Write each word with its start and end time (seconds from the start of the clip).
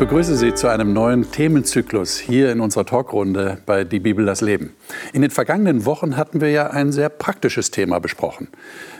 Begrüße 0.00 0.34
Sie 0.34 0.54
zu 0.54 0.66
einem 0.68 0.94
neuen 0.94 1.30
Themenzyklus 1.30 2.16
hier 2.16 2.50
in 2.52 2.60
unserer 2.60 2.86
Talkrunde 2.86 3.58
bei 3.66 3.84
Die 3.84 4.00
Bibel 4.00 4.24
das 4.24 4.40
Leben. 4.40 4.72
In 5.12 5.20
den 5.20 5.30
vergangenen 5.30 5.84
Wochen 5.84 6.16
hatten 6.16 6.40
wir 6.40 6.50
ja 6.50 6.68
ein 6.68 6.90
sehr 6.90 7.10
praktisches 7.10 7.70
Thema 7.70 7.98
besprochen. 7.98 8.48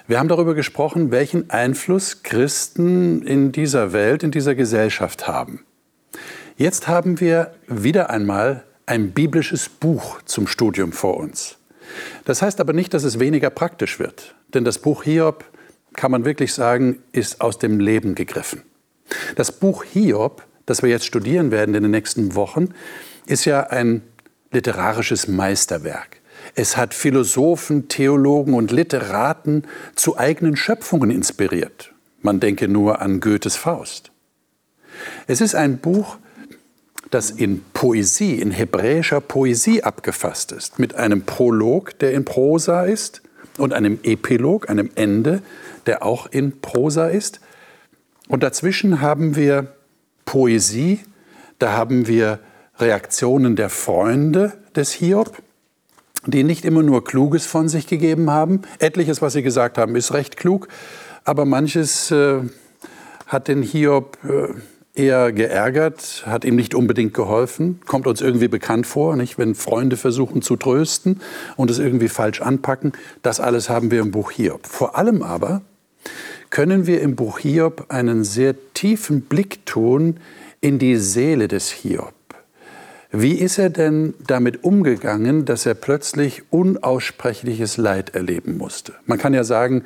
Wir 0.07 0.19
haben 0.19 0.29
darüber 0.29 0.53
gesprochen, 0.55 1.11
welchen 1.11 1.49
Einfluss 1.49 2.23
Christen 2.23 3.23
in 3.23 3.51
dieser 3.51 3.95
Welt, 3.95 4.23
in 4.23 4.31
dieser 4.31 4.55
Gesellschaft 4.55 5.27
haben. 5.27 5.65
Jetzt 6.59 6.87
haben 6.87 7.19
wir 7.19 7.55
wieder 7.67 8.11
einmal 8.11 8.65
ein 8.85 9.13
biblisches 9.13 9.71
Buch 9.71 10.21
zum 10.27 10.47
Studium 10.47 10.93
vor 10.93 11.17
uns. 11.17 11.57
Das 12.27 12.43
heißt 12.43 12.61
aber 12.61 12.75
nicht, 12.75 12.93
dass 12.93 13.05
es 13.05 13.19
weniger 13.19 13.49
praktisch 13.49 14.01
wird, 14.01 14.35
denn 14.53 14.67
das 14.67 14.77
Buch 14.77 15.05
Hiob, 15.05 15.47
kann 15.95 16.11
man 16.11 16.27
wirklich 16.27 16.53
sagen, 16.53 17.03
ist 17.13 17.41
aus 17.41 17.59
dem 17.59 17.81
Leben 17.81 18.15
gegriffen. 18.15 18.65
Das 19.37 19.51
Buch 19.51 19.83
Hiob, 19.83 20.45
das 20.71 20.83
wir 20.83 20.89
jetzt 20.89 21.05
studieren 21.05 21.51
werden 21.51 21.75
in 21.75 21.83
den 21.83 21.91
nächsten 21.91 22.37
Wochen, 22.37 22.69
ist 23.27 23.45
ja 23.45 23.65
ein 23.65 24.03
literarisches 24.53 25.27
Meisterwerk. 25.27 26.21
Es 26.55 26.77
hat 26.77 26.95
Philosophen, 26.95 27.89
Theologen 27.89 28.55
und 28.55 28.71
Literaten 28.71 29.65
zu 29.97 30.17
eigenen 30.17 30.57
Schöpfungen 30.57 31.11
inspiriert. 31.11 31.93
Man 32.23 32.39
denke 32.39 32.69
nur 32.69 33.03
an 33.03 33.19
Goethes 33.19 33.57
Faust. 33.57 34.13
Es 35.27 35.41
ist 35.41 35.57
ein 35.57 35.79
Buch, 35.79 36.19
das 37.11 37.33
in 37.33 37.65
Poesie, 37.73 38.37
in 38.37 38.53
hebräischer 38.53 39.21
Poesie 39.21 39.83
abgefasst 39.83 40.53
ist, 40.53 40.79
mit 40.79 40.95
einem 40.95 41.23
Prolog, 41.23 41.99
der 41.99 42.13
in 42.13 42.25
Prosa 42.25 42.85
ist, 42.85 43.23
und 43.59 43.73
einem 43.73 43.99
Epilog, 44.05 44.71
einem 44.71 44.91
Ende, 44.95 45.43
der 45.87 46.05
auch 46.05 46.27
in 46.27 46.61
Prosa 46.61 47.09
ist. 47.09 47.41
Und 48.29 48.45
dazwischen 48.45 49.01
haben 49.01 49.35
wir 49.35 49.75
Poesie, 50.31 51.01
da 51.59 51.73
haben 51.73 52.07
wir 52.07 52.39
Reaktionen 52.79 53.57
der 53.57 53.69
Freunde 53.69 54.53
des 54.77 54.93
Hiob, 54.93 55.37
die 56.25 56.45
nicht 56.45 56.65
immer 56.65 56.85
nur 56.85 57.03
Kluges 57.03 57.47
von 57.47 57.69
sich 57.69 57.89
gegeben 57.89 58.31
haben. 58.31 58.63
Etliches, 58.79 59.23
was 59.23 59.33
sie 59.33 59.43
gesagt 59.43 59.77
haben, 59.77 59.97
ist 59.97 60.15
recht 60.15 60.37
klug, 60.37 60.69
aber 61.25 61.47
manches 61.47 62.13
äh, 62.13 62.43
hat 63.27 63.49
den 63.49 63.65
Hiob 63.65 64.19
äh, 64.23 64.55
eher 64.95 65.33
geärgert, 65.33 66.23
hat 66.25 66.45
ihm 66.45 66.55
nicht 66.55 66.77
unbedingt 66.77 67.13
geholfen, 67.13 67.81
kommt 67.85 68.07
uns 68.07 68.21
irgendwie 68.21 68.47
bekannt 68.47 68.87
vor, 68.87 69.17
nicht? 69.17 69.37
wenn 69.37 69.57
Freunde 69.57 69.97
versuchen 69.97 70.43
zu 70.43 70.55
trösten 70.55 71.23
und 71.57 71.73
es 71.73 71.81
irgendwie 71.81 72.09
falsch 72.09 72.41
anpacken. 72.41 72.93
Das 73.23 73.41
alles 73.41 73.69
haben 73.69 73.91
wir 73.91 74.01
im 74.01 74.13
Buch 74.13 74.31
Hiob. 74.31 74.65
Vor 74.65 74.97
allem 74.97 75.25
aber 75.25 75.63
können 76.51 76.87
wir 76.87 77.01
im 77.01 77.17
Buch 77.17 77.39
Hiob 77.39 77.87
einen 77.89 78.25
sehr 78.25 78.55
tiefen 78.75 79.23
Blick 79.23 79.65
tun 79.67 80.21
in 80.61 80.79
die 80.79 80.97
Seele 80.97 81.49
des 81.49 81.71
Hiob. 81.71 82.15
Wie 83.13 83.35
ist 83.35 83.59
er 83.59 83.71
denn 83.71 84.15
damit 84.25 84.63
umgegangen, 84.63 85.45
dass 85.45 85.67
er 85.67 85.75
plötzlich 85.75 86.43
unaussprechliches 86.51 87.77
Leid 87.77 88.15
erleben 88.15 88.57
musste? 88.57 88.95
Man 89.07 89.19
kann 89.19 89.35
ja 89.35 89.43
sagen, 89.43 89.85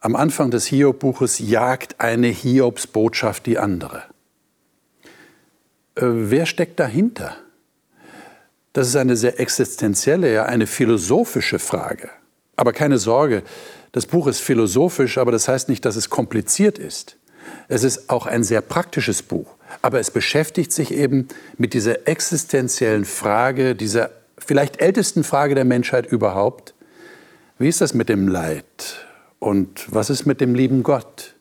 am 0.00 0.14
Anfang 0.14 0.52
des 0.52 0.66
Hiob-Buches 0.66 1.40
jagt 1.40 2.00
eine 2.00 2.28
Hiobs-Botschaft 2.28 3.46
die 3.46 3.58
andere. 3.58 4.04
Äh, 5.96 6.02
wer 6.04 6.46
steckt 6.46 6.78
dahinter? 6.78 7.34
Das 8.72 8.86
ist 8.86 8.94
eine 8.94 9.16
sehr 9.16 9.40
existenzielle, 9.40 10.32
ja 10.32 10.44
eine 10.44 10.68
philosophische 10.68 11.58
Frage. 11.58 12.10
Aber 12.54 12.72
keine 12.72 12.98
Sorge, 12.98 13.42
das 13.92 14.06
Buch 14.06 14.26
ist 14.26 14.40
philosophisch, 14.40 15.18
aber 15.18 15.32
das 15.32 15.48
heißt 15.48 15.68
nicht, 15.68 15.84
dass 15.84 15.96
es 15.96 16.10
kompliziert 16.10 16.78
ist. 16.78 17.16
Es 17.68 17.84
ist 17.84 18.10
auch 18.10 18.26
ein 18.26 18.44
sehr 18.44 18.60
praktisches 18.60 19.22
Buch. 19.22 19.54
Aber 19.82 20.00
es 20.00 20.10
beschäftigt 20.10 20.72
sich 20.72 20.92
eben 20.92 21.28
mit 21.56 21.74
dieser 21.74 22.08
existenziellen 22.08 23.04
Frage, 23.04 23.74
dieser 23.74 24.10
vielleicht 24.38 24.80
ältesten 24.80 25.24
Frage 25.24 25.54
der 25.54 25.64
Menschheit 25.64 26.06
überhaupt. 26.06 26.74
Wie 27.58 27.68
ist 27.68 27.80
das 27.80 27.94
mit 27.94 28.08
dem 28.08 28.28
Leid? 28.28 29.06
Und 29.38 29.86
was 29.92 30.10
ist 30.10 30.26
mit 30.26 30.40
dem 30.40 30.54
lieben 30.54 30.82
Gott? 30.82 31.34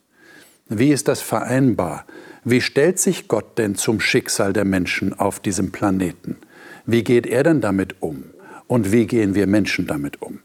Wie 0.68 0.92
ist 0.92 1.08
das 1.08 1.22
vereinbar? 1.22 2.06
Wie 2.44 2.62
stellt 2.62 3.00
sich 3.00 3.28
Gott 3.28 3.58
denn 3.58 3.76
zum 3.76 4.00
Schicksal 4.00 4.54
der 4.54 4.66
Menschen 4.66 5.18
auf 5.18 5.40
diesem 5.40 5.72
Planeten? 5.72 6.38
Wie 6.86 7.04
geht 7.04 7.26
er 7.26 7.44
denn 7.44 7.62
damit 7.62 8.02
um? 8.02 8.26
Und 8.68 8.92
wie 8.92 9.08
gehen 9.08 9.36
wir 9.36 9.48
Menschen 9.48 9.88
damit 9.88 10.22
um? 10.22 10.40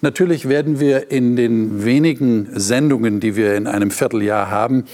Natürlich 0.00 0.48
werden 0.48 0.78
wir 0.80 1.10
in 1.10 1.36
den 1.36 1.84
wenigen 1.84 2.48
Sendungen, 2.52 3.20
die 3.20 3.36
wir 3.36 3.54
in 3.54 3.66
einem 3.66 3.90
Vierteljahr 3.90 4.50
haben, 4.50 4.84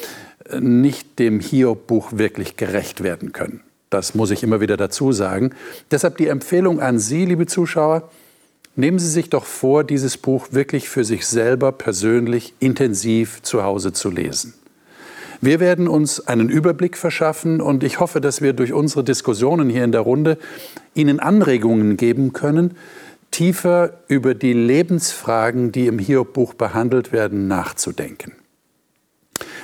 nicht 0.60 1.18
dem 1.18 1.40
Hiob-Buch 1.40 2.12
wirklich 2.12 2.56
gerecht 2.56 3.02
werden 3.02 3.32
können. 3.32 3.60
Das 3.90 4.14
muss 4.14 4.30
ich 4.30 4.42
immer 4.42 4.60
wieder 4.60 4.76
dazu 4.76 5.12
sagen. 5.12 5.50
Deshalb 5.90 6.16
die 6.16 6.28
Empfehlung 6.28 6.80
an 6.80 6.98
Sie, 6.98 7.26
liebe 7.26 7.46
Zuschauer, 7.46 8.08
nehmen 8.74 8.98
Sie 8.98 9.08
sich 9.08 9.28
doch 9.28 9.44
vor, 9.44 9.84
dieses 9.84 10.16
Buch 10.16 10.48
wirklich 10.50 10.88
für 10.88 11.04
sich 11.04 11.26
selber 11.26 11.72
persönlich 11.72 12.54
intensiv 12.58 13.42
zu 13.42 13.62
Hause 13.62 13.92
zu 13.92 14.10
lesen. 14.10 14.54
Wir 15.42 15.58
werden 15.58 15.88
uns 15.88 16.26
einen 16.26 16.48
Überblick 16.48 16.96
verschaffen 16.96 17.60
und 17.60 17.82
ich 17.82 17.98
hoffe, 17.98 18.20
dass 18.20 18.40
wir 18.40 18.52
durch 18.52 18.72
unsere 18.72 19.02
Diskussionen 19.02 19.68
hier 19.68 19.82
in 19.82 19.90
der 19.90 20.02
Runde 20.02 20.38
Ihnen 20.94 21.18
Anregungen 21.18 21.96
geben 21.96 22.32
können, 22.32 22.76
tiefer 23.32 23.94
über 24.06 24.34
die 24.34 24.52
Lebensfragen, 24.52 25.72
die 25.72 25.88
im 25.88 25.98
Hiob-Buch 25.98 26.54
behandelt 26.54 27.12
werden, 27.12 27.48
nachzudenken. 27.48 28.34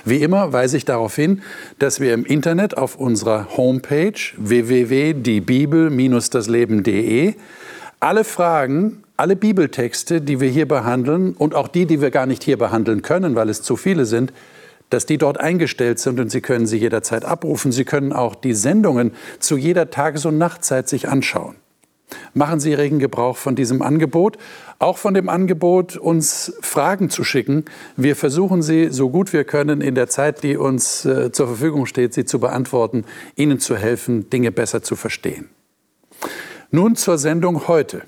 Wie 0.05 0.23
immer 0.23 0.53
weise 0.53 0.77
ich 0.77 0.85
darauf 0.85 1.15
hin, 1.15 1.43
dass 1.79 2.01
wir 2.01 2.13
im 2.15 2.25
Internet 2.25 2.77
auf 2.77 2.97
unserer 2.97 3.57
Homepage 3.57 4.19
www.diebibel-dasleben.de 4.37 7.35
alle 8.01 8.25
Fragen, 8.25 9.05
alle 9.17 9.37
Bibeltexte, 9.37 10.21
die 10.21 10.41
wir 10.41 10.49
hier 10.49 10.67
behandeln 10.67 11.35
und 11.35 11.55
auch 11.55 11.69
die, 11.69 11.87
die 11.87 12.01
wir 12.01 12.11
gar 12.11 12.27
nicht 12.27 12.45
hier 12.45 12.57
behandeln 12.57 13.03
können, 13.03 13.35
weil 13.35 13.49
es 13.49 13.63
zu 13.63 13.77
viele 13.77 14.07
sind, 14.07 14.33
dass 14.91 15.05
die 15.05 15.19
dort 15.19 15.39
eingestellt 15.39 15.99
sind 15.99 16.19
und 16.21 16.31
Sie 16.31 16.41
können 16.41 16.67
sie 16.67 16.79
jederzeit 16.79 17.25
abrufen. 17.25 17.73
Sie 17.73 17.85
können 17.85 18.13
auch 18.13 18.35
die 18.35 18.55
Sendungen 18.55 19.13
zu 19.39 19.57
jeder 19.57 19.91
Tages- 19.91 20.25
und 20.25 20.39
Nachtzeit 20.39 20.89
sich 20.89 21.09
anschauen. 21.09 21.57
Machen 22.35 22.61
Sie 22.61 22.75
regen 22.75 22.99
Gebrauch 22.99 23.37
von 23.37 23.55
diesem 23.55 23.83
Angebot, 23.83 24.39
auch 24.79 24.99
von 24.99 25.15
dem 25.15 25.29
Angebot, 25.29 25.97
uns 25.97 26.55
Fragen 26.61 27.11
zu 27.11 27.25
schicken. 27.25 27.65
Wir 27.97 28.17
versuchen 28.17 28.63
sie 28.63 28.91
so 28.91 29.11
gut 29.11 29.33
wir 29.33 29.45
können 29.45 29.81
in 29.81 29.95
der 29.95 30.09
Zeit, 30.09 30.43
die 30.43 30.57
uns 30.57 31.05
äh, 31.05 31.33
zur 31.33 31.49
Verfügung 31.49 31.87
steht, 31.87 32.15
sie 32.15 32.25
zu 32.25 32.39
beantworten, 32.39 33.05
Ihnen 33.37 33.59
zu 33.59 33.77
helfen, 33.77 34.31
Dinge 34.31 34.53
besser 34.53 34.83
zu 34.83 34.97
verstehen. 34.97 35.49
Nun 36.71 36.97
zur 36.97 37.19
Sendung 37.19 37.67
heute. 37.67 38.03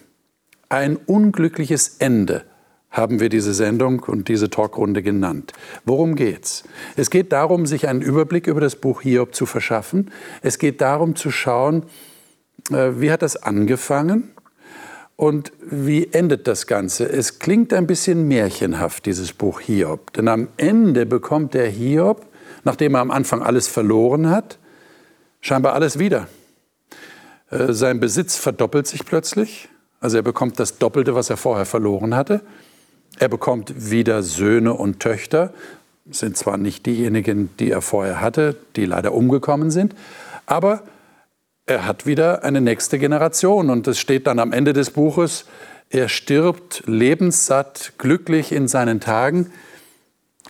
Ein 0.69 0.97
unglückliches 0.97 1.97
Ende 1.99 2.44
haben 2.91 3.21
wir 3.21 3.28
diese 3.28 3.55
Sendung 3.55 4.00
und 4.00 4.28
diese 4.28 4.50
Talkrunde 4.50 5.03
genannt. 5.03 5.53
Worum 5.84 6.16
geht's? 6.16 6.65
Es 6.97 7.10
geht 7.10 7.33
darum, 7.33 7.66
sich 7.66 7.89
einen 7.89 8.03
Überblick 8.03 8.47
über 8.47 8.60
das 8.60 8.77
Buch 8.77 9.03
Hiob 9.03 9.34
zu 9.34 9.47
verschaffen. 9.47 10.10
Es 10.43 10.59
geht 10.59 10.81
darum 10.81 11.16
zu 11.16 11.31
schauen, 11.31 11.84
wie 12.71 13.11
hat 13.11 13.23
das 13.23 13.37
angefangen 13.37 14.31
und 15.17 15.53
wie 15.61 16.13
endet 16.13 16.49
das 16.49 16.67
Ganze? 16.67 17.09
Es 17.09 17.39
klingt 17.39 17.72
ein 17.72 17.87
bisschen 17.87 18.27
märchenhaft, 18.27 19.07
dieses 19.07 19.33
Buch 19.33 19.61
Hiob. 19.61 20.13
Denn 20.15 20.28
am 20.28 20.49
Ende 20.57 21.07
bekommt 21.07 21.55
der 21.55 21.69
Hiob, 21.69 22.25
nachdem 22.65 22.95
er 22.95 23.01
am 23.01 23.11
Anfang 23.11 23.43
alles 23.43 23.69
verloren 23.69 24.31
hat, 24.31 24.59
scheinbar 25.41 25.75
alles 25.75 25.99
wieder. 25.99 26.28
Äh, 27.51 27.72
sein 27.72 28.01
Besitz 28.01 28.37
verdoppelt 28.37 28.87
sich 28.87 29.05
plötzlich. 29.05 29.69
Also 30.01 30.16
er 30.16 30.23
bekommt 30.23 30.59
das 30.59 30.78
Doppelte, 30.78 31.15
was 31.15 31.28
er 31.28 31.37
vorher 31.37 31.66
verloren 31.66 32.15
hatte. 32.15 32.41
Er 33.19 33.28
bekommt 33.28 33.91
wieder 33.91 34.23
Söhne 34.23 34.73
und 34.73 35.01
Töchter. 35.01 35.53
Sind 36.11 36.37
zwar 36.37 36.57
nicht 36.57 36.87
diejenigen, 36.87 37.51
die 37.59 37.71
er 37.71 37.83
vorher 37.83 38.21
hatte, 38.21 38.57
die 38.77 38.87
leider 38.87 39.13
umgekommen 39.13 39.71
sind, 39.71 39.95
aber 40.47 40.83
er 41.66 41.86
hat 41.86 42.07
wieder 42.07 42.45
eine 42.45 42.60
nächste 42.60 42.98
Generation. 42.98 43.71
Und 43.71 43.86
es 43.86 43.98
steht 43.98 44.27
dann 44.27 44.39
am 44.39 44.53
Ende 44.53 44.72
des 44.72 44.91
Buches, 44.91 45.47
er 45.89 46.09
stirbt 46.09 46.84
lebenssatt, 46.86 47.95
glücklich 47.98 48.53
in 48.53 48.68
seinen 48.68 49.01
Tagen, 49.01 49.53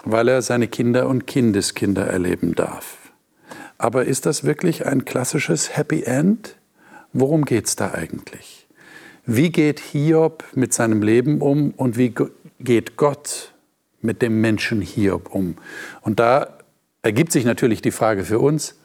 weil 0.04 0.28
er 0.28 0.42
seine 0.42 0.68
Kinder 0.68 1.08
und 1.08 1.26
Kindeskinder 1.26 2.06
erleben 2.06 2.54
darf. 2.54 2.96
Aber 3.78 4.04
ist 4.04 4.26
das 4.26 4.44
wirklich 4.44 4.84
ein 4.84 5.06
klassisches 5.06 5.76
Happy 5.76 6.02
End? 6.02 6.56
Worum 7.14 7.46
geht 7.46 7.66
es 7.66 7.76
da 7.76 7.92
eigentlich? 7.92 8.66
Wie 9.24 9.50
geht 9.50 9.80
Hiob 9.80 10.44
mit 10.54 10.74
seinem 10.74 11.02
Leben 11.02 11.40
um 11.40 11.70
und 11.70 11.96
wie 11.96 12.14
geht 12.60 12.96
Gott 12.96 13.52
mit 14.02 14.22
dem 14.22 14.40
Menschen 14.40 14.82
Hiob 14.82 15.34
um? 15.34 15.56
Und 16.02 16.20
da 16.20 16.58
ergibt 17.02 17.32
sich 17.32 17.44
natürlich 17.44 17.80
die 17.80 17.90
Frage 17.90 18.24
für 18.24 18.38
uns, 18.38 18.79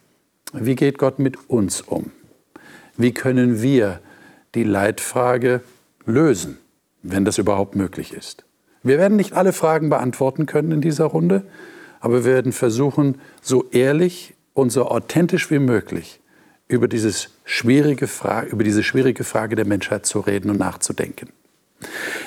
wie 0.54 0.76
geht 0.76 0.98
Gott 0.98 1.20
mit 1.20 1.50
uns 1.50 1.82
um? 1.82 2.12
Wie 2.98 3.14
können 3.14 3.62
wir 3.62 4.00
die 4.54 4.64
Leitfrage 4.64 5.62
lösen, 6.06 6.58
wenn 7.04 7.26
das 7.26 7.38
überhaupt 7.38 7.76
möglich 7.76 8.14
ist? 8.14 8.46
Wir 8.84 8.98
werden 8.98 9.18
nicht 9.18 9.34
alle 9.34 9.52
Fragen 9.52 9.90
beantworten 9.90 10.46
können 10.46 10.72
in 10.72 10.82
dieser 10.82 11.06
Runde, 11.06 11.44
aber 12.00 12.24
wir 12.24 12.32
werden 12.32 12.52
versuchen, 12.52 13.20
so 13.42 13.66
ehrlich 13.72 14.36
und 14.54 14.70
so 14.70 14.86
authentisch 14.88 15.50
wie 15.50 15.60
möglich 15.60 16.20
über, 16.68 16.88
dieses 16.88 17.30
schwierige 17.44 18.08
Frage, 18.08 18.48
über 18.48 18.64
diese 18.64 18.84
schwierige 18.84 19.24
Frage 19.24 19.56
der 19.56 19.66
Menschheit 19.66 20.06
zu 20.06 20.20
reden 20.20 20.50
und 20.50 20.60
nachzudenken. 20.60 21.30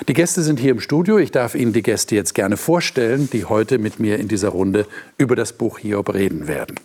Die 0.08 0.14
Gäste 0.14 0.42
sind 0.42 0.60
hier 0.60 0.72
im 0.72 0.80
Studio. 0.80 1.18
Ich 1.18 1.30
darf 1.30 1.54
Ihnen 1.54 1.72
die 1.72 1.82
Gäste 1.82 2.14
jetzt 2.14 2.34
gerne 2.34 2.56
vorstellen, 2.56 3.28
die 3.32 3.44
heute 3.44 3.78
mit 3.78 3.98
mir 3.98 4.18
in 4.18 4.28
dieser 4.28 4.50
Runde 4.50 4.86
über 5.16 5.34
das 5.34 5.52
Buch 5.52 5.78
Hiob 5.78 6.12
reden 6.14 6.46
werden. 6.46 6.78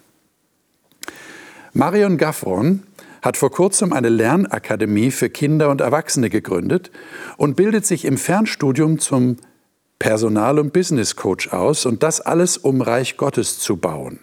Marion 1.74 2.18
Gaffron 2.18 2.84
hat 3.24 3.36
vor 3.36 3.50
kurzem 3.50 3.94
eine 3.94 4.10
Lernakademie 4.10 5.10
für 5.10 5.30
Kinder 5.30 5.70
und 5.70 5.81
Erwachsene 5.81 6.30
gegründet 6.30 6.92
und 7.38 7.56
bildet 7.56 7.86
sich 7.86 8.06
im 8.06 8.18
Fernstudium 8.18 9.00
zum 9.00 9.38
Personal- 9.98 10.60
und 10.60 10.72
Business 10.72 11.16
Coach 11.16 11.48
aus 11.52 11.88
und 11.88 12.04
das 12.04 12.22
alles, 12.22 12.58
um 12.58 12.81
Reich 12.81 13.18
Gottes 13.18 13.58
zu 13.58 13.78
bauen. 13.78 14.20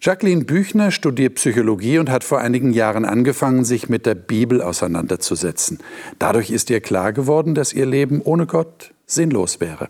Jacqueline 0.00 0.44
Büchner 0.44 0.90
studiert 0.90 1.34
Psychologie 1.34 1.98
und 1.98 2.08
hat 2.10 2.24
vor 2.24 2.38
einigen 2.38 2.72
Jahren 2.72 3.04
angefangen, 3.04 3.64
sich 3.64 3.88
mit 3.88 4.06
der 4.06 4.14
Bibel 4.14 4.62
auseinanderzusetzen. 4.62 5.80
Dadurch 6.18 6.50
ist 6.50 6.70
ihr 6.70 6.80
klar 6.80 7.12
geworden, 7.12 7.54
dass 7.54 7.72
ihr 7.72 7.86
Leben 7.86 8.22
ohne 8.22 8.46
Gott 8.46 8.94
sinnlos 9.04 9.60
wäre. 9.60 9.88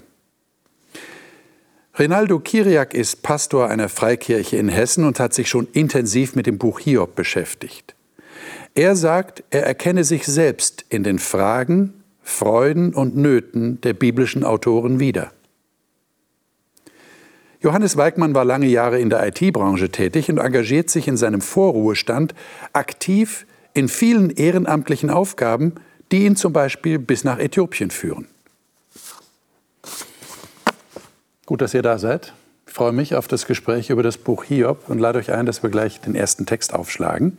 Rinaldo 1.98 2.40
Kiriak 2.40 2.92
ist 2.92 3.22
Pastor 3.22 3.70
einer 3.70 3.88
Freikirche 3.88 4.58
in 4.58 4.68
Hessen 4.68 5.04
und 5.04 5.18
hat 5.18 5.32
sich 5.32 5.48
schon 5.48 5.66
intensiv 5.72 6.34
mit 6.34 6.46
dem 6.46 6.58
Buch 6.58 6.78
Hiob 6.78 7.14
beschäftigt. 7.14 7.94
Er 8.74 8.96
sagt, 8.96 9.42
er 9.48 9.64
erkenne 9.64 10.04
sich 10.04 10.26
selbst 10.26 10.84
in 10.90 11.04
den 11.04 11.18
Fragen, 11.18 11.94
Freuden 12.22 12.92
und 12.92 13.16
Nöten 13.16 13.80
der 13.80 13.94
biblischen 13.94 14.44
Autoren 14.44 15.00
wieder. 15.00 15.32
Johannes 17.62 17.96
Weigmann 17.96 18.34
war 18.34 18.44
lange 18.44 18.66
Jahre 18.66 19.00
in 19.00 19.08
der 19.08 19.26
IT-Branche 19.26 19.88
tätig 19.88 20.28
und 20.28 20.36
engagiert 20.36 20.90
sich 20.90 21.08
in 21.08 21.16
seinem 21.16 21.40
Vorruhestand 21.40 22.34
aktiv 22.74 23.46
in 23.72 23.88
vielen 23.88 24.28
ehrenamtlichen 24.28 25.08
Aufgaben, 25.08 25.76
die 26.12 26.26
ihn 26.26 26.36
zum 26.36 26.52
Beispiel 26.52 26.98
bis 26.98 27.24
nach 27.24 27.38
Äthiopien 27.38 27.90
führen. 27.90 28.28
Gut, 31.46 31.62
dass 31.62 31.74
ihr 31.74 31.82
da 31.82 31.96
seid. 31.98 32.32
Ich 32.66 32.72
freue 32.72 32.90
mich 32.90 33.14
auf 33.14 33.28
das 33.28 33.46
Gespräch 33.46 33.90
über 33.90 34.02
das 34.02 34.18
Buch 34.18 34.42
Hiob 34.42 34.88
und 34.88 34.98
lade 34.98 35.20
euch 35.20 35.30
ein, 35.30 35.46
dass 35.46 35.62
wir 35.62 35.70
gleich 35.70 36.00
den 36.00 36.16
ersten 36.16 36.44
Text 36.44 36.74
aufschlagen, 36.74 37.38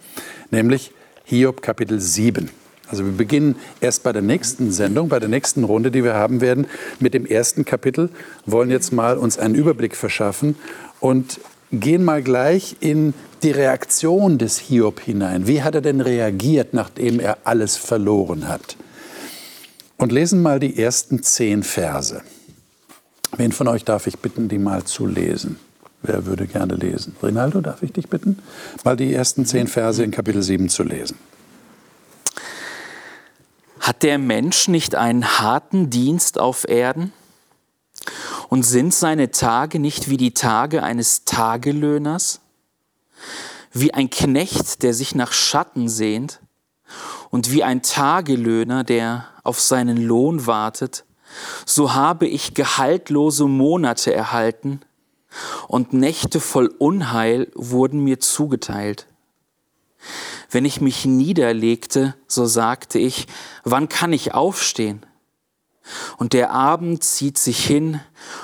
nämlich 0.50 0.94
Hiob 1.26 1.62
Kapitel 1.62 2.00
7. 2.00 2.50
Also 2.88 3.04
wir 3.04 3.12
beginnen 3.12 3.58
erst 3.82 4.04
bei 4.04 4.14
der 4.14 4.22
nächsten 4.22 4.72
Sendung, 4.72 5.10
bei 5.10 5.20
der 5.20 5.28
nächsten 5.28 5.66
Runde, 5.66 5.92
die 5.92 6.06
wir 6.06 6.14
haben 6.14 6.40
werden, 6.40 6.68
mit 7.02 7.14
dem 7.14 7.26
ersten 7.26 7.66
Kapitel, 7.66 8.10
wollen 8.46 8.70
jetzt 8.72 8.94
mal 8.94 9.18
uns 9.18 9.38
einen 9.38 9.56
Überblick 9.56 9.94
verschaffen 9.94 10.56
und 11.02 11.42
gehen 11.74 12.06
mal 12.06 12.24
gleich 12.24 12.78
in 12.80 13.14
die 13.44 13.52
Reaktion 13.52 14.38
des 14.38 14.58
Hiob 14.58 15.02
hinein. 15.02 15.48
Wie 15.48 15.64
hat 15.64 15.76
er 15.76 15.82
denn 15.82 16.00
reagiert, 16.00 16.74
nachdem 16.74 17.20
er 17.20 17.40
alles 17.44 17.76
verloren 17.76 18.48
hat? 18.48 18.78
Und 19.98 20.14
lesen 20.14 20.42
mal 20.42 20.62
die 20.62 20.82
ersten 20.82 21.22
zehn 21.24 21.62
Verse. 21.62 22.22
Wen 23.38 23.52
von 23.52 23.68
euch 23.68 23.86
darf 23.86 24.08
ich 24.08 24.18
bitten, 24.18 24.50
die 24.50 24.58
mal 24.58 24.84
zu 24.84 25.06
lesen? 25.06 25.60
Wer 26.02 26.26
würde 26.26 26.48
gerne 26.48 26.76
lesen? 26.76 27.16
Rinaldo, 27.22 27.62
darf 27.62 27.84
ich 27.84 27.94
dich 27.94 28.10
bitten, 28.10 28.40
mal 28.84 28.98
die 28.98 29.14
ersten 29.14 29.46
zehn 29.46 29.68
Verse 29.68 30.04
in 30.04 30.12
Kapitel 30.12 30.42
7 30.42 30.70
zu 30.70 30.84
lesen? 30.84 31.18
Hat 33.80 34.04
der 34.04 34.18
Mensch 34.18 34.68
nicht 34.68 34.96
einen 34.96 35.40
harten 35.40 35.90
Dienst 35.90 36.40
auf 36.40 36.68
Erden? 36.68 37.14
Und 38.50 38.64
sind 38.64 38.94
seine 38.94 39.32
Tage 39.32 39.80
nicht 39.80 40.10
wie 40.10 40.18
die 40.18 40.34
Tage 40.34 40.82
eines 40.82 41.26
Tagelöhners? 41.26 42.40
Wie 43.72 43.94
ein 43.94 44.10
Knecht, 44.10 44.84
der 44.84 44.94
sich 44.94 45.16
nach 45.16 45.32
Schatten 45.32 45.90
sehnt? 45.90 46.40
Und 47.30 47.52
wie 47.52 47.64
ein 47.64 47.82
Tagelöhner, 47.82 48.84
der 48.84 49.26
auf 49.44 49.60
seinen 49.60 49.98
Lohn 49.98 50.48
wartet? 50.48 51.04
So 51.66 51.94
habe 51.94 52.28
ich 52.28 52.54
gehaltlose 52.54 53.46
Monate 53.46 54.14
erhalten 54.14 54.82
und 55.68 55.94
Nächte 55.94 56.40
voll 56.40 56.68
Unheil 56.80 57.52
wurden 57.56 58.04
mir 58.04 58.20
zugeteilt. 58.20 59.08
Wenn 60.50 60.66
ich 60.66 60.80
mich 60.80 61.06
niederlegte, 61.06 62.16
so 62.28 62.46
sagte 62.46 63.00
ich, 63.00 63.28
wann 63.64 63.90
kann 63.90 64.14
ich 64.14 64.34
aufstehen? 64.34 65.06
Und 66.18 66.34
der 66.34 66.52
Abend 66.52 67.04
zieht 67.04 67.38
sich 67.38 67.66
hin 67.66 68.02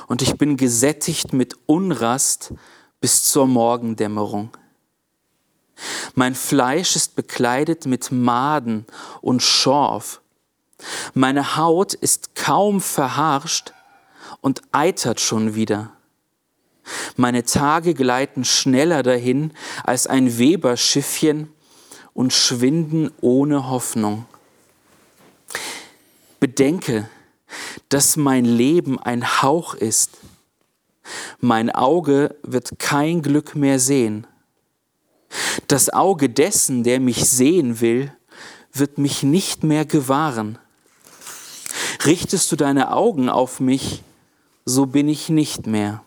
und 0.07 0.22
ich 0.22 0.38
bin 0.38 0.57
gesättigt 0.57 1.34
mit 1.34 1.56
Unrast 1.66 2.54
bis 3.01 3.24
zur 3.24 3.48
Morgendämmerung. 3.48 4.50
Mein 6.16 6.36
Fleisch 6.36 6.95
ist 6.95 7.16
bekleidet 7.16 7.86
mit 7.86 8.12
Maden 8.12 8.86
und 9.22 9.42
Schorf. 9.42 10.22
Meine 11.13 11.57
Haut 11.57 11.94
ist 11.94 12.35
kaum 12.35 12.81
verharscht 12.81 13.74
und 14.41 14.62
eitert 14.71 15.19
schon 15.19 15.56
wieder. 15.56 15.91
Meine 17.15 17.44
Tage 17.44 17.94
gleiten 17.94 18.44
schneller 18.44 19.03
dahin 19.03 19.51
als 19.83 20.07
ein 20.07 20.38
Weberschiffchen 20.38 21.50
und 22.13 22.33
schwinden 22.33 23.12
ohne 23.21 23.69
Hoffnung. 23.69 24.25
Bedenke, 26.39 27.09
dass 27.89 28.18
mein 28.18 28.45
Leben 28.45 29.00
ein 29.00 29.41
Hauch 29.41 29.75
ist. 29.75 30.18
Mein 31.39 31.69
Auge 31.69 32.35
wird 32.44 32.80
kein 32.80 33.21
Glück 33.21 33.56
mehr 33.56 33.80
sehen. 33.80 34.27
Das 35.68 35.89
Auge 35.91 36.30
dessen, 36.30 36.83
der 36.83 37.00
mich 37.00 37.30
sehen 37.30 37.81
will, 37.81 38.12
wird 38.71 38.97
mich 38.97 39.24
nicht 39.24 39.63
mehr 39.63 39.85
gewahren. 39.85 40.57
Richtest 42.06 42.52
du 42.52 42.56
deine 42.56 42.92
Augen 42.92 43.30
auf 43.30 43.60
mich, 43.60 44.04
so 44.66 44.86
bin 44.86 45.07
ich 45.07 45.30
nicht 45.30 45.68
mehr. 45.68 46.04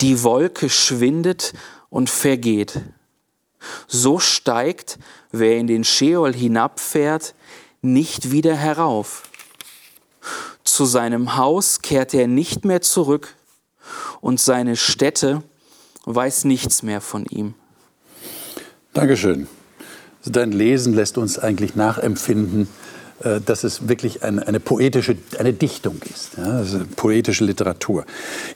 Die 0.00 0.22
Wolke 0.22 0.70
schwindet 0.70 1.52
und 1.90 2.08
vergeht. 2.08 2.80
So 3.88 4.18
steigt, 4.18 4.98
wer 5.32 5.56
in 5.56 5.66
den 5.66 5.84
Scheol 5.84 6.34
hinabfährt, 6.34 7.34
nicht 7.82 8.30
wieder 8.30 8.54
herauf. 8.54 9.24
Zu 10.64 10.84
seinem 10.84 11.36
Haus 11.36 11.82
kehrt 11.82 12.14
er 12.14 12.26
nicht 12.26 12.64
mehr 12.64 12.82
zurück 12.82 13.34
und 14.20 14.40
seine 14.40 14.76
Stätte 14.76 15.42
weiß 16.04 16.44
nichts 16.44 16.82
mehr 16.82 17.00
von 17.00 17.24
ihm. 17.26 17.54
Dankeschön. 18.92 19.46
Dein 20.24 20.50
Lesen 20.50 20.94
lässt 20.94 21.18
uns 21.18 21.38
eigentlich 21.38 21.76
nachempfinden, 21.76 22.68
dass 23.20 23.64
es 23.64 23.88
wirklich 23.88 24.22
eine, 24.22 24.46
eine 24.46 24.60
poetische, 24.60 25.16
eine 25.38 25.52
Dichtung 25.52 25.96
ist, 26.02 26.36
ja, 26.36 26.44
also 26.44 26.80
poetische 26.96 27.44
Literatur. 27.44 28.04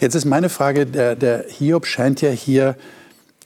Jetzt 0.00 0.14
ist 0.14 0.26
meine 0.26 0.50
Frage, 0.50 0.84
der, 0.84 1.16
der 1.16 1.46
Hiob 1.48 1.86
scheint 1.86 2.20
ja 2.20 2.30
hier 2.30 2.76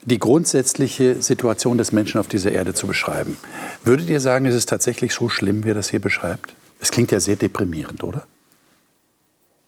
die 0.04 0.18
grundsätzliche 0.18 1.22
Situation 1.22 1.78
des 1.78 1.92
Menschen 1.92 2.20
auf 2.20 2.28
dieser 2.28 2.52
Erde 2.52 2.74
zu 2.74 2.86
beschreiben. 2.86 3.36
Würdet 3.84 4.10
ihr 4.10 4.20
sagen, 4.20 4.44
ist 4.44 4.54
es 4.54 4.66
tatsächlich 4.66 5.14
so 5.14 5.28
schlimm, 5.28 5.64
wie 5.64 5.70
er 5.70 5.74
das 5.74 5.88
hier 5.88 6.00
beschreibt? 6.00 6.54
Es 6.80 6.90
klingt 6.90 7.10
ja 7.10 7.20
sehr 7.20 7.36
deprimierend, 7.36 8.04
oder? 8.04 8.26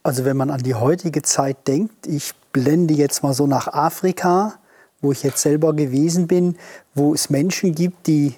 Also 0.02 0.24
wenn 0.24 0.36
man 0.36 0.50
an 0.50 0.62
die 0.62 0.74
heutige 0.74 1.22
Zeit 1.22 1.66
denkt, 1.66 2.06
ich 2.06 2.32
blende 2.52 2.94
jetzt 2.94 3.22
mal 3.22 3.34
so 3.34 3.46
nach 3.46 3.68
Afrika, 3.68 4.54
wo 5.00 5.12
ich 5.12 5.22
jetzt 5.22 5.42
selber 5.42 5.74
gewesen 5.74 6.26
bin, 6.26 6.56
wo 6.94 7.14
es 7.14 7.30
Menschen 7.30 7.74
gibt, 7.74 8.06
die 8.06 8.34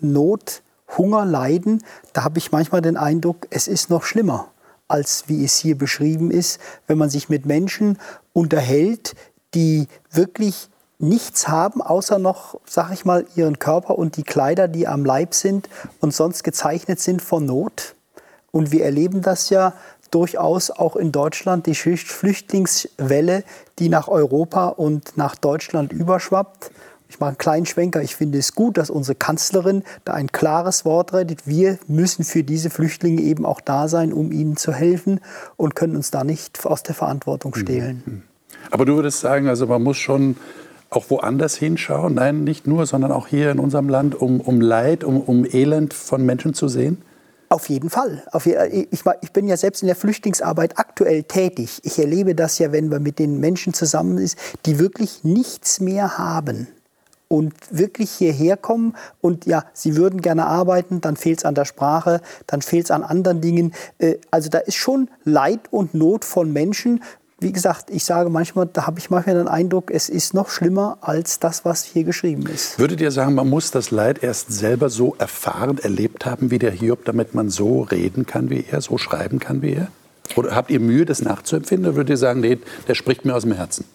Not 0.00 0.62
Hunger 0.96 1.24
leiden, 1.24 1.82
da 2.12 2.24
habe 2.24 2.38
ich 2.38 2.52
manchmal 2.52 2.82
den 2.82 2.96
Eindruck, 2.96 3.46
es 3.50 3.68
ist 3.68 3.90
noch 3.90 4.04
schlimmer, 4.04 4.48
als 4.88 5.24
wie 5.26 5.44
es 5.44 5.56
hier 5.56 5.76
beschrieben 5.76 6.30
ist, 6.30 6.60
wenn 6.86 6.98
man 6.98 7.10
sich 7.10 7.28
mit 7.28 7.46
Menschen 7.46 7.98
unterhält, 8.32 9.14
die 9.54 9.88
wirklich 10.10 10.68
nichts 10.98 11.48
haben, 11.48 11.82
außer 11.82 12.18
noch, 12.18 12.60
sag 12.64 12.92
ich 12.92 13.04
mal, 13.04 13.26
ihren 13.34 13.58
Körper 13.58 13.98
und 13.98 14.16
die 14.16 14.22
Kleider, 14.22 14.68
die 14.68 14.86
am 14.86 15.04
Leib 15.04 15.34
sind 15.34 15.68
und 16.00 16.14
sonst 16.14 16.44
gezeichnet 16.44 17.00
sind 17.00 17.20
von 17.20 17.44
Not. 17.44 17.96
Und 18.52 18.70
wir 18.70 18.84
erleben 18.84 19.22
das 19.22 19.50
ja 19.50 19.72
durchaus 20.12 20.70
auch 20.70 20.94
in 20.94 21.10
Deutschland, 21.10 21.66
die 21.66 21.74
Flüchtlingswelle, 21.74 23.44
die 23.78 23.88
nach 23.88 24.08
Europa 24.08 24.68
und 24.68 25.16
nach 25.16 25.34
Deutschland 25.34 25.92
überschwappt. 25.92 26.70
Ich 27.12 27.20
mache 27.20 27.28
einen 27.28 27.38
kleinen 27.38 27.66
Schwenker, 27.66 28.00
ich 28.00 28.16
finde 28.16 28.38
es 28.38 28.54
gut, 28.54 28.78
dass 28.78 28.88
unsere 28.88 29.14
Kanzlerin 29.14 29.82
da 30.06 30.14
ein 30.14 30.32
klares 30.32 30.86
Wort 30.86 31.12
redet. 31.12 31.46
Wir 31.46 31.78
müssen 31.86 32.24
für 32.24 32.42
diese 32.42 32.70
Flüchtlinge 32.70 33.20
eben 33.20 33.44
auch 33.44 33.60
da 33.60 33.86
sein, 33.86 34.14
um 34.14 34.32
ihnen 34.32 34.56
zu 34.56 34.72
helfen 34.72 35.20
und 35.58 35.74
können 35.74 35.94
uns 35.94 36.10
da 36.10 36.24
nicht 36.24 36.64
aus 36.64 36.82
der 36.82 36.94
Verantwortung 36.94 37.54
stehlen. 37.54 38.02
Mhm. 38.06 38.22
Aber 38.70 38.86
du 38.86 38.94
würdest 38.94 39.20
sagen, 39.20 39.46
also 39.48 39.66
man 39.66 39.82
muss 39.82 39.98
schon 39.98 40.36
auch 40.88 41.10
woanders 41.10 41.54
hinschauen, 41.54 42.14
nein, 42.14 42.44
nicht 42.44 42.66
nur, 42.66 42.86
sondern 42.86 43.12
auch 43.12 43.26
hier 43.26 43.50
in 43.50 43.58
unserem 43.58 43.90
Land, 43.90 44.14
um, 44.14 44.40
um 44.40 44.62
Leid, 44.62 45.04
um, 45.04 45.20
um 45.20 45.44
Elend 45.44 45.92
von 45.92 46.24
Menschen 46.24 46.54
zu 46.54 46.66
sehen? 46.66 47.02
Auf 47.50 47.68
jeden 47.68 47.90
Fall. 47.90 48.22
Ich, 48.90 49.02
ich, 49.20 49.32
bin 49.32 49.48
ja 49.48 49.58
selbst 49.58 49.82
in 49.82 49.86
der 49.86 49.96
Flüchtlingsarbeit 49.96 50.78
aktuell 50.78 51.24
tätig. 51.24 51.80
Ich 51.82 51.98
erlebe 51.98 52.34
das 52.34 52.58
ja, 52.58 52.72
wenn 52.72 52.88
man 52.88 53.02
mit 53.02 53.18
den 53.18 53.38
Menschen 53.38 53.74
zusammen 53.74 54.16
ist, 54.16 54.38
die 54.64 54.78
wirklich 54.78 55.24
nichts 55.24 55.78
mehr 55.78 56.16
haben 56.16 56.68
und 57.32 57.54
wirklich 57.70 58.10
hierher 58.10 58.58
kommen 58.58 58.94
und 59.22 59.46
ja, 59.46 59.64
sie 59.72 59.96
würden 59.96 60.20
gerne 60.20 60.44
arbeiten, 60.44 61.00
dann 61.00 61.16
fehlt 61.16 61.38
es 61.38 61.44
an 61.46 61.54
der 61.54 61.64
Sprache, 61.64 62.20
dann 62.46 62.60
fehlt 62.60 62.84
es 62.84 62.90
an 62.90 63.02
anderen 63.02 63.40
Dingen. 63.40 63.72
Äh, 63.96 64.16
also 64.30 64.50
da 64.50 64.58
ist 64.58 64.76
schon 64.76 65.08
Leid 65.24 65.60
und 65.70 65.94
Not 65.94 66.26
von 66.26 66.52
Menschen, 66.52 67.02
wie 67.38 67.50
gesagt, 67.50 67.88
ich 67.90 68.04
sage 68.04 68.28
manchmal, 68.28 68.68
da 68.70 68.86
habe 68.86 68.98
ich 68.98 69.08
manchmal 69.08 69.34
den 69.34 69.48
Eindruck, 69.48 69.90
es 69.90 70.10
ist 70.10 70.34
noch 70.34 70.50
schlimmer 70.50 70.98
als 71.00 71.40
das, 71.40 71.64
was 71.64 71.84
hier 71.84 72.04
geschrieben 72.04 72.46
ist. 72.46 72.78
Würdet 72.78 73.00
ihr 73.00 73.10
sagen, 73.10 73.34
man 73.34 73.48
muss 73.48 73.70
das 73.70 73.90
Leid 73.90 74.22
erst 74.22 74.52
selber 74.52 74.90
so 74.90 75.16
erfahren, 75.18 75.78
erlebt 75.78 76.26
haben 76.26 76.50
wie 76.50 76.58
der 76.58 76.70
Hiob, 76.70 77.06
damit 77.06 77.34
man 77.34 77.48
so 77.48 77.80
reden 77.80 78.26
kann 78.26 78.50
wie 78.50 78.66
er, 78.70 78.82
so 78.82 78.98
schreiben 78.98 79.38
kann 79.38 79.62
wie 79.62 79.72
er? 79.72 79.88
Oder 80.36 80.54
habt 80.54 80.70
ihr 80.70 80.80
Mühe, 80.80 81.06
das 81.06 81.22
nachzuempfinden? 81.22 81.86
Oder 81.86 81.96
würdet 81.96 82.10
ihr 82.10 82.16
sagen, 82.18 82.40
nee, 82.40 82.58
der 82.86 82.94
spricht 82.94 83.24
mir 83.24 83.34
aus 83.34 83.42
dem 83.42 83.52
Herzen? 83.52 83.86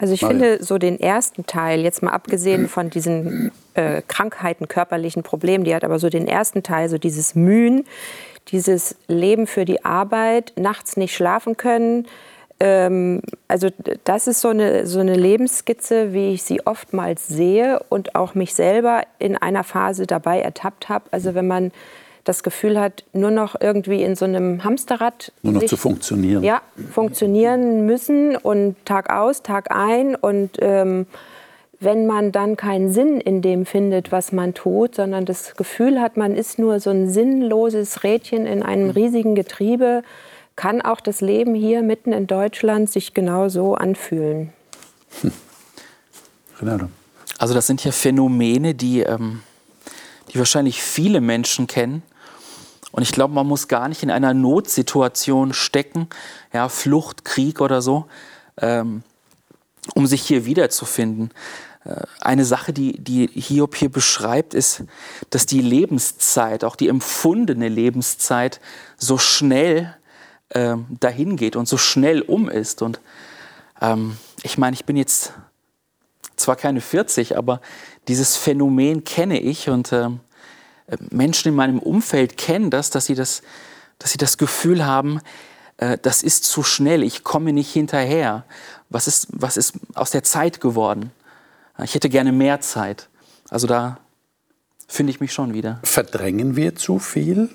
Also 0.00 0.14
ich 0.14 0.22
Maria. 0.22 0.38
finde 0.38 0.64
so 0.64 0.78
den 0.78 0.98
ersten 0.98 1.46
Teil, 1.46 1.80
jetzt 1.80 2.02
mal 2.02 2.12
abgesehen 2.12 2.68
von 2.68 2.90
diesen 2.90 3.52
äh, 3.74 4.02
Krankheiten, 4.08 4.66
körperlichen 4.66 5.22
Problemen, 5.22 5.64
die 5.64 5.74
hat 5.74 5.84
aber 5.84 5.98
so 5.98 6.08
den 6.08 6.26
ersten 6.26 6.62
Teil, 6.62 6.88
so 6.88 6.96
dieses 6.96 7.34
Mühen, 7.34 7.84
dieses 8.48 8.96
Leben 9.08 9.46
für 9.46 9.64
die 9.64 9.84
Arbeit, 9.84 10.54
nachts 10.56 10.96
nicht 10.96 11.14
schlafen 11.14 11.56
können, 11.58 12.06
ähm, 12.60 13.22
also 13.48 13.68
das 14.04 14.26
ist 14.26 14.42
so 14.42 14.48
eine, 14.48 14.86
so 14.86 15.00
eine 15.00 15.14
Lebensskizze, 15.14 16.12
wie 16.12 16.34
ich 16.34 16.42
sie 16.42 16.66
oftmals 16.66 17.26
sehe 17.26 17.80
und 17.88 18.14
auch 18.14 18.34
mich 18.34 18.54
selber 18.54 19.02
in 19.18 19.36
einer 19.36 19.64
Phase 19.64 20.06
dabei 20.06 20.40
ertappt 20.40 20.90
habe. 20.90 21.06
Also 21.10 21.34
wenn 21.34 21.46
man 21.46 21.72
das 22.30 22.42
Gefühl 22.44 22.78
hat, 22.78 23.04
nur 23.12 23.32
noch 23.32 23.56
irgendwie 23.60 24.02
in 24.02 24.14
so 24.14 24.24
einem 24.24 24.62
Hamsterrad 24.62 25.32
nur 25.42 25.54
noch 25.54 25.60
sich, 25.60 25.70
zu 25.70 25.76
funktionieren. 25.76 26.44
Ja, 26.44 26.62
funktionieren 26.92 27.86
müssen 27.86 28.36
und 28.36 28.76
Tag 28.84 29.12
aus, 29.12 29.42
Tag 29.42 29.70
ein 29.70 30.14
und 30.14 30.58
ähm, 30.60 31.06
wenn 31.80 32.06
man 32.06 32.30
dann 32.30 32.56
keinen 32.56 32.92
Sinn 32.92 33.20
in 33.20 33.42
dem 33.42 33.66
findet, 33.66 34.12
was 34.12 34.32
man 34.32 34.54
tut, 34.54 34.94
sondern 34.94 35.24
das 35.24 35.56
Gefühl 35.56 36.00
hat, 36.00 36.16
man 36.16 36.36
ist 36.36 36.58
nur 36.58 36.78
so 36.78 36.90
ein 36.90 37.10
sinnloses 37.10 38.04
Rädchen 38.04 38.46
in 38.46 38.62
einem 38.62 38.90
riesigen 38.90 39.34
Getriebe, 39.34 40.02
kann 40.56 40.82
auch 40.82 41.00
das 41.00 41.22
Leben 41.22 41.54
hier 41.54 41.82
mitten 41.82 42.12
in 42.12 42.26
Deutschland 42.26 42.90
sich 42.90 43.14
genau 43.14 43.48
so 43.48 43.74
anfühlen. 43.74 44.52
Hm. 45.22 45.32
Also 47.38 47.54
das 47.54 47.66
sind 47.66 47.82
ja 47.82 47.90
Phänomene, 47.90 48.74
die, 48.74 49.00
ähm, 49.00 49.40
die 50.30 50.38
wahrscheinlich 50.38 50.82
viele 50.82 51.22
Menschen 51.22 51.66
kennen. 51.66 52.02
Und 52.92 53.02
ich 53.02 53.12
glaube, 53.12 53.34
man 53.34 53.46
muss 53.46 53.68
gar 53.68 53.88
nicht 53.88 54.02
in 54.02 54.10
einer 54.10 54.34
Notsituation 54.34 55.52
stecken, 55.52 56.08
ja, 56.52 56.68
Flucht, 56.68 57.24
Krieg 57.24 57.60
oder 57.60 57.82
so, 57.82 58.06
ähm, 58.58 59.02
um 59.94 60.06
sich 60.06 60.22
hier 60.22 60.44
wiederzufinden. 60.44 61.30
Äh, 61.84 62.02
eine 62.20 62.44
Sache, 62.44 62.72
die, 62.72 62.98
die 62.98 63.28
Hiob 63.28 63.76
hier 63.76 63.90
beschreibt, 63.90 64.54
ist, 64.54 64.84
dass 65.30 65.46
die 65.46 65.60
Lebenszeit, 65.60 66.64
auch 66.64 66.76
die 66.76 66.88
empfundene 66.88 67.68
Lebenszeit, 67.68 68.60
so 68.96 69.18
schnell 69.18 69.94
äh, 70.50 70.76
dahin 70.98 71.36
geht 71.36 71.56
und 71.56 71.68
so 71.68 71.78
schnell 71.78 72.22
um 72.22 72.48
ist. 72.48 72.82
Und 72.82 73.00
ähm, 73.80 74.16
ich 74.42 74.58
meine, 74.58 74.74
ich 74.74 74.84
bin 74.84 74.96
jetzt 74.96 75.32
zwar 76.36 76.56
keine 76.56 76.80
40, 76.80 77.36
aber 77.36 77.60
dieses 78.08 78.36
Phänomen 78.36 79.04
kenne 79.04 79.40
ich 79.40 79.68
und 79.68 79.92
äh, 79.92 80.08
Menschen 81.10 81.48
in 81.48 81.54
meinem 81.54 81.78
Umfeld 81.78 82.36
kennen 82.36 82.70
das, 82.70 82.90
dass 82.90 83.06
sie 83.06 83.14
das, 83.14 83.42
dass 83.98 84.12
sie 84.12 84.18
das 84.18 84.38
Gefühl 84.38 84.84
haben, 84.84 85.20
äh, 85.80 85.98
das 86.00 86.22
ist 86.22 86.44
zu 86.44 86.62
schnell, 86.62 87.02
ich 87.02 87.24
komme 87.24 87.52
nicht 87.52 87.72
hinterher. 87.72 88.44
Was 88.88 89.06
ist, 89.06 89.28
was 89.30 89.56
ist 89.56 89.74
aus 89.94 90.10
der 90.10 90.22
Zeit 90.22 90.60
geworden? 90.60 91.10
Ich 91.82 91.94
hätte 91.94 92.08
gerne 92.08 92.32
mehr 92.32 92.60
Zeit. 92.60 93.08
Also 93.48 93.66
da 93.66 93.98
finde 94.86 95.12
ich 95.12 95.20
mich 95.20 95.32
schon 95.32 95.54
wieder. 95.54 95.80
Verdrängen 95.82 96.56
wir 96.56 96.76
zu 96.76 96.98
viel? 96.98 97.48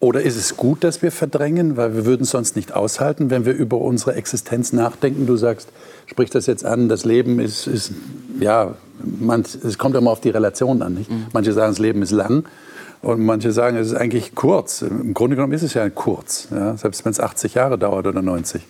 Oder 0.00 0.22
ist 0.22 0.36
es 0.36 0.56
gut, 0.56 0.84
dass 0.84 1.02
wir 1.02 1.10
verdrängen, 1.10 1.76
weil 1.76 1.94
wir 1.94 2.06
würden 2.06 2.22
es 2.22 2.30
sonst 2.30 2.54
nicht 2.54 2.72
aushalten, 2.72 3.30
wenn 3.30 3.44
wir 3.44 3.52
über 3.52 3.78
unsere 3.78 4.14
Existenz 4.14 4.72
nachdenken? 4.72 5.26
Du 5.26 5.36
sagst, 5.36 5.70
sprich 6.06 6.30
das 6.30 6.46
jetzt 6.46 6.64
an, 6.64 6.88
das 6.88 7.04
Leben 7.04 7.40
ist, 7.40 7.66
ist 7.66 7.92
ja, 8.38 8.74
man, 9.02 9.40
es 9.40 9.76
kommt 9.76 9.96
immer 9.96 10.12
auf 10.12 10.20
die 10.20 10.30
Relation 10.30 10.82
an. 10.82 10.94
Nicht? 10.94 11.10
Mhm. 11.10 11.26
Manche 11.32 11.52
sagen, 11.52 11.72
das 11.72 11.80
Leben 11.80 12.02
ist 12.02 12.12
lang 12.12 12.44
und 13.02 13.24
manche 13.24 13.52
sagen, 13.52 13.76
es 13.76 13.88
ist 13.88 13.94
eigentlich 13.94 14.34
kurz. 14.34 14.82
Im 14.82 15.14
Grunde 15.14 15.36
genommen 15.36 15.52
ist 15.52 15.62
es 15.62 15.74
ja 15.74 15.88
kurz, 15.90 16.48
ja? 16.50 16.76
selbst 16.76 17.04
wenn 17.04 17.12
es 17.12 17.20
80 17.20 17.54
Jahre 17.54 17.78
dauert 17.78 18.06
oder 18.06 18.22
90. 18.22 18.62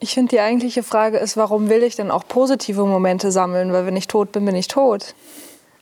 Ich 0.00 0.14
finde, 0.14 0.30
die 0.30 0.40
eigentliche 0.40 0.82
Frage 0.82 1.18
ist, 1.18 1.36
warum 1.36 1.68
will 1.68 1.82
ich 1.82 1.94
denn 1.94 2.10
auch 2.10 2.26
positive 2.26 2.84
Momente 2.84 3.30
sammeln? 3.30 3.72
Weil 3.72 3.86
wenn 3.86 3.96
ich 3.96 4.08
tot 4.08 4.32
bin, 4.32 4.44
bin 4.44 4.56
ich 4.56 4.66
tot. 4.66 5.14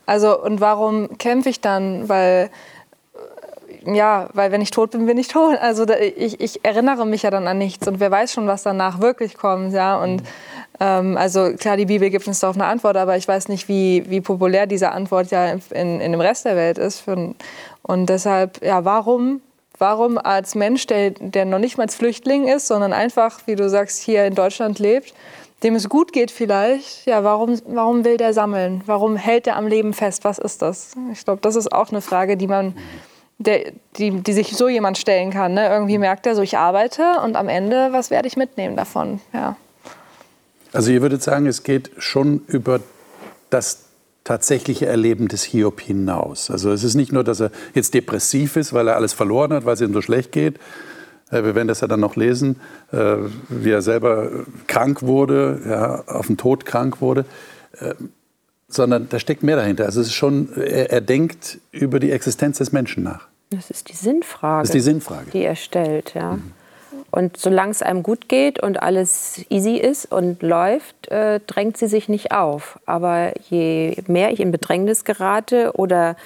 Also, 0.05 0.39
und 0.43 0.61
warum 0.61 1.17
kämpfe 1.17 1.49
ich 1.49 1.63
dann? 1.63 2.09
Weil 2.09 2.51
ja, 3.87 4.29
weil 4.33 4.51
wenn 4.51 4.61
ich 4.61 4.71
tot 4.71 4.93
bin, 4.93 5.07
bin 5.07 5.19
ich 5.19 5.29
tot. 5.29 5.59
Also 5.61 5.87
ich, 5.89 6.41
ich, 6.41 6.65
erinnere 6.65 7.07
mich 7.07 7.23
ja 7.23 7.31
dann 7.31 7.47
an 7.47 7.59
nichts 7.59 7.87
und 7.87 8.01
wer 8.01 8.11
weiß 8.11 8.33
schon, 8.33 8.47
was 8.47 8.63
danach 8.63 9.01
wirklich 9.01 9.37
kommt, 9.37 9.73
ja. 9.73 10.03
Und 10.03 10.21
ähm, 10.21 10.27
also 10.79 11.53
klar, 11.57 11.77
die 11.77 11.87
Bibel 11.87 12.11
gibt 12.11 12.27
uns 12.27 12.41
darauf 12.41 12.57
eine 12.57 12.67
Antwort, 12.67 12.97
aber 12.97 13.17
ich 13.17 13.29
weiß 13.29 13.49
nicht, 13.49 13.69
wie, 13.69 14.05
wie 14.09 14.21
populär 14.21 14.67
diese 14.67 14.91
Antwort 14.91 15.31
ja 15.31 15.57
in, 15.71 16.01
in 16.01 16.13
dem 16.13 16.21
Rest 16.21 16.45
der 16.45 16.57
Welt 16.57 16.79
ist. 16.79 17.05
Und 17.83 18.07
deshalb, 18.07 18.65
ja, 18.65 18.85
warum? 18.85 19.41
Warum 19.79 20.19
als 20.19 20.55
Mensch, 20.55 20.87
der, 20.87 21.11
der 21.11 21.45
noch 21.45 21.59
nicht 21.59 21.79
mal 21.79 21.85
als 21.85 21.97
Flüchtling 21.97 22.47
ist, 22.47 22.69
sondern 22.69 22.93
einfach, 22.93 23.41
wie 23.47 23.57
du 23.57 23.69
sagst, 23.69 24.03
hier 24.03 24.25
in 24.25 24.35
Deutschland 24.35 24.79
lebt, 24.79 25.15
dem 25.65 25.75
es 25.75 25.89
gut 25.89 26.13
geht 26.13 26.31
vielleicht, 26.31 27.07
ja, 27.07 27.25
warum, 27.25 27.59
warum 27.67 28.05
will 28.05 28.17
der 28.17 28.33
sammeln? 28.33 28.83
Warum 28.87 29.17
hält 29.17 29.47
er 29.47 29.57
am 29.57 29.67
Leben 29.67 29.93
fest? 29.93 30.25
Was 30.25 30.39
ist 30.39 30.63
das? 30.63 30.93
Ich 31.13 31.25
glaube, 31.25 31.41
das 31.41 31.57
ist 31.57 31.73
auch 31.73 31.91
eine 31.91 32.03
Frage, 32.03 32.37
die 32.37 32.47
man 32.47 32.77
der, 33.39 33.73
die, 33.97 34.11
die 34.11 34.33
sich 34.33 34.57
so 34.57 34.69
jemand 34.69 34.99
stellen 34.99 35.31
kann. 35.31 35.55
Ne? 35.55 35.69
Irgendwie 35.69 35.99
merkt 35.99 36.27
er 36.27 36.35
so, 36.35 36.43
ich 36.43 36.57
arbeite 36.57 37.21
und 37.25 37.35
am 37.37 37.49
Ende, 37.49 37.93
was 37.93 38.11
werde 38.11 38.29
ich 38.29 38.37
mitnehmen 38.37 38.77
davon? 38.77 39.21
Ja. 39.33 39.57
Also 40.75 40.91
ihr 40.91 41.03
würdet 41.03 41.23
sagen, 41.23 41.47
es 41.47 41.63
geht 41.63 41.91
schon 41.99 42.43
über 42.49 42.81
das 43.51 43.85
tatsächliche 44.25 44.87
Erleben 44.87 45.29
des 45.29 45.45
Hiob 45.45 45.81
hinaus. 45.81 46.51
Also 46.51 46.73
es 46.73 46.83
ist 46.83 46.95
nicht 46.95 47.13
nur, 47.13 47.23
dass 47.23 47.41
er 47.41 47.53
jetzt 47.75 47.95
depressiv 47.95 48.57
ist, 48.57 48.73
weil 48.73 48.89
er 48.89 48.97
alles 48.97 49.13
verloren 49.13 49.53
hat, 49.53 49.65
weil 49.67 49.75
es 49.75 49.81
ihm 49.81 49.93
so 49.93 50.03
schlecht 50.03 50.33
geht. 50.33 50.57
Äh, 51.31 51.45
wir 51.45 51.55
werden 51.55 51.69
das 51.69 51.81
ja 51.81 51.87
dann 51.87 52.01
noch 52.01 52.17
lesen, 52.17 52.57
äh, 52.91 53.17
wie 53.49 53.71
er 53.71 53.83
selber 53.83 54.31
krank 54.67 55.03
wurde, 55.03 55.61
ja, 55.65 56.05
auf 56.07 56.27
den 56.27 56.39
Tod 56.39 56.67
krank 56.67 57.01
wurde. 57.01 57.25
Äh, 57.79 57.95
sondern 58.67 59.09
da 59.09 59.21
steckt 59.21 59.45
mehr 59.45 59.57
dahinter. 59.57 59.85
Also 59.85 60.01
es 60.01 60.09
ist 60.09 60.15
schon, 60.15 60.49
er, 60.57 60.91
er, 60.91 61.01
denkt 61.01 61.59
über 61.71 62.01
die 62.01 62.11
Existenz 62.11 62.59
des 62.59 62.73
Menschen 62.73 63.05
nach. 63.05 63.29
Das 63.51 63.71
ist 63.71 63.91
die 63.91 63.95
Sinnfrage. 63.95 64.63
Das 64.63 64.71
ist 64.71 64.75
die 64.75 64.81
Sinnfrage. 64.81 65.31
Die 65.31 65.45
er 65.45 65.55
stellt, 65.55 66.15
ja. 66.15 66.33
Mhm. 66.33 66.53
Und 67.15 67.37
solange 67.37 67.71
es 67.71 67.81
einem 67.81 68.03
gut 68.03 68.29
geht 68.29 68.61
und 68.61 68.83
alles 68.83 69.45
easy 69.49 69.77
ist 69.77 70.11
und 70.11 70.43
läuft, 70.43 71.07
äh, 71.13 71.39
drängt 71.47 71.77
sie 71.77 71.87
sich 71.87 72.09
nicht 72.09 72.33
auf. 72.33 72.81
Aber 72.87 73.33
je 73.49 73.97
mehr 74.09 74.33
ich 74.33 74.41
in 74.41 74.51
Bedrängnis 74.51 75.05
gerate 75.05 75.75
oder 75.75 76.17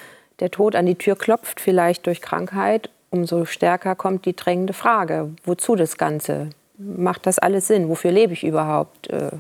der 0.41 0.51
Tod 0.51 0.75
an 0.75 0.87
die 0.87 0.95
Tür 0.95 1.15
klopft, 1.15 1.61
vielleicht 1.61 2.07
durch 2.07 2.23
Krankheit, 2.23 2.89
umso 3.11 3.45
stärker 3.45 3.97
kommt 3.97 4.25
die 4.25 4.35
drängende 4.35 4.73
Frage, 4.73 5.29
wozu 5.45 5.77
das 5.77 5.99
Ganze? 5.99 6.49
Macht 6.79 7.27
das 7.27 7.39
alles 7.39 7.67
Sinn? 7.67 7.91
Wofür 7.91 8.11
lebe 8.11 8.33
ich 8.33 8.43
überhaupt? 8.43 9.11
Äh, 9.11 9.33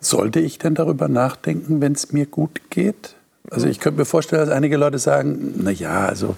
sollte 0.00 0.40
ich 0.40 0.58
denn 0.58 0.74
darüber 0.74 1.06
nachdenken, 1.06 1.80
wenn 1.80 1.92
es 1.92 2.10
mir 2.10 2.26
gut 2.26 2.70
geht? 2.70 3.14
Also 3.52 3.68
ich 3.68 3.78
könnte 3.78 4.00
mir 4.00 4.04
vorstellen, 4.04 4.44
dass 4.44 4.50
einige 4.50 4.78
Leute 4.78 4.98
sagen, 4.98 5.54
na 5.58 5.70
ja, 5.70 6.06
also 6.06 6.34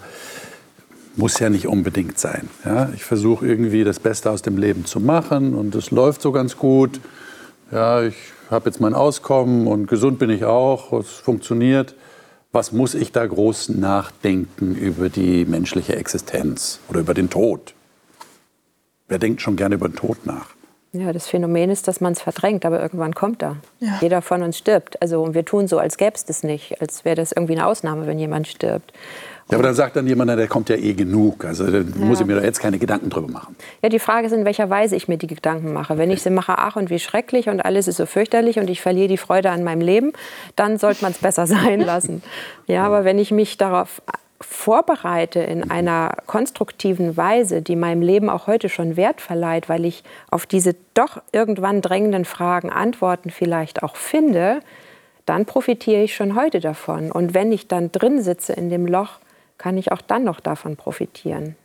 muss 1.18 1.38
ja 1.40 1.50
nicht 1.50 1.66
unbedingt 1.66 2.18
sein. 2.18 2.48
Ja, 2.64 2.88
ich 2.94 3.04
versuche 3.04 3.46
irgendwie 3.46 3.84
das 3.84 4.00
Beste 4.00 4.30
aus 4.30 4.42
dem 4.42 4.56
Leben 4.56 4.86
zu 4.86 5.00
machen 5.00 5.54
und 5.54 5.74
es 5.74 5.90
läuft 5.90 6.22
so 6.22 6.32
ganz 6.32 6.56
gut. 6.56 7.00
Ja, 7.70 8.02
ich 8.02 8.16
habe 8.50 8.70
jetzt 8.70 8.80
mein 8.80 8.94
Auskommen 8.94 9.66
und 9.66 9.88
gesund 9.88 10.18
bin 10.18 10.30
ich 10.30 10.44
auch, 10.44 10.92
es 10.92 11.10
funktioniert. 11.10 11.94
Was 12.52 12.72
muss 12.72 12.94
ich 12.94 13.12
da 13.12 13.26
groß 13.26 13.70
nachdenken 13.70 14.74
über 14.74 15.10
die 15.10 15.44
menschliche 15.44 15.96
Existenz 15.96 16.80
oder 16.88 17.00
über 17.00 17.12
den 17.12 17.28
Tod? 17.28 17.74
Wer 19.08 19.18
denkt 19.18 19.42
schon 19.42 19.56
gerne 19.56 19.74
über 19.74 19.88
den 19.88 19.96
Tod 19.96 20.24
nach? 20.24 20.54
Ja, 20.92 21.12
das 21.12 21.28
Phänomen 21.28 21.68
ist, 21.68 21.86
dass 21.86 22.00
man 22.00 22.14
es 22.14 22.22
verdrängt, 22.22 22.64
aber 22.64 22.80
irgendwann 22.80 23.14
kommt 23.14 23.42
er. 23.42 23.56
Ja. 23.80 23.98
Jeder 24.00 24.22
von 24.22 24.42
uns 24.42 24.56
stirbt. 24.56 25.00
Also 25.02 25.34
wir 25.34 25.44
tun 25.44 25.68
so, 25.68 25.78
als 25.78 25.98
gäbe 25.98 26.14
es 26.14 26.24
das 26.24 26.42
nicht, 26.42 26.80
als 26.80 27.04
wäre 27.04 27.16
das 27.16 27.32
irgendwie 27.32 27.52
eine 27.52 27.66
Ausnahme, 27.66 28.06
wenn 28.06 28.18
jemand 28.18 28.48
stirbt. 28.48 28.94
Ja, 29.50 29.56
aber 29.56 29.62
dann 29.62 29.74
sagt 29.74 29.96
dann 29.96 30.06
jemand, 30.06 30.30
der 30.30 30.46
kommt 30.46 30.68
ja 30.68 30.76
eh 30.76 30.92
genug. 30.92 31.44
Also 31.44 31.66
da 31.70 31.78
ja. 31.78 31.84
muss 31.96 32.20
ich 32.20 32.26
mir 32.26 32.36
da 32.36 32.42
jetzt 32.42 32.60
keine 32.60 32.78
Gedanken 32.78 33.08
drüber 33.08 33.28
machen. 33.28 33.56
Ja, 33.82 33.88
die 33.88 33.98
Frage 33.98 34.26
ist, 34.26 34.32
in 34.32 34.44
welcher 34.44 34.68
Weise 34.68 34.94
ich 34.94 35.08
mir 35.08 35.16
die 35.16 35.26
Gedanken 35.26 35.72
mache. 35.72 35.96
Wenn 35.96 36.10
ich 36.10 36.22
sie 36.22 36.30
mache, 36.30 36.58
ach 36.58 36.76
und 36.76 36.90
wie 36.90 36.98
schrecklich 36.98 37.48
und 37.48 37.60
alles 37.60 37.88
ist 37.88 37.96
so 37.96 38.04
fürchterlich 38.04 38.58
und 38.58 38.68
ich 38.68 38.82
verliere 38.82 39.08
die 39.08 39.16
Freude 39.16 39.50
an 39.50 39.64
meinem 39.64 39.80
Leben, 39.80 40.12
dann 40.54 40.78
sollte 40.78 41.02
man 41.02 41.12
es 41.12 41.18
besser 41.18 41.46
sein 41.46 41.80
lassen. 41.80 42.22
Ja, 42.66 42.84
aber 42.84 43.04
wenn 43.04 43.18
ich 43.18 43.30
mich 43.30 43.56
darauf 43.56 44.02
vorbereite 44.40 45.40
in 45.40 45.70
einer 45.70 46.14
konstruktiven 46.26 47.16
Weise, 47.16 47.62
die 47.62 47.74
meinem 47.74 48.02
Leben 48.02 48.28
auch 48.28 48.46
heute 48.46 48.68
schon 48.68 48.96
Wert 48.96 49.20
verleiht, 49.20 49.68
weil 49.68 49.84
ich 49.84 50.04
auf 50.30 50.46
diese 50.46 50.76
doch 50.94 51.20
irgendwann 51.32 51.80
drängenden 51.80 52.24
Fragen 52.24 52.70
Antworten 52.70 53.30
vielleicht 53.30 53.82
auch 53.82 53.96
finde, 53.96 54.60
dann 55.26 55.44
profitiere 55.44 56.02
ich 56.02 56.14
schon 56.14 56.36
heute 56.36 56.60
davon. 56.60 57.10
Und 57.10 57.34
wenn 57.34 57.50
ich 57.50 57.66
dann 57.66 57.90
drin 57.90 58.22
sitze 58.22 58.52
in 58.52 58.70
dem 58.70 58.86
Loch, 58.86 59.18
kann 59.58 59.76
ich 59.76 59.92
auch 59.92 60.00
dann 60.00 60.24
noch 60.24 60.40
davon 60.40 60.76
profitieren. 60.76 61.56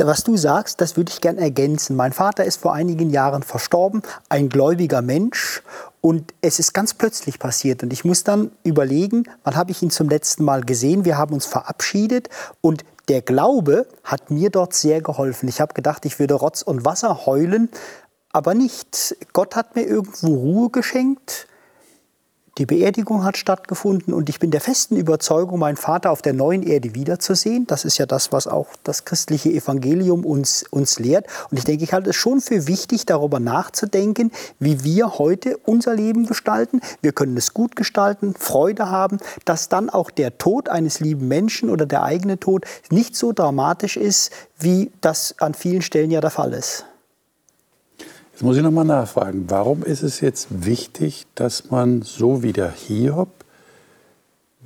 Was 0.00 0.24
du 0.24 0.36
sagst, 0.36 0.80
das 0.80 0.96
würde 0.96 1.12
ich 1.12 1.20
gern 1.20 1.38
ergänzen. 1.38 1.94
Mein 1.94 2.12
Vater 2.12 2.44
ist 2.44 2.56
vor 2.56 2.72
einigen 2.72 3.10
Jahren 3.10 3.42
verstorben, 3.42 4.02
ein 4.28 4.48
gläubiger 4.48 5.02
Mensch. 5.02 5.62
Und 6.00 6.34
es 6.40 6.58
ist 6.58 6.72
ganz 6.72 6.94
plötzlich 6.94 7.38
passiert. 7.38 7.82
Und 7.82 7.92
ich 7.92 8.04
muss 8.04 8.24
dann 8.24 8.50
überlegen, 8.64 9.24
wann 9.44 9.54
habe 9.54 9.70
ich 9.70 9.82
ihn 9.82 9.90
zum 9.90 10.08
letzten 10.08 10.44
Mal 10.44 10.62
gesehen? 10.62 11.04
Wir 11.04 11.18
haben 11.18 11.34
uns 11.34 11.46
verabschiedet. 11.46 12.30
Und 12.60 12.84
der 13.08 13.22
Glaube 13.22 13.86
hat 14.02 14.30
mir 14.30 14.50
dort 14.50 14.74
sehr 14.74 15.02
geholfen. 15.02 15.48
Ich 15.48 15.60
habe 15.60 15.74
gedacht, 15.74 16.04
ich 16.04 16.18
würde 16.18 16.34
Rotz 16.34 16.62
und 16.62 16.84
Wasser 16.84 17.26
heulen, 17.26 17.68
aber 18.32 18.54
nicht. 18.54 19.16
Gott 19.32 19.54
hat 19.54 19.76
mir 19.76 19.82
irgendwo 19.82 20.34
Ruhe 20.34 20.70
geschenkt. 20.70 21.46
Die 22.58 22.66
Beerdigung 22.66 23.24
hat 23.24 23.38
stattgefunden 23.38 24.12
und 24.12 24.28
ich 24.28 24.38
bin 24.38 24.50
der 24.50 24.60
festen 24.60 24.94
Überzeugung, 24.94 25.58
meinen 25.58 25.78
Vater 25.78 26.10
auf 26.10 26.20
der 26.20 26.34
neuen 26.34 26.62
Erde 26.62 26.94
wiederzusehen. 26.94 27.66
Das 27.66 27.86
ist 27.86 27.96
ja 27.96 28.04
das, 28.04 28.30
was 28.30 28.46
auch 28.46 28.66
das 28.84 29.06
christliche 29.06 29.48
Evangelium 29.48 30.26
uns, 30.26 30.62
uns 30.70 30.98
lehrt. 30.98 31.26
Und 31.50 31.56
ich 31.56 31.64
denke, 31.64 31.84
ich 31.84 31.94
halte 31.94 32.10
es 32.10 32.16
schon 32.16 32.42
für 32.42 32.66
wichtig, 32.66 33.06
darüber 33.06 33.40
nachzudenken, 33.40 34.32
wie 34.58 34.84
wir 34.84 35.18
heute 35.18 35.56
unser 35.64 35.94
Leben 35.94 36.26
gestalten. 36.26 36.82
Wir 37.00 37.12
können 37.12 37.38
es 37.38 37.54
gut 37.54 37.74
gestalten, 37.74 38.34
Freude 38.38 38.90
haben, 38.90 39.16
dass 39.46 39.70
dann 39.70 39.88
auch 39.88 40.10
der 40.10 40.36
Tod 40.36 40.68
eines 40.68 41.00
lieben 41.00 41.28
Menschen 41.28 41.70
oder 41.70 41.86
der 41.86 42.02
eigene 42.02 42.38
Tod 42.38 42.66
nicht 42.90 43.16
so 43.16 43.32
dramatisch 43.32 43.96
ist, 43.96 44.30
wie 44.58 44.92
das 45.00 45.36
an 45.38 45.54
vielen 45.54 45.80
Stellen 45.80 46.10
ja 46.10 46.20
der 46.20 46.30
Fall 46.30 46.52
ist. 46.52 46.84
Jetzt 48.32 48.42
muss 48.42 48.56
ich 48.56 48.62
noch 48.62 48.70
mal 48.70 48.84
nachfragen, 48.84 49.44
warum 49.48 49.82
ist 49.82 50.02
es 50.02 50.20
jetzt 50.20 50.48
wichtig, 50.64 51.26
dass 51.34 51.70
man 51.70 52.02
so 52.02 52.42
wie 52.42 52.52
der 52.52 52.70
Hiob 52.70 53.28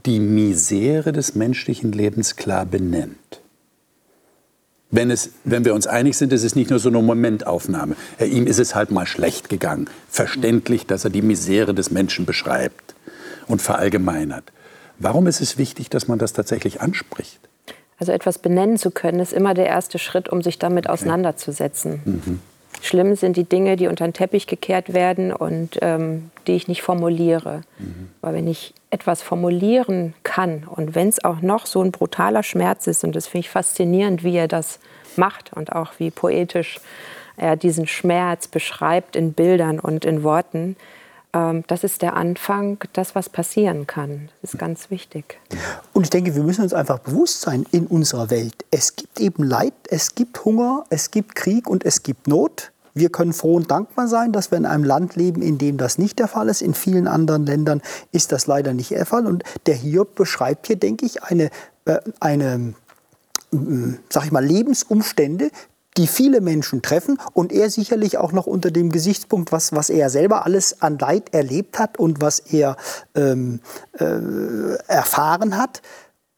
die 0.05 0.21
Misere 0.21 1.13
des 1.13 1.35
menschlichen 1.35 1.93
Lebens 1.93 2.37
klar 2.37 2.65
benennt? 2.65 3.17
Wenn, 4.93 5.11
es, 5.11 5.31
wenn 5.43 5.65
wir 5.65 5.75
uns 5.75 5.89
einig 5.89 6.17
sind, 6.17 6.33
ist 6.33 6.45
es 6.45 6.55
nicht 6.55 6.71
nur 6.71 6.79
so 6.79 6.89
eine 6.89 7.03
Momentaufnahme. 7.03 7.97
Ihm 8.21 8.47
ist 8.47 8.61
es 8.61 8.77
halt 8.77 8.93
mal 8.93 9.05
schlecht 9.05 9.49
gegangen. 9.49 9.91
Verständlich, 10.09 10.87
dass 10.87 11.05
er 11.05 11.11
die 11.11 11.23
Misere 11.23 11.75
des 11.75 11.91
Menschen 11.91 12.25
beschreibt 12.25 12.95
und 13.49 13.61
verallgemeinert. 13.61 14.53
Warum 14.99 15.27
ist 15.27 15.41
es 15.41 15.59
wichtig, 15.59 15.91
dass 15.91 16.07
man 16.07 16.21
das 16.21 16.33
tatsächlich 16.33 16.81
anspricht? 16.81 17.41
Also 17.99 18.13
etwas 18.13 18.39
benennen 18.39 18.79
zu 18.79 18.93
können, 18.93 19.21
ist 19.21 19.33
immer 19.33 19.55
der 19.55 19.67
erste 19.67 19.99
Schritt, 19.99 20.29
um 20.29 20.41
sich 20.41 20.59
damit 20.59 20.89
auseinanderzusetzen. 20.89 22.01
Mhm. 22.05 22.41
Schlimm 22.83 23.17
sind 23.17 23.37
die 23.37 23.45
Dinge, 23.45 23.77
die 23.77 23.89
unter 23.89 24.07
den 24.07 24.13
Teppich 24.13 24.47
gekehrt 24.47 24.93
werden 24.93 25.33
und 25.33 25.79
ähm, 25.83 26.31
die 26.47 26.53
ich 26.53 26.69
nicht 26.69 26.83
formuliere. 26.83 27.63
Mhm. 27.79 28.11
Weil 28.21 28.35
wenn 28.35 28.49
ich 28.49 28.75
etwas 28.91 29.23
formulieren 29.23 30.15
kann 30.23 30.65
und 30.65 30.95
wenn 30.95 31.09
es 31.09 31.25
auch 31.25 31.41
noch 31.41 31.67
so 31.67 31.83
ein 31.83 31.93
brutaler 31.93 32.43
Schmerz 32.43 32.87
ist, 32.87 33.05
und 33.05 33.17
das 33.17 33.27
finde 33.27 33.47
ich 33.47 33.51
faszinierend, 33.51 34.25
wie 34.25 34.37
er 34.37 34.49
das 34.49 34.79
macht 35.17 35.53
und 35.53 35.73
auch 35.73 35.93
wie 35.99 36.11
poetisch 36.11 36.81
er 37.37 37.57
diesen 37.57 37.87
Schmerz 37.87 38.49
beschreibt 38.49 39.17
in 39.17 39.33
Bildern 39.33 39.79
und 39.79 40.05
in 40.05 40.23
Worten, 40.23 40.77
das 41.67 41.85
ist 41.85 42.03
der 42.03 42.15
Anfang, 42.15 42.79
das, 42.93 43.15
was 43.15 43.29
passieren 43.29 43.87
kann. 43.87 44.31
Das 44.41 44.55
ist 44.55 44.59
ganz 44.59 44.91
wichtig. 44.91 45.39
Und 45.93 46.05
ich 46.05 46.11
denke, 46.11 46.35
wir 46.35 46.43
müssen 46.43 46.63
uns 46.63 46.73
einfach 46.73 46.99
bewusst 47.01 47.43
sein 47.43 47.67
in 47.73 47.87
unserer 47.87 48.31
Welt. 48.31 48.65
Es 48.71 48.97
gibt 48.97 49.21
eben 49.21 49.43
Leid, 49.43 49.75
es 49.91 50.15
gibt 50.15 50.45
Hunger, 50.45 50.85
es 50.89 51.11
gibt 51.11 51.35
Krieg 51.35 51.69
und 51.69 51.85
es 51.85 52.03
gibt 52.03 52.27
Not. 52.27 52.73
Wir 52.95 53.11
können 53.11 53.35
froh 53.35 53.57
und 53.57 53.71
dankbar 53.71 54.09
sein, 54.09 54.33
dass 54.33 54.51
wir 54.51 54.57
in 54.57 54.65
einem 54.65 54.85
Land 54.85 55.17
leben, 55.17 55.43
in 55.43 55.59
dem 55.59 55.77
das 55.77 55.99
nicht 55.99 56.19
der 56.19 56.29
Fall 56.29 56.49
ist. 56.49 56.63
In 56.63 56.73
vielen 56.73 57.07
anderen 57.07 57.45
Ländern 57.45 57.83
ist 58.13 58.33
das 58.33 58.47
leider 58.47 58.73
nicht 58.73 58.91
der 58.91 59.05
Fall. 59.05 59.27
Und 59.27 59.45
der 59.67 59.75
Hiob 59.75 60.15
beschreibt 60.15 60.69
hier, 60.69 60.77
denke 60.77 61.05
ich, 61.05 61.23
eine, 61.23 61.51
äh, 61.85 61.99
eine 62.21 62.75
sag 64.09 64.25
ich 64.25 64.33
mal, 64.33 64.45
Lebensumstände, 64.45 65.51
die 65.97 66.07
viele 66.07 66.41
Menschen 66.41 66.83
treffen 66.83 67.19
und 67.33 67.53
er 67.53 67.71
sicherlich 67.71 68.19
auch 68.19 68.33
noch 68.33 68.47
unter 68.47 68.71
dem 68.71 68.91
Gesichtspunkt, 68.91 69.53
was, 69.53 69.73
was 69.73 69.91
er 69.91 70.11
selber 70.11 70.45
alles 70.45 70.83
an 70.83 70.99
Leid 70.99 71.33
erlebt 71.33 71.79
hat 71.79 71.99
und 71.99 72.21
was 72.21 72.39
er 72.39 72.77
ähm, 73.15 73.61
äh, 73.99 74.75
erfahren 74.87 75.57
hat. 75.57 75.83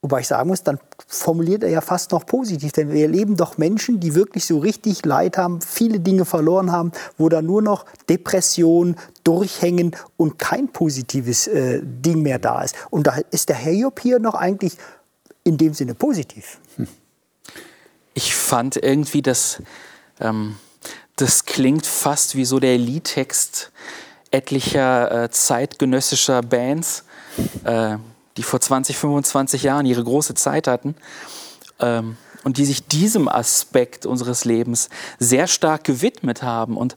Wobei 0.01 0.21
ich 0.21 0.29
sagen 0.29 0.49
muss, 0.49 0.63
dann 0.63 0.79
formuliert 1.09 1.65
er 1.65 1.71
ja 1.71 1.81
fast 1.81 2.13
noch 2.13 2.25
positiv, 2.25 2.71
denn 2.71 2.93
wir 2.93 3.03
erleben 3.03 3.37
doch 3.37 3.59
Menschen, 3.59 3.99
die 3.99 4.15
wirklich 4.15 4.45
so 4.47 4.59
richtig 4.59 5.05
Leid 5.05 5.37
haben, 5.37 5.61
viele 5.61 5.99
Dinge 5.99 6.25
verloren 6.25 6.71
haben, 6.71 6.93
wo 7.17 7.29
da 7.29 7.43
nur 7.43 7.63
noch 7.63 7.85
Depression, 8.09 8.95
Durchhängen 9.25 9.97
und 10.17 10.39
kein 10.39 10.69
positives 10.69 11.49
äh, 11.49 11.81
Ding 11.83 12.23
mehr 12.23 12.39
da 12.39 12.63
ist. 12.63 12.77
Und 12.91 13.09
da 13.09 13.17
ist 13.33 13.49
der 13.49 13.57
Hiob 13.57 13.99
hier 13.99 14.21
noch 14.21 14.35
eigentlich 14.35 14.79
in 15.43 15.59
dem 15.59 15.75
Sinne 15.75 15.95
positiv. 15.95 16.61
Hm 16.77 16.87
ich 18.19 18.35
fand 18.35 18.77
irgendwie, 18.77 19.23
dass 19.23 19.63
ähm, 20.21 20.57
das 21.15 21.45
klingt 21.45 21.87
fast 21.87 22.35
wie 22.35 22.45
so 22.45 22.59
der 22.59 22.77
Liedtext 22.77 23.71
etlicher 24.33 25.25
äh, 25.25 25.31
zeitgenössischer 25.31 26.43
Bands, 26.43 27.05
äh, 27.63 27.97
die 28.37 28.43
vor 28.43 28.61
20, 28.61 28.99
25 28.99 29.63
Jahren 29.63 29.87
ihre 29.87 30.03
große 30.03 30.35
Zeit 30.35 30.67
hatten 30.67 30.97
ähm, 31.79 32.17
und 32.43 32.59
die 32.59 32.65
sich 32.65 32.89
diesem 32.89 33.29
Aspekt 33.29 34.05
unseres 34.05 34.45
Lebens 34.45 34.89
sehr 35.21 35.47
stark 35.47 35.85
gewidmet 35.85 36.43
haben 36.43 36.77
und 36.77 36.97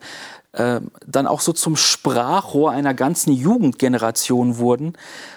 äh, 0.53 0.81
dann 1.05 1.27
auch 1.27 1.41
so 1.41 1.53
zum 1.53 1.75
Sprachrohr 1.75 2.71
einer 2.71 2.95
ganzen 2.95 3.31
Jugendgeneration 3.31 4.57
wurden, 4.57 4.93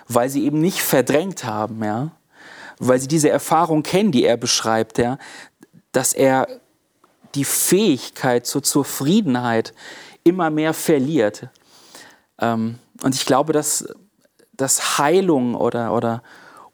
weil 0.08 0.30
sie 0.30 0.46
eben 0.46 0.62
nicht 0.62 0.80
verdrängt 0.80 1.44
haben, 1.44 1.84
ja, 1.84 2.10
weil 2.78 3.00
sie 3.00 3.08
diese 3.08 3.30
Erfahrung 3.30 3.82
kennen, 3.82 4.12
die 4.12 4.24
er 4.24 4.36
beschreibt, 4.36 4.98
ja, 4.98 5.18
dass 5.94 6.12
er 6.12 6.48
die 7.34 7.44
Fähigkeit 7.44 8.46
zur 8.46 8.62
Zufriedenheit 8.62 9.72
immer 10.24 10.50
mehr 10.50 10.74
verliert. 10.74 11.48
Ähm, 12.38 12.78
und 13.02 13.14
ich 13.14 13.26
glaube, 13.26 13.52
dass, 13.52 13.86
dass 14.52 14.98
Heilung 14.98 15.54
oder, 15.54 15.94
oder 15.94 16.22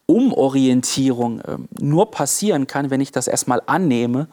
Umorientierung 0.07 1.43
ähm, 1.47 1.69
nur 1.79 2.11
passieren 2.11 2.67
kann, 2.67 2.91
wenn 2.91 3.01
ich 3.01 3.13
das 3.13 3.29
erstmal 3.29 3.63
annehme 3.67 4.29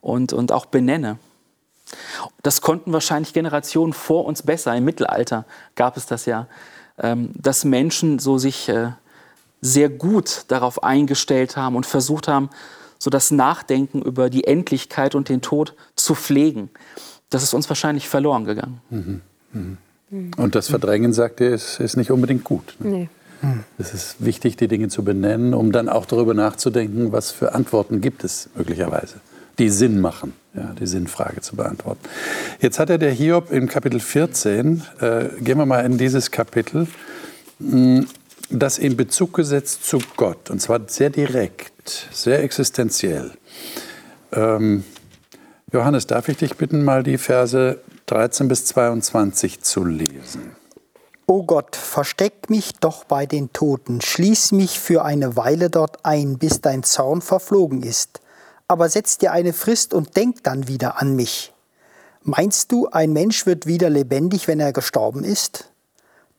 und, 0.00 0.32
und 0.32 0.52
auch 0.52 0.66
benenne. 0.66 1.18
Das 2.42 2.60
konnten 2.60 2.92
wahrscheinlich 2.92 3.32
Generationen 3.32 3.92
vor 3.92 4.24
uns 4.24 4.42
besser. 4.42 4.74
Im 4.74 4.84
Mittelalter 4.84 5.44
gab 5.74 5.96
es 5.96 6.06
das 6.06 6.24
ja, 6.24 6.46
ähm, 6.98 7.32
dass 7.34 7.64
Menschen 7.64 8.18
so 8.18 8.38
sich 8.38 8.68
äh, 8.68 8.92
sehr 9.60 9.88
gut 9.88 10.44
darauf 10.48 10.82
eingestellt 10.82 11.56
haben 11.56 11.76
und 11.76 11.84
versucht 11.84 12.28
haben, 12.28 12.48
so 13.00 13.10
das 13.10 13.32
Nachdenken 13.32 14.02
über 14.02 14.30
die 14.30 14.44
Endlichkeit 14.44 15.16
und 15.16 15.28
den 15.28 15.40
Tod 15.40 15.74
zu 15.96 16.14
pflegen. 16.14 16.70
Das 17.30 17.42
ist 17.42 17.54
uns 17.54 17.68
wahrscheinlich 17.68 18.08
verloren 18.08 18.44
gegangen. 18.44 18.80
Mhm. 18.90 19.20
Mhm. 19.52 20.30
Und 20.36 20.54
das 20.54 20.68
Verdrängen, 20.68 21.12
sagt 21.12 21.40
ihr, 21.40 21.50
ist, 21.50 21.80
ist 21.80 21.96
nicht 21.96 22.10
unbedingt 22.10 22.44
gut. 22.44 22.76
Ne? 22.78 22.90
Nee. 22.90 23.08
Es 23.78 23.94
ist 23.94 24.16
wichtig, 24.22 24.56
die 24.56 24.68
Dinge 24.68 24.88
zu 24.88 25.02
benennen, 25.02 25.54
um 25.54 25.72
dann 25.72 25.88
auch 25.88 26.04
darüber 26.04 26.34
nachzudenken, 26.34 27.10
was 27.10 27.30
für 27.30 27.54
Antworten 27.54 28.02
gibt 28.02 28.22
es 28.22 28.50
möglicherweise, 28.54 29.14
die 29.58 29.70
Sinn 29.70 30.00
machen, 30.00 30.34
ja, 30.52 30.74
die 30.78 30.86
Sinnfrage 30.86 31.40
zu 31.40 31.56
beantworten. 31.56 32.00
Jetzt 32.60 32.78
hat 32.78 32.90
er 32.90 32.98
der 32.98 33.12
Hiob 33.12 33.50
im 33.50 33.66
Kapitel 33.66 33.98
14, 33.98 34.82
äh, 35.00 35.28
gehen 35.40 35.56
wir 35.56 35.64
mal 35.64 35.86
in 35.86 35.96
dieses 35.96 36.30
Kapitel, 36.30 36.86
mh, 37.60 38.04
das 38.50 38.78
in 38.78 38.96
Bezug 38.96 39.34
gesetzt 39.34 39.84
zu 39.84 39.98
Gott, 40.16 40.50
und 40.50 40.60
zwar 40.60 40.80
sehr 40.88 41.10
direkt, 41.10 42.08
sehr 42.12 42.42
existenziell. 42.42 43.32
Ähm, 44.32 44.84
Johannes, 45.72 46.06
darf 46.06 46.28
ich 46.28 46.36
dich 46.36 46.56
bitten, 46.56 46.84
mal 46.84 47.02
die 47.02 47.18
Verse 47.18 47.80
13 48.06 48.48
bis 48.48 48.64
22 48.66 49.60
zu 49.60 49.84
lesen? 49.84 50.56
O 51.26 51.44
Gott, 51.44 51.76
versteck 51.76 52.50
mich 52.50 52.72
doch 52.80 53.04
bei 53.04 53.24
den 53.24 53.52
Toten, 53.52 54.00
schließ 54.00 54.50
mich 54.50 54.80
für 54.80 55.04
eine 55.04 55.36
Weile 55.36 55.70
dort 55.70 56.04
ein, 56.04 56.38
bis 56.38 56.60
dein 56.60 56.82
Zorn 56.82 57.22
verflogen 57.22 57.84
ist. 57.84 58.20
Aber 58.66 58.88
setz 58.88 59.18
dir 59.18 59.30
eine 59.30 59.52
Frist 59.52 59.94
und 59.94 60.16
denk 60.16 60.42
dann 60.42 60.66
wieder 60.66 61.00
an 61.00 61.14
mich. 61.14 61.52
Meinst 62.22 62.72
du, 62.72 62.88
ein 62.88 63.12
Mensch 63.12 63.46
wird 63.46 63.66
wieder 63.66 63.90
lebendig, 63.90 64.48
wenn 64.48 64.58
er 64.58 64.72
gestorben 64.72 65.22
ist? 65.22 65.69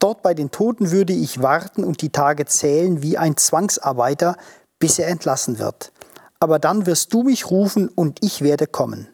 Dort 0.02 0.24
bei 0.24 0.34
den 0.34 0.50
Toten 0.50 0.90
würde 0.90 1.14
ich 1.14 1.44
warten 1.44 1.84
und 1.84 2.02
die 2.02 2.10
Tage 2.10 2.48
zählen 2.48 3.04
wie 3.04 3.20
ein 3.20 3.38
Zwangsarbeiter, 3.38 4.36
bis 4.80 4.98
er 4.98 5.08
entlassen 5.08 5.60
wird. 5.60 5.92
Aber 6.40 6.58
dann 6.58 6.88
wirst 6.88 7.14
du 7.14 7.22
mich 7.22 7.52
rufen 7.52 7.88
und 7.88 8.18
ich 8.24 8.42
werde 8.42 8.66
kommen. 8.66 9.08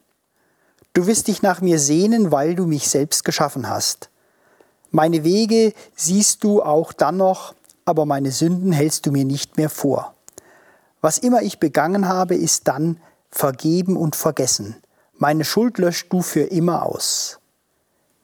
Du 0.93 1.05
wirst 1.05 1.27
dich 1.27 1.41
nach 1.41 1.59
mir 1.59 1.77
sehnen, 1.77 2.31
weil 2.31 2.55
du 2.55 2.65
mich 2.65 2.87
selbst 2.87 3.25
geschaffen 3.25 3.69
hast. 3.69 4.09
Meine 4.89 5.25
Wege 5.25 5.73
siehst 5.93 6.45
du 6.45 6.63
auch 6.63 6.93
dann 6.93 7.17
noch, 7.17 7.53
aber 7.83 8.05
meine 8.05 8.31
Sünden 8.31 8.71
hältst 8.71 9.05
du 9.05 9.11
mir 9.11 9.25
nicht 9.25 9.57
mehr 9.57 9.69
vor. 9.69 10.13
Was 11.01 11.17
immer 11.17 11.41
ich 11.41 11.59
begangen 11.59 12.07
habe, 12.07 12.35
ist 12.35 12.69
dann 12.69 13.01
vergeben 13.29 13.97
und 13.97 14.15
vergessen. 14.15 14.77
Meine 15.17 15.43
Schuld 15.43 15.79
löscht 15.79 16.13
du 16.13 16.21
für 16.21 16.43
immer 16.43 16.85
aus. 16.85 17.39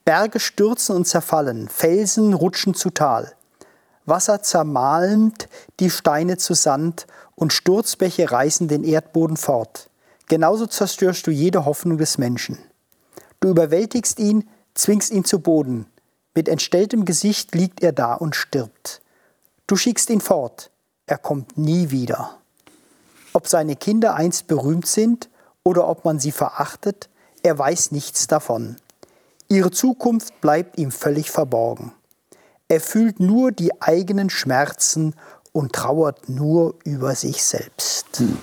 Berge 0.05 0.41
stürzen 0.41 0.95
und 0.95 1.07
zerfallen, 1.07 1.69
Felsen 1.69 2.33
rutschen 2.33 2.73
zu 2.73 2.89
Tal. 2.89 3.33
Wasser 4.05 4.43
zermalmt 4.43 5.47
die 5.79 5.89
Steine 5.89 6.37
zu 6.37 6.53
Sand 6.53 7.07
und 7.35 7.53
Sturzbäche 7.53 8.29
reißen 8.29 8.67
den 8.67 8.83
Erdboden 8.83 9.37
fort. 9.37 9.89
Genauso 10.27 10.67
zerstörst 10.67 11.25
du 11.25 11.31
jede 11.31 11.63
Hoffnung 11.65 11.97
des 11.97 12.17
Menschen. 12.17 12.57
Du 13.39 13.49
überwältigst 13.49 14.19
ihn, 14.19 14.49
zwingst 14.73 15.11
ihn 15.11 15.23
zu 15.23 15.39
Boden. 15.39 15.85
Mit 16.35 16.49
entstelltem 16.49 17.05
Gesicht 17.05 17.55
liegt 17.55 17.81
er 17.81 17.93
da 17.93 18.13
und 18.13 18.35
stirbt. 18.35 19.01
Du 19.67 19.77
schickst 19.77 20.09
ihn 20.09 20.21
fort, 20.21 20.71
er 21.05 21.17
kommt 21.17 21.57
nie 21.57 21.91
wieder. 21.91 22.37
Ob 23.31 23.47
seine 23.47 23.77
Kinder 23.77 24.15
einst 24.15 24.47
berühmt 24.47 24.87
sind 24.87 25.29
oder 25.63 25.87
ob 25.87 26.03
man 26.03 26.19
sie 26.19 26.31
verachtet, 26.31 27.09
er 27.41 27.57
weiß 27.57 27.91
nichts 27.91 28.27
davon. 28.27 28.77
Ihre 29.49 29.71
Zukunft 29.71 30.39
bleibt 30.41 30.79
ihm 30.79 30.91
völlig 30.91 31.31
verborgen. 31.31 31.91
Er 32.67 32.79
fühlt 32.79 33.19
nur 33.19 33.51
die 33.51 33.81
eigenen 33.81 34.29
Schmerzen 34.29 35.15
und 35.51 35.73
trauert 35.73 36.29
nur 36.29 36.75
über 36.83 37.15
sich 37.15 37.43
selbst. 37.43 38.17
Hm. 38.17 38.37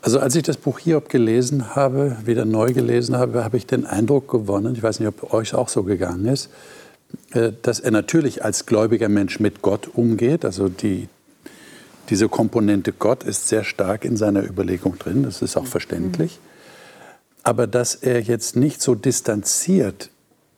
Also 0.00 0.20
als 0.20 0.36
ich 0.36 0.44
das 0.44 0.56
Buch 0.56 0.78
Hiob 0.78 1.08
gelesen 1.08 1.74
habe, 1.74 2.16
wieder 2.24 2.44
neu 2.44 2.72
gelesen 2.72 3.16
habe, 3.16 3.44
habe 3.44 3.56
ich 3.56 3.66
den 3.66 3.84
Eindruck 3.84 4.28
gewonnen, 4.30 4.74
ich 4.74 4.82
weiß 4.82 5.00
nicht, 5.00 5.08
ob 5.08 5.34
euch 5.34 5.54
auch 5.54 5.68
so 5.68 5.82
gegangen 5.82 6.26
ist, 6.26 6.50
äh, 7.32 7.52
dass 7.62 7.80
er 7.80 7.90
natürlich 7.90 8.44
als 8.44 8.64
gläubiger 8.64 9.08
Mensch 9.08 9.40
mit 9.40 9.60
Gott 9.60 9.88
umgeht. 9.92 10.44
Also 10.44 10.68
die, 10.68 11.08
diese 12.08 12.28
Komponente 12.28 12.92
Gott 12.92 13.24
ist 13.24 13.48
sehr 13.48 13.64
stark 13.64 14.04
in 14.04 14.16
seiner 14.16 14.44
Überlegung 14.44 14.98
drin, 14.98 15.24
das 15.24 15.42
ist 15.42 15.56
auch 15.56 15.66
verständlich. 15.66 16.38
Aber 17.48 17.66
dass 17.66 17.94
er 17.94 18.20
jetzt 18.20 18.56
nicht 18.56 18.82
so 18.82 18.94
distanziert 18.94 20.10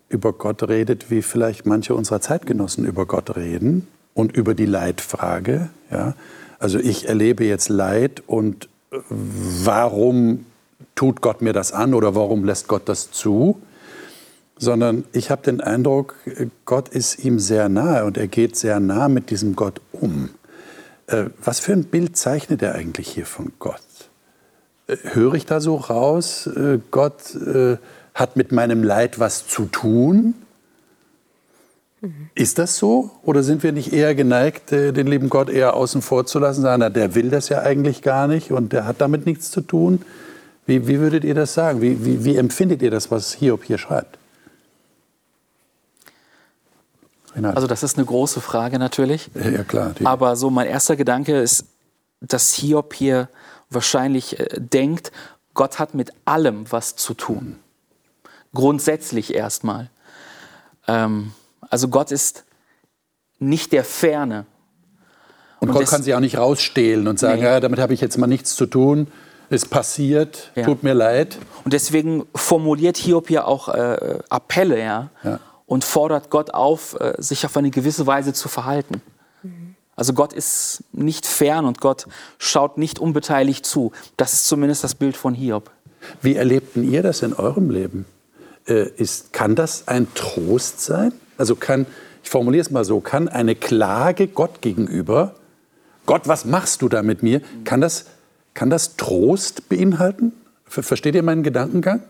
über 0.09 0.33
Gott 0.33 0.69
redet, 0.69 1.09
wie 1.09 1.23
vielleicht 1.23 1.65
manche 1.65 1.95
unserer 1.95 2.21
Zeitgenossen 2.21 2.85
über 2.85 3.07
Gott 3.07 3.37
reden 3.37 3.87
und 4.13 4.37
über 4.37 4.55
die 4.55 4.67
Leidfrage. 4.67 5.71
Ja? 5.93 6.15
Also 6.59 6.81
ich 6.81 7.09
erlebe 7.09 7.45
jetzt 7.45 7.69
Leid 7.69 8.25
und 8.27 8.69
warum 9.09 10.47
tut 10.97 11.21
Gott 11.21 11.43
mir 11.43 11.53
das 11.53 11.71
an 11.71 11.95
oder 11.95 12.17
warum 12.17 12.45
lässt 12.45 12.67
Gott 12.67 12.89
das 12.89 13.13
zu? 13.13 13.63
Sondern 14.59 15.05
ich 15.13 15.31
habe 15.31 15.43
den 15.43 15.61
Eindruck, 15.61 16.17
Gott 16.65 16.89
ist 16.89 17.25
ihm 17.25 17.39
sehr 17.39 17.69
nahe 17.69 18.05
und 18.05 18.19
er 18.19 18.27
geht 18.27 18.57
sehr 18.57 18.81
nah 18.81 19.09
mit 19.09 19.31
diesem 19.31 19.55
Gott 19.55 19.81
um. 19.93 20.31
Äh, 21.07 21.27
was 21.41 21.61
für 21.61 21.73
ein 21.73 21.85
Bild 21.85 22.17
zeichnet 22.17 22.63
er 22.63 22.75
eigentlich 22.75 23.11
hier 23.11 23.27
von 23.27 23.53
Gott? 23.61 23.81
Äh, 24.91 24.97
höre 25.15 25.35
ich 25.35 25.47
da 25.47 25.61
so 25.61 25.77
raus, 25.77 26.47
äh, 26.47 26.79
Gott 26.91 27.37
hat 28.15 28.37
mit 28.37 28.53
meinem 28.53 28.83
Leid 28.83 29.19
was 29.19 29.47
zu 29.47 29.67
tun? 29.67 30.35
Ist 32.35 32.59
das 32.59 32.77
so? 32.77 33.11
Oder 33.23 33.43
sind 33.43 33.63
wir 33.63 33.73
nicht 33.73 33.93
eher 33.93 34.15
geneigt, 34.15 34.71
den 34.73 35.07
lieben 35.07 35.29
Gott 35.29 35.49
eher 35.49 35.75
außen 35.75 36.03
vor 36.03 36.27
zu 36.27 36.39
lassen, 36.39 36.63
sagen, 36.63 36.81
na, 36.81 36.89
der 36.91 37.15
will 37.15 37.31
das 37.31 37.51
ja 37.51 37.61
eigentlich 37.61 38.03
gar 38.03 38.27
nicht 38.27 38.53
und 38.53 38.73
der 38.73 38.87
hat 38.87 39.01
damit 39.01 39.27
nichts 39.27 39.51
zu 39.51 39.61
tun? 39.61 40.03
Wie, 40.67 40.89
wie 40.89 40.99
würdet 40.99 41.25
ihr 41.25 41.35
das 41.35 41.55
sagen? 41.55 41.83
Wie, 41.83 42.05
wie, 42.05 42.25
wie 42.25 42.37
empfindet 42.37 42.83
ihr 42.83 42.91
das, 42.91 43.11
was 43.11 43.35
Hiob 43.35 43.65
hier 43.65 43.79
schreibt? 43.79 44.19
Also 47.43 47.67
das 47.67 47.83
ist 47.83 47.97
eine 47.97 48.07
große 48.07 48.41
Frage 48.41 48.79
natürlich. 48.79 49.31
Ja, 49.35 49.63
klar. 49.63 49.93
Aber 50.05 50.37
so 50.37 50.51
mein 50.51 50.67
erster 50.67 50.97
Gedanke 50.97 51.39
ist, 51.41 51.65
dass 52.21 52.53
Hiob 52.53 52.95
hier 52.95 53.29
wahrscheinlich 53.71 54.39
äh, 54.39 54.47
denkt, 54.59 55.13
Gott 55.55 55.79
hat 55.79 55.95
mit 55.95 56.13
allem 56.25 56.71
was 56.71 56.97
zu 56.97 57.15
tun. 57.15 57.59
Grundsätzlich 58.53 59.35
erstmal. 59.35 59.91
Ähm, 60.87 61.33
also 61.69 61.89
Gott 61.89 62.11
ist 62.11 62.45
nicht 63.39 63.73
der 63.73 63.85
Ferne. 63.85 64.47
Und, 65.61 65.69
und 65.69 65.75
Gott 65.75 65.87
kann 65.87 66.03
sich 66.03 66.15
auch 66.15 66.21
nicht 66.21 66.39
rausstehlen 66.39 67.07
und 67.07 67.19
sagen, 67.19 67.41
nee. 67.41 67.47
ja, 67.47 67.61
damit 67.61 67.79
habe 67.79 67.95
ich 67.95 68.01
jetzt 68.01 68.17
mal 68.19 68.27
nichts 68.27 68.55
zu 68.55 68.67
tun. 68.67 69.09
Ist 69.51 69.69
passiert, 69.69 70.53
ja. 70.55 70.65
tut 70.65 70.85
mir 70.85 70.95
leid. 70.95 71.37
Und 71.65 71.73
deswegen 71.73 72.25
formuliert 72.35 72.97
Hiob 72.97 73.31
ja 73.31 73.45
auch 73.45 73.69
äh, 73.69 74.19
Appelle, 74.29 74.79
ja, 74.79 75.11
ja, 75.25 75.41
und 75.67 75.85
fordert 75.85 76.31
Gott 76.31 76.55
auf, 76.55 76.99
äh, 77.01 77.15
sich 77.19 77.45
auf 77.47 77.57
eine 77.57 77.71
gewisse 77.71 78.07
Weise 78.07 78.33
zu 78.33 78.49
verhalten. 78.49 79.03
Mhm. 79.43 79.75
Also 80.01 80.15
Gott 80.15 80.33
ist 80.33 80.83
nicht 80.93 81.27
fern 81.27 81.67
und 81.67 81.83
Gott 81.83 82.07
schaut 82.39 82.79
nicht 82.79 82.99
unbeteiligt 82.99 83.67
zu. 83.67 83.93
Das 84.17 84.33
ist 84.33 84.47
zumindest 84.47 84.83
das 84.83 84.95
Bild 84.95 85.15
von 85.15 85.35
Hiob. 85.35 85.71
Wie 86.23 86.37
erlebten 86.37 86.91
ihr 86.91 87.03
das 87.03 87.21
in 87.21 87.35
eurem 87.35 87.69
Leben? 87.69 88.07
Äh, 88.67 88.89
ist, 88.97 89.35
kann 89.35 89.57
das 89.57 89.89
ein 89.89 90.07
Trost 90.15 90.81
sein? 90.81 91.13
Also 91.37 91.55
kann, 91.55 91.85
ich 92.23 92.31
formuliere 92.31 92.63
es 92.63 92.71
mal 92.71 92.83
so, 92.83 93.01
kann 93.01 93.29
eine 93.29 93.55
Klage 93.55 94.27
Gott 94.27 94.63
gegenüber, 94.63 95.35
Gott, 96.07 96.27
was 96.27 96.47
machst 96.47 96.81
du 96.81 96.89
da 96.89 97.03
mit 97.03 97.23
mir, 97.23 97.43
kann 97.65 97.83
das, 97.83 98.07
kann 98.55 98.71
das 98.71 98.97
Trost 98.97 99.69
beinhalten? 99.69 100.33
Versteht 100.65 101.15
ihr 101.15 101.23
meinen 101.23 101.43
Gedankengang? 101.43 102.03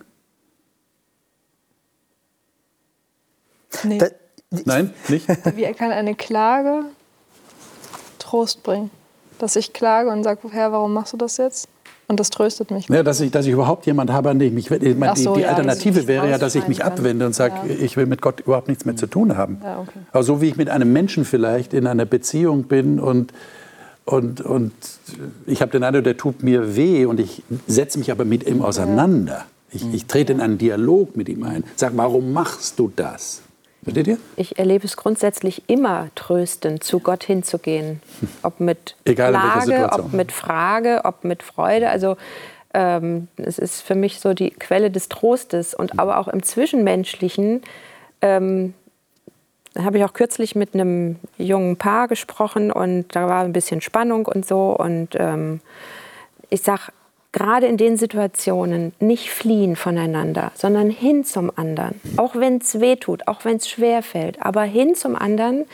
Nee. 3.83 3.99
Da, 3.99 4.07
Nein, 4.65 4.95
nicht? 5.09 5.27
Wie 5.57 5.73
kann 5.73 5.91
eine 5.91 6.15
Klage 6.15 6.85
Trost 8.31 8.63
bringen? 8.63 8.91
Dass 9.39 9.57
ich 9.57 9.73
klage 9.73 10.11
und 10.11 10.23
sage, 10.23 10.41
Herr, 10.51 10.71
warum 10.73 10.93
machst 10.93 11.13
du 11.13 11.17
das 11.17 11.37
jetzt? 11.37 11.69
Und 12.07 12.19
das 12.19 12.31
tröstet 12.31 12.71
mich. 12.71 12.89
Ja, 12.89 13.03
dass, 13.03 13.21
ich, 13.21 13.31
dass 13.31 13.47
ich 13.47 13.53
überhaupt 13.53 13.87
jemand 13.87 14.11
habe, 14.11 14.31
an 14.31 14.39
dem 14.39 14.57
ich 14.57 14.69
mich. 14.69 14.83
Ich 14.83 14.97
meine, 14.97 15.17
so, 15.17 15.35
die, 15.35 15.41
die 15.41 15.45
ja, 15.45 15.51
Alternative 15.51 16.09
wäre 16.09 16.29
ja, 16.29 16.39
dass 16.39 16.55
ich 16.55 16.67
mich 16.67 16.85
abwende 16.85 17.25
und 17.25 17.35
sage, 17.35 17.55
ja. 17.69 17.75
ich 17.75 17.97
will 17.97 18.07
mit 18.07 18.21
Gott 18.21 18.41
überhaupt 18.41 18.69
nichts 18.69 18.85
mehr 18.85 18.97
zu 18.97 19.07
tun 19.07 19.37
haben. 19.37 19.61
Ja, 19.63 19.79
okay. 19.81 20.01
Aber 20.11 20.23
so 20.25 20.41
wie 20.41 20.49
ich 20.49 20.57
mit 20.57 20.69
einem 20.69 20.93
Menschen 20.93 21.25
vielleicht 21.25 21.73
in 21.73 21.87
einer 21.87 22.07
Beziehung 22.07 22.65
bin 22.65 22.99
und, 22.99 23.33
und, 24.05 24.41
und 24.41 24.73
ich 25.47 25.63
habe 25.63 25.71
den 25.71 25.85
Eindruck, 25.85 26.05
der 26.05 26.17
tut 26.17 26.43
mir 26.43 26.75
weh 26.75 27.07
und 27.07 27.21
ich 27.21 27.45
setze 27.69 27.99
mich 27.99 28.11
aber 28.11 28.25
mit 28.25 28.47
ihm 28.47 28.63
auseinander. 28.63 29.45
Ich, 29.71 29.85
ich 29.95 30.07
trete 30.07 30.33
in 30.33 30.41
einen 30.41 30.59
Dialog 30.59 31.17
mit 31.17 31.29
ihm 31.29 31.45
ein. 31.45 31.63
Sag, 31.77 31.93
warum 31.95 32.33
machst 32.33 32.79
du 32.81 32.93
das? 32.95 33.43
Versteht 33.83 34.09
ihr? 34.09 34.19
Ich 34.37 34.59
erlebe 34.59 34.85
es 34.85 34.97
grundsätzlich 34.97 35.63
immer 35.69 36.09
tröstend, 36.15 36.85
zu 36.85 37.01
Gott 37.01 37.25
hinzugehen. 37.25 38.03
Ob 38.43 38.61
mit 38.61 38.95
Egal 39.05 39.33
Klage, 39.33 39.89
ob 39.93 40.13
mit 40.13 40.33
Frage, 40.33 41.01
ob 41.05 41.25
mit 41.25 41.43
Freude. 41.43 41.89
Also 41.89 42.17
ähm, 42.75 43.29
es 43.37 43.59
ist 43.59 43.81
für 43.81 43.95
mich 43.95 44.21
so 44.21 44.35
die 44.35 44.51
Quelle 44.51 44.91
des 44.91 45.09
Trostes. 45.09 45.75
Und 45.75 45.99
aber 45.99 46.19
auch 46.19 46.29
im 46.29 46.43
Zwischenmenschlichen 46.43 47.63
ähm, 48.21 48.75
habe 49.79 49.99
ich 49.99 50.05
auch 50.05 50.13
kürzlich 50.13 50.55
mit 50.55 50.75
einem 50.75 51.17
jungen 51.39 51.77
Paar 51.77 52.09
gesprochen 52.09 52.73
und 52.73 53.15
da 53.15 53.29
war 53.29 53.45
ein 53.45 53.53
bisschen 53.53 53.81
Spannung 53.81 54.27
und 54.27 54.47
so. 54.47 54.77
Und 54.77 55.11
ähm, 55.15 55.61
ich 56.51 56.63
sage, 56.63 56.93
gerade 57.33 57.67
in 57.67 57.77
den 57.77 57.97
Situationen 57.97 58.93
nicht 58.99 59.31
fliehen 59.31 59.77
voneinander, 59.77 60.51
sondern 60.55 60.91
hin 60.91 61.25
zum 61.25 61.53
anderen. 61.55 62.01
Auch 62.17 62.35
wenn 62.35 62.59
es 62.59 62.81
weh 62.81 62.97
tut, 62.97 63.29
auch 63.29 63.45
wenn 63.45 63.57
es 63.57 63.69
schwer 63.69 64.03
fällt, 64.03 64.43
aber 64.43 64.63
hin 64.63 64.95
zum 64.95 65.15
anderen 65.15 65.67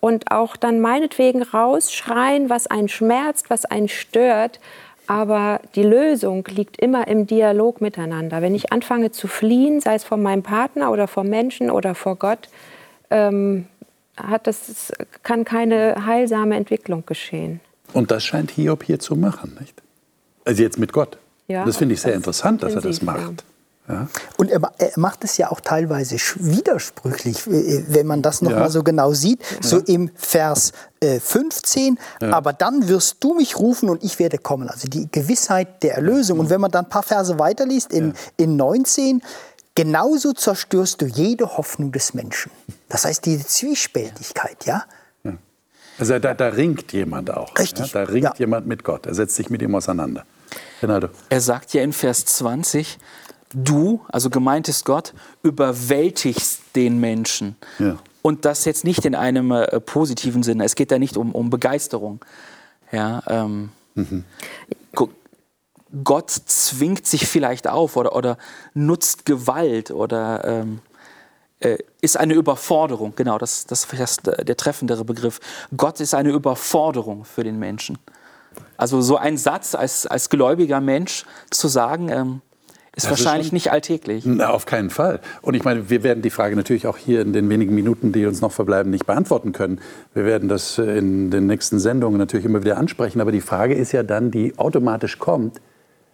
und 0.00 0.30
auch 0.30 0.56
dann 0.56 0.80
meinetwegen 0.80 1.42
rausschreien, 1.42 2.50
was 2.50 2.66
einen 2.66 2.88
schmerzt, 2.88 3.50
was 3.50 3.64
einen 3.64 3.88
stört. 3.88 4.60
Aber 5.08 5.60
die 5.74 5.82
Lösung 5.82 6.44
liegt 6.48 6.76
immer 6.80 7.08
im 7.08 7.26
Dialog 7.26 7.80
miteinander. 7.80 8.40
Wenn 8.40 8.54
ich 8.54 8.72
anfange 8.72 9.10
zu 9.10 9.26
fliehen, 9.26 9.80
sei 9.80 9.94
es 9.94 10.04
vor 10.04 10.18
meinem 10.18 10.44
Partner 10.44 10.92
oder 10.92 11.08
vor 11.08 11.24
Menschen 11.24 11.70
oder 11.70 11.94
vor 11.96 12.16
Gott, 12.16 12.48
ähm, 13.10 13.66
hat 14.16 14.46
das, 14.46 14.92
kann 15.22 15.44
keine 15.44 16.06
heilsame 16.06 16.54
Entwicklung 16.54 17.04
geschehen. 17.06 17.60
Und 17.92 18.10
das 18.10 18.24
scheint 18.24 18.52
Hiob 18.52 18.84
hier 18.84 19.00
zu 19.00 19.16
machen, 19.16 19.56
nicht? 19.60 19.82
Also 20.44 20.62
jetzt 20.62 20.78
mit 20.78 20.92
Gott. 20.92 21.18
Ja, 21.48 21.64
das 21.64 21.76
finde 21.76 21.94
ich 21.94 22.00
sehr 22.00 22.14
interessant, 22.14 22.62
dass 22.62 22.74
er 22.74 22.80
das 22.80 23.02
macht. 23.02 23.44
Ja? 23.88 24.06
Und 24.36 24.50
er, 24.50 24.60
er, 24.78 24.92
macht 24.96 25.24
es 25.24 25.36
ja 25.36 25.50
auch 25.50 25.60
teilweise 25.60 26.16
widersprüchlich, 26.36 27.46
äh, 27.48 27.84
wenn 27.88 28.06
man 28.06 28.22
das 28.22 28.40
nochmal 28.40 28.62
ja. 28.62 28.70
so 28.70 28.82
genau 28.82 29.12
sieht. 29.12 29.40
So 29.60 29.78
im 29.78 30.10
Vers 30.14 30.72
äh, 31.00 31.18
15, 31.18 31.98
aber 32.20 32.52
dann 32.52 32.88
wirst 32.88 33.16
du 33.20 33.34
mich 33.34 33.58
rufen 33.58 33.88
und 33.88 34.04
ich 34.04 34.18
werde 34.18 34.38
kommen. 34.38 34.68
Also 34.68 34.88
die 34.88 35.08
Gewissheit 35.10 35.82
der 35.82 35.96
Erlösung. 35.96 36.38
Und 36.38 36.48
wenn 36.48 36.60
man 36.60 36.70
dann 36.70 36.84
ein 36.84 36.90
paar 36.90 37.02
Verse 37.02 37.38
weiterliest, 37.38 37.92
in, 37.92 38.14
in 38.36 38.56
19, 38.56 39.20
genauso 39.74 40.32
zerstörst 40.32 41.02
du 41.02 41.06
jede 41.06 41.56
Hoffnung 41.56 41.90
des 41.90 42.14
Menschen. 42.14 42.52
Das 42.88 43.04
heißt, 43.04 43.26
diese 43.26 43.46
Zwiespältigkeit, 43.46 44.64
ja. 44.64 44.84
Also 45.98 46.18
da, 46.18 46.34
da 46.34 46.48
ringt 46.48 46.92
jemand 46.92 47.30
auch. 47.30 47.56
Richtig. 47.58 47.92
Ja? 47.92 48.04
Da 48.04 48.10
ringt 48.10 48.38
jemand 48.38 48.66
mit 48.66 48.82
Gott. 48.82 49.06
Er 49.06 49.14
setzt 49.14 49.36
sich 49.36 49.50
mit 49.50 49.62
ihm 49.62 49.74
auseinander. 49.74 50.24
Ronaldo. 50.82 51.08
Er 51.28 51.40
sagt 51.40 51.72
ja 51.74 51.82
in 51.82 51.92
Vers 51.92 52.24
20, 52.24 52.98
du, 53.54 54.00
also 54.08 54.30
gemeint 54.30 54.68
ist 54.68 54.84
Gott, 54.84 55.14
überwältigst 55.42 56.60
den 56.74 56.98
Menschen. 56.98 57.56
Ja. 57.78 57.98
Und 58.22 58.44
das 58.44 58.64
jetzt 58.64 58.84
nicht 58.84 59.04
in 59.04 59.14
einem 59.14 59.50
äh, 59.50 59.80
positiven 59.80 60.42
Sinne. 60.42 60.64
Es 60.64 60.74
geht 60.74 60.92
da 60.92 60.98
nicht 60.98 61.16
um, 61.16 61.32
um 61.32 61.50
Begeisterung. 61.50 62.20
Ja, 62.92 63.22
ähm, 63.26 63.70
mhm. 63.94 64.24
Gott 66.04 66.30
zwingt 66.30 67.06
sich 67.06 67.26
vielleicht 67.26 67.68
auf 67.68 67.96
oder, 67.96 68.16
oder 68.16 68.38
nutzt 68.72 69.26
Gewalt 69.26 69.90
oder 69.90 70.42
ähm, 70.44 70.80
äh, 71.60 71.78
ist 72.00 72.16
eine 72.16 72.34
Überforderung. 72.34 73.12
Genau, 73.14 73.38
das, 73.38 73.66
das 73.66 73.84
ist 73.84 74.26
der 74.26 74.56
treffendere 74.56 75.04
Begriff. 75.04 75.38
Gott 75.76 76.00
ist 76.00 76.14
eine 76.14 76.30
Überforderung 76.30 77.24
für 77.24 77.44
den 77.44 77.58
Menschen. 77.58 77.98
Also 78.82 79.00
so 79.00 79.16
ein 79.16 79.36
Satz 79.36 79.76
als, 79.76 80.08
als 80.08 80.28
gläubiger 80.28 80.80
Mensch 80.80 81.24
zu 81.52 81.68
sagen, 81.68 82.08
ähm, 82.08 82.40
ist 82.96 83.04
das 83.04 83.10
wahrscheinlich 83.10 83.46
ist 83.46 83.52
nicht 83.52 83.70
alltäglich. 83.70 84.24
Na, 84.26 84.50
auf 84.50 84.66
keinen 84.66 84.90
Fall. 84.90 85.20
Und 85.40 85.54
ich 85.54 85.62
meine, 85.62 85.88
wir 85.88 86.02
werden 86.02 86.20
die 86.20 86.30
Frage 86.30 86.56
natürlich 86.56 86.88
auch 86.88 86.96
hier 86.96 87.20
in 87.20 87.32
den 87.32 87.48
wenigen 87.48 87.76
Minuten, 87.76 88.10
die 88.10 88.26
uns 88.26 88.40
noch 88.40 88.50
verbleiben, 88.50 88.90
nicht 88.90 89.06
beantworten 89.06 89.52
können. 89.52 89.80
Wir 90.14 90.24
werden 90.24 90.48
das 90.48 90.78
in 90.78 91.30
den 91.30 91.46
nächsten 91.46 91.78
Sendungen 91.78 92.18
natürlich 92.18 92.44
immer 92.44 92.64
wieder 92.64 92.76
ansprechen. 92.76 93.20
Aber 93.20 93.30
die 93.30 93.40
Frage 93.40 93.74
ist 93.74 93.92
ja 93.92 94.02
dann, 94.02 94.32
die 94.32 94.58
automatisch 94.58 95.20
kommt, 95.20 95.60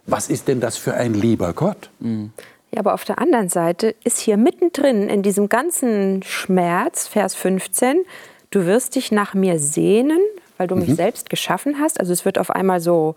was 0.05 0.29
ist 0.29 0.47
denn 0.47 0.59
das 0.59 0.77
für 0.77 0.93
ein 0.93 1.15
lieber 1.15 1.53
Gott? 1.53 1.89
Mhm. 1.99 2.33
Ja, 2.71 2.81
aber 2.81 2.93
auf 2.93 3.03
der 3.03 3.17
anderen 3.17 3.49
Seite 3.49 3.95
ist 4.03 4.19
hier 4.19 4.37
mittendrin 4.37 5.09
in 5.09 5.23
diesem 5.23 5.49
ganzen 5.49 6.21
Schmerz, 6.21 7.07
Vers 7.07 7.33
15, 7.33 8.03
du 8.51 8.67
wirst 8.67 8.93
dich 8.93 9.11
nach 9.11 9.33
mir 9.33 9.57
sehnen, 9.57 10.19
weil 10.59 10.67
du 10.67 10.75
mhm. 10.75 10.81
mich 10.81 10.95
selbst 10.95 11.29
geschaffen 11.29 11.79
hast. 11.79 11.99
Also 11.99 12.13
es 12.13 12.25
wird 12.25 12.37
auf 12.37 12.51
einmal 12.51 12.81
so, 12.81 13.15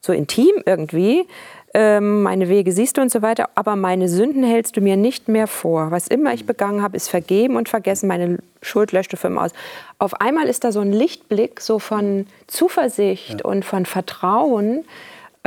so 0.00 0.14
intim 0.14 0.62
irgendwie. 0.64 1.26
Ähm, 1.74 2.22
meine 2.22 2.48
Wege 2.48 2.72
siehst 2.72 2.96
du 2.96 3.02
und 3.02 3.10
so 3.10 3.20
weiter, 3.20 3.50
aber 3.54 3.76
meine 3.76 4.08
Sünden 4.08 4.42
hältst 4.42 4.76
du 4.76 4.80
mir 4.80 4.96
nicht 4.96 5.28
mehr 5.28 5.46
vor. 5.46 5.90
Was 5.90 6.08
immer 6.08 6.32
ich 6.32 6.46
begangen 6.46 6.82
habe, 6.82 6.96
ist 6.96 7.08
vergeben 7.10 7.56
und 7.56 7.68
vergessen. 7.68 8.08
Meine 8.08 8.38
Schuld 8.62 8.92
löscht 8.92 9.12
du 9.12 9.18
für 9.18 9.26
immer 9.26 9.42
aus. 9.42 9.50
Auf 9.98 10.20
einmal 10.20 10.46
ist 10.46 10.64
da 10.64 10.72
so 10.72 10.80
ein 10.80 10.92
Lichtblick 10.92 11.60
so 11.60 11.78
von 11.78 12.26
Zuversicht 12.46 13.40
ja. 13.40 13.44
und 13.44 13.66
von 13.66 13.84
Vertrauen 13.84 14.86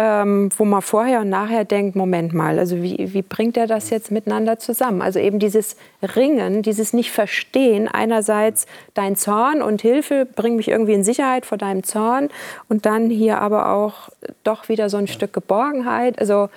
ähm, 0.04 0.50
wo 0.58 0.66
man 0.66 0.82
vorher 0.82 1.22
und 1.22 1.30
nachher 1.30 1.64
denkt, 1.64 1.96
Moment 1.96 2.34
mal, 2.34 2.58
also 2.58 2.82
wie, 2.82 3.14
wie 3.14 3.22
bringt 3.22 3.56
er 3.56 3.68
das 3.68 3.92
jetzt 3.92 4.10
miteinander 4.10 4.58
zusammen? 4.58 5.04
Also 5.04 5.20
eben 5.20 5.38
dieses 5.38 5.76
Ringen, 6.16 6.64
dieses 6.64 6.92
Nicht-Verstehen, 6.92 7.88
einerseits 7.88 8.66
dein 8.96 9.16
Zorn 9.16 9.62
und 9.62 9.84
Hilfe, 9.84 10.26
bring 10.26 10.56
mich 10.56 10.70
irgendwie 10.70 10.94
in 10.94 11.04
Sicherheit 11.04 11.46
vor 11.46 11.60
deinem 11.60 11.84
Zorn 11.84 12.30
und 12.68 12.88
dann 12.88 13.12
hier 13.12 13.42
aber 13.42 13.72
auch 13.74 14.10
doch 14.44 14.70
wieder 14.70 14.90
so 14.90 14.98
ein 14.98 15.06
ja. 15.06 15.14
Stück 15.14 15.34
Geborgenheit. 15.34 16.18
Also 16.18 16.50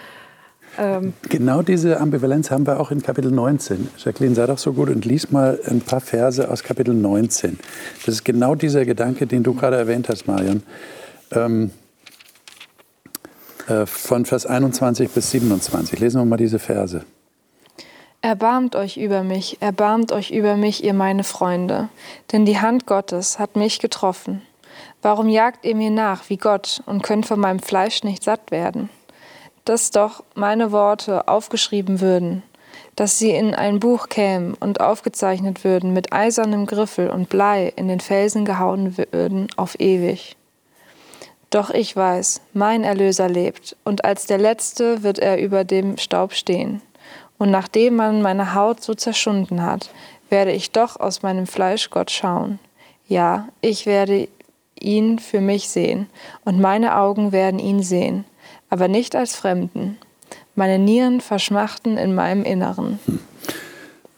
ähm 0.78 1.12
Genau 1.28 1.60
diese 1.60 2.00
Ambivalenz 2.00 2.50
haben 2.50 2.66
wir 2.66 2.80
auch 2.80 2.90
in 2.90 3.02
Kapitel 3.02 3.30
19. 3.30 3.90
Jacqueline, 3.98 4.34
sei 4.34 4.46
doch 4.46 4.58
so 4.58 4.72
gut 4.72 4.88
und 4.88 5.04
lies 5.04 5.30
mal 5.30 5.60
ein 5.66 5.82
paar 5.82 6.00
Verse 6.00 6.50
aus 6.50 6.62
Kapitel 6.62 6.94
19. 6.94 7.58
Das 8.06 8.14
ist 8.14 8.24
genau 8.24 8.54
dieser 8.54 8.86
Gedanke, 8.86 9.26
den 9.26 9.42
du 9.42 9.52
gerade 9.52 9.76
erwähnt 9.76 10.08
hast, 10.08 10.26
Marion. 10.26 10.62
Ähm, 11.30 11.66
äh, 11.66 11.83
von 13.86 14.24
Vers 14.24 14.46
21 14.46 15.10
bis 15.10 15.30
27. 15.30 15.98
Lesen 15.98 16.20
wir 16.20 16.24
mal 16.24 16.36
diese 16.36 16.58
Verse. 16.58 17.04
Erbarmt 18.24 18.74
euch 18.74 18.96
über 18.96 19.22
mich, 19.22 19.60
erbarmt 19.60 20.10
euch 20.10 20.30
über 20.30 20.56
mich, 20.56 20.82
ihr 20.82 20.94
meine 20.94 21.24
Freunde, 21.24 21.90
denn 22.32 22.46
die 22.46 22.58
Hand 22.58 22.86
Gottes 22.86 23.38
hat 23.38 23.54
mich 23.54 23.80
getroffen. 23.80 24.40
Warum 25.02 25.28
jagt 25.28 25.66
ihr 25.66 25.76
mir 25.76 25.90
nach 25.90 26.30
wie 26.30 26.38
Gott 26.38 26.82
und 26.86 27.02
könnt 27.02 27.26
von 27.26 27.38
meinem 27.38 27.58
Fleisch 27.58 28.02
nicht 28.02 28.24
satt 28.24 28.50
werden? 28.50 28.88
Dass 29.66 29.90
doch 29.90 30.24
meine 30.34 30.72
Worte 30.72 31.28
aufgeschrieben 31.28 32.00
würden, 32.00 32.42
dass 32.96 33.18
sie 33.18 33.30
in 33.30 33.54
ein 33.54 33.78
Buch 33.78 34.08
kämen 34.08 34.54
und 34.54 34.80
aufgezeichnet 34.80 35.62
würden 35.62 35.92
mit 35.92 36.14
eisernem 36.14 36.64
Griffel 36.64 37.10
und 37.10 37.28
Blei 37.28 37.74
in 37.76 37.88
den 37.88 38.00
Felsen 38.00 38.46
gehauen 38.46 38.96
würden 38.96 39.48
auf 39.56 39.78
ewig. 39.78 40.36
Doch 41.54 41.70
ich 41.70 41.94
weiß, 41.94 42.40
mein 42.52 42.82
Erlöser 42.82 43.28
lebt, 43.28 43.76
und 43.84 44.04
als 44.04 44.26
der 44.26 44.38
Letzte 44.38 45.04
wird 45.04 45.20
er 45.20 45.38
über 45.38 45.62
dem 45.62 45.98
Staub 45.98 46.32
stehen. 46.32 46.82
Und 47.38 47.52
nachdem 47.52 47.94
man 47.94 48.22
meine 48.22 48.54
Haut 48.54 48.82
so 48.82 48.92
zerschunden 48.92 49.62
hat, 49.62 49.88
werde 50.30 50.50
ich 50.50 50.72
doch 50.72 50.98
aus 50.98 51.22
meinem 51.22 51.46
Fleisch 51.46 51.90
Gott 51.90 52.10
schauen. 52.10 52.58
Ja, 53.06 53.46
ich 53.60 53.86
werde 53.86 54.26
ihn 54.80 55.20
für 55.20 55.40
mich 55.40 55.68
sehen, 55.68 56.08
und 56.44 56.60
meine 56.60 56.96
Augen 56.96 57.30
werden 57.30 57.60
ihn 57.60 57.84
sehen, 57.84 58.24
aber 58.68 58.88
nicht 58.88 59.14
als 59.14 59.36
Fremden. 59.36 59.96
Meine 60.56 60.80
Nieren 60.80 61.20
verschmachten 61.20 61.98
in 61.98 62.16
meinem 62.16 62.42
Inneren. 62.42 62.98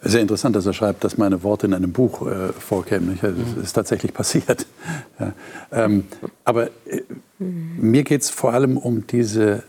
Sehr 0.09 0.21
interessant, 0.21 0.55
dass 0.55 0.67
er 0.67 0.73
schreibt, 0.73 1.03
dass 1.03 1.19
meine 1.19 1.43
Worte 1.43 1.67
in 1.67 1.75
einem 1.75 1.93
Buch 1.93 2.27
äh, 2.27 2.53
vorkämen. 2.53 3.19
Das 3.21 3.33
mhm. 3.33 3.63
ist 3.63 3.73
tatsächlich 3.73 4.15
passiert. 4.15 4.67
Ja. 5.19 5.33
Ähm, 5.73 6.05
aber 6.45 6.67
äh, 6.85 7.01
mir 7.39 8.05
geht 8.05 8.21
es 8.21 8.29
vor 8.29 8.53
allem 8.53 8.77
um, 8.77 9.07
diese, 9.07 9.63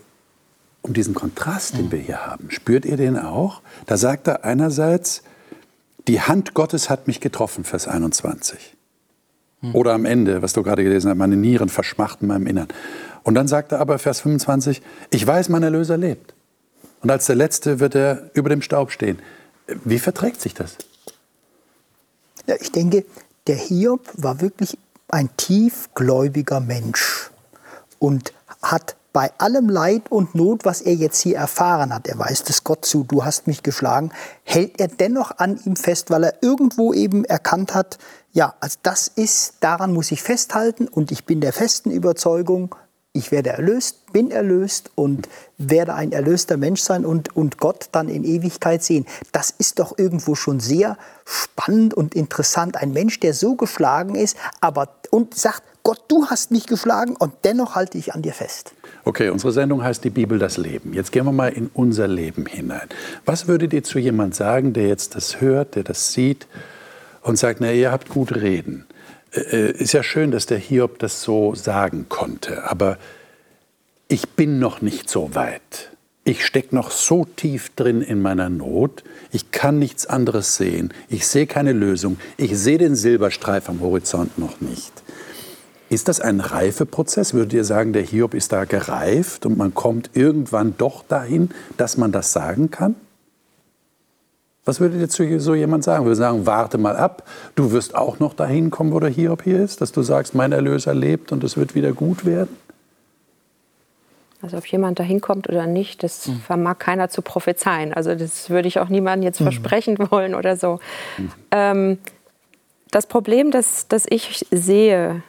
um 0.82 0.92
diesen 0.92 1.14
Kontrast, 1.14 1.78
den 1.78 1.90
wir 1.90 2.00
hier 2.00 2.26
haben. 2.26 2.52
Spürt 2.52 2.84
ihr 2.84 2.98
den 2.98 3.18
auch? 3.18 3.62
Da 3.86 3.96
sagt 3.96 4.28
er 4.28 4.44
einerseits, 4.44 5.24
die 6.10 6.20
Hand 6.20 6.54
Gottes 6.54 6.90
hat 6.90 7.08
mich 7.08 7.22
getroffen, 7.22 7.64
Vers 7.64 7.88
21. 7.88 8.76
Mhm. 9.62 9.74
Oder 9.74 9.94
am 9.94 10.04
Ende, 10.04 10.42
was 10.42 10.52
du 10.52 10.64
gerade 10.64 10.84
gelesen 10.84 11.10
hast, 11.10 11.18
meine 11.18 11.38
Nieren 11.38 11.70
verschmachten 11.70 12.28
meinem 12.28 12.46
Innern. 12.46 12.68
Und 13.24 13.36
dann 13.36 13.48
sagt 13.48 13.72
er 13.72 13.80
aber, 13.80 14.00
Vers 14.00 14.20
25, 14.20 14.82
ich 15.12 15.26
weiß, 15.26 15.48
mein 15.48 15.64
Erlöser 15.64 15.98
lebt. 15.98 16.34
Und 17.02 17.10
als 17.10 17.26
der 17.26 17.36
Letzte 17.36 17.80
wird 17.80 17.96
er 17.96 18.32
über 18.34 18.50
dem 18.50 18.62
Staub 18.62 18.92
stehen. 18.92 19.20
Wie 19.68 20.00
verträgt 20.00 20.42
sich 20.42 20.54
das? 20.54 20.78
Ja, 22.46 22.56
ich 22.60 22.72
denke, 22.72 23.06
der 23.48 23.56
Hiob 23.56 24.02
war 24.14 24.42
wirklich 24.42 24.78
ein 25.10 25.30
tiefgläubiger 25.38 26.60
Mensch 26.60 27.30
und 28.00 28.34
hat 28.62 28.96
bei 29.14 29.32
allem 29.40 29.68
Leid 29.68 30.12
und 30.12 30.36
Not, 30.36 30.64
was 30.64 30.82
er 30.82 30.94
jetzt 30.94 31.22
hier 31.22 31.38
erfahren 31.38 31.94
hat, 31.94 32.08
er 32.08 32.20
weiß 32.20 32.44
das 32.44 32.64
Gott 32.64 32.86
zu, 32.86 33.04
du 33.04 33.26
hast 33.26 33.48
mich 33.48 33.64
geschlagen, 33.64 34.12
hält 34.44 34.80
er 34.80 34.90
dennoch 34.90 35.40
an 35.40 35.60
ihm 35.66 35.76
fest, 35.76 36.12
weil 36.12 36.24
er 36.24 36.36
irgendwo 36.42 36.94
eben 36.94 37.26
erkannt 37.26 37.74
hat, 37.74 37.98
ja, 38.32 38.54
also 38.60 38.78
das 38.84 39.08
ist, 39.08 39.56
daran 39.62 39.94
muss 39.94 40.12
ich 40.12 40.22
festhalten 40.22 40.88
und 40.88 41.12
ich 41.12 41.26
bin 41.26 41.42
der 41.42 41.52
festen 41.52 41.90
Überzeugung, 41.90 42.76
ich 43.18 43.32
werde 43.32 43.50
erlöst, 43.50 44.12
bin 44.14 44.32
erlöst 44.32 44.92
und 44.96 45.28
werde 45.58 45.96
ein 45.96 46.12
erlöster 46.12 46.58
Mensch 46.58 46.82
sein 46.82 47.06
und, 47.06 47.36
und 47.36 47.58
Gott 47.58 47.90
dann 47.92 48.10
in 48.10 48.24
Ewigkeit 48.24 48.84
sehen. 48.84 49.06
Das 49.32 49.50
ist 49.50 49.80
doch 49.80 49.98
irgendwo 49.98 50.36
schon 50.36 50.60
sehr 50.60 50.98
spannend 51.26 51.94
und 51.94 52.16
interessant. 52.16 52.78
Ein 52.78 52.94
Mensch, 52.94 53.20
der 53.20 53.34
so 53.34 53.56
geschlagen 53.56 54.16
ist, 54.16 54.38
aber 54.62 54.90
und 55.10 55.36
sagt, 55.36 55.64
Gott, 55.84 56.02
du 56.10 56.26
hast 56.28 56.52
mich 56.52 56.68
geschlagen 56.68 57.16
und 57.16 57.34
dennoch 57.46 57.76
halte 57.76 57.98
ich 57.98 58.14
an 58.14 58.22
dir 58.22 58.34
fest. 58.34 58.74
Okay, 59.06 59.30
unsere 59.30 59.54
Sendung 59.54 59.84
heißt 59.84 60.04
die 60.04 60.10
Bibel 60.10 60.38
das 60.38 60.58
Leben. 60.58 60.94
Jetzt 60.94 61.14
gehen 61.14 61.26
wir 61.26 61.32
mal 61.32 61.48
in 61.48 61.70
unser 61.74 62.10
Leben 62.10 62.46
hinein. 62.46 62.90
Was 63.24 63.48
würdet 63.48 63.72
ihr 63.72 63.84
zu 63.84 63.98
jemand 63.98 64.36
sagen, 64.36 64.74
der 64.74 64.88
jetzt 64.88 65.16
das 65.16 65.40
hört, 65.40 65.76
der 65.76 65.84
das 65.84 66.12
sieht 66.12 66.46
und 67.22 67.38
sagt, 67.38 67.62
na, 67.62 67.72
ihr 67.72 67.92
habt 67.92 68.10
gut 68.10 68.36
reden? 68.36 68.86
Äh, 69.38 69.72
ist 69.72 69.94
ja 69.94 70.04
schön, 70.04 70.32
dass 70.32 70.46
der 70.46 70.58
Hiob 70.58 71.00
das 71.00 71.22
so 71.22 71.56
sagen 71.56 72.06
konnte, 72.10 72.64
aber 72.64 72.98
ich 74.08 74.30
bin 74.30 74.60
noch 74.60 74.82
nicht 74.82 75.10
so 75.10 75.36
weit. 75.36 75.92
Ich 76.24 76.46
stecke 76.46 76.76
noch 76.76 76.92
so 76.92 77.24
tief 77.24 77.70
drin 77.76 78.02
in 78.02 78.22
meiner 78.22 78.50
Not. 78.50 79.04
Ich 79.32 79.52
kann 79.52 79.80
nichts 79.80 80.06
anderes 80.06 80.58
sehen. 80.58 80.94
Ich 81.08 81.26
sehe 81.26 81.48
keine 81.48 81.72
Lösung. 81.72 82.18
Ich 82.36 82.58
sehe 82.58 82.78
den 82.78 82.96
Silberstreif 82.96 83.70
am 83.70 83.80
Horizont 83.80 84.38
noch 84.38 84.60
nicht. 84.60 84.92
Ist 85.90 86.10
das 86.10 86.20
ein 86.20 86.42
Reifeprozess? 86.42 87.34
Würdet 87.34 87.54
ihr 87.54 87.64
sagen, 87.64 87.94
der 87.94 88.02
Hiob 88.02 88.34
ist 88.34 88.52
da 88.52 88.66
gereift 88.66 89.46
und 89.46 89.58
man 89.58 89.74
kommt 89.74 90.10
irgendwann 90.16 90.76
doch 90.78 91.06
dahin, 91.08 91.50
dass 91.78 91.96
man 91.96 92.12
das 92.12 92.34
sagen 92.34 92.72
kann? 92.72 92.96
Was 94.68 94.82
würde 94.82 94.98
dir 94.98 95.08
zu 95.08 95.40
so 95.40 95.56
jemand 95.56 95.86
sagen? 95.86 96.06
Wir 96.06 96.16
sagen, 96.16 96.46
warte 96.46 96.78
mal 96.78 96.98
ab, 96.98 97.24
du 97.56 97.72
wirst 97.72 97.96
auch 97.96 98.20
noch 98.20 98.34
dahin 98.34 98.70
kommen, 98.70 98.92
wo 98.92 99.00
der 99.00 99.10
Hiob 99.10 99.44
hier 99.44 99.64
ist, 99.64 99.80
dass 99.80 99.94
du 99.94 100.02
sagst, 100.02 100.36
mein 100.36 100.52
Erlöser 100.52 100.94
lebt 100.94 101.32
und 101.32 101.42
es 101.46 101.56
wird 101.56 101.74
wieder 101.74 101.94
gut 101.94 102.26
werden? 102.26 102.58
Also 104.42 104.58
ob 104.58 104.66
jemand 104.68 105.00
da 105.00 105.04
hinkommt 105.04 105.48
oder 105.48 105.68
nicht, 105.68 106.04
das 106.04 106.28
mhm. 106.28 106.42
vermag 106.42 106.80
keiner 106.80 107.10
zu 107.10 107.22
prophezeien. 107.22 107.94
Also 107.94 108.14
das 108.14 108.50
würde 108.50 108.68
ich 108.68 108.80
auch 108.80 108.90
niemandem 108.90 109.24
jetzt 109.24 109.40
mhm. 109.40 109.46
versprechen 109.46 109.98
wollen 110.12 110.36
oder 110.36 110.58
so. 110.58 110.82
Mhm. 111.18 111.32
Ähm, 111.52 111.98
das 112.92 113.08
Problem, 113.08 113.52
das, 113.52 113.88
das 113.88 114.06
ich 114.10 114.46
sehe 114.52 115.24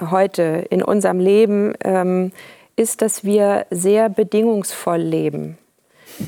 heute 0.00 0.66
in 0.70 0.84
unserem 0.84 1.18
Leben, 1.18 1.74
ähm, 1.82 2.30
ist, 2.76 3.02
dass 3.02 3.24
wir 3.24 3.66
sehr 3.72 4.08
bedingungsvoll 4.08 5.00
leben. 5.00 5.58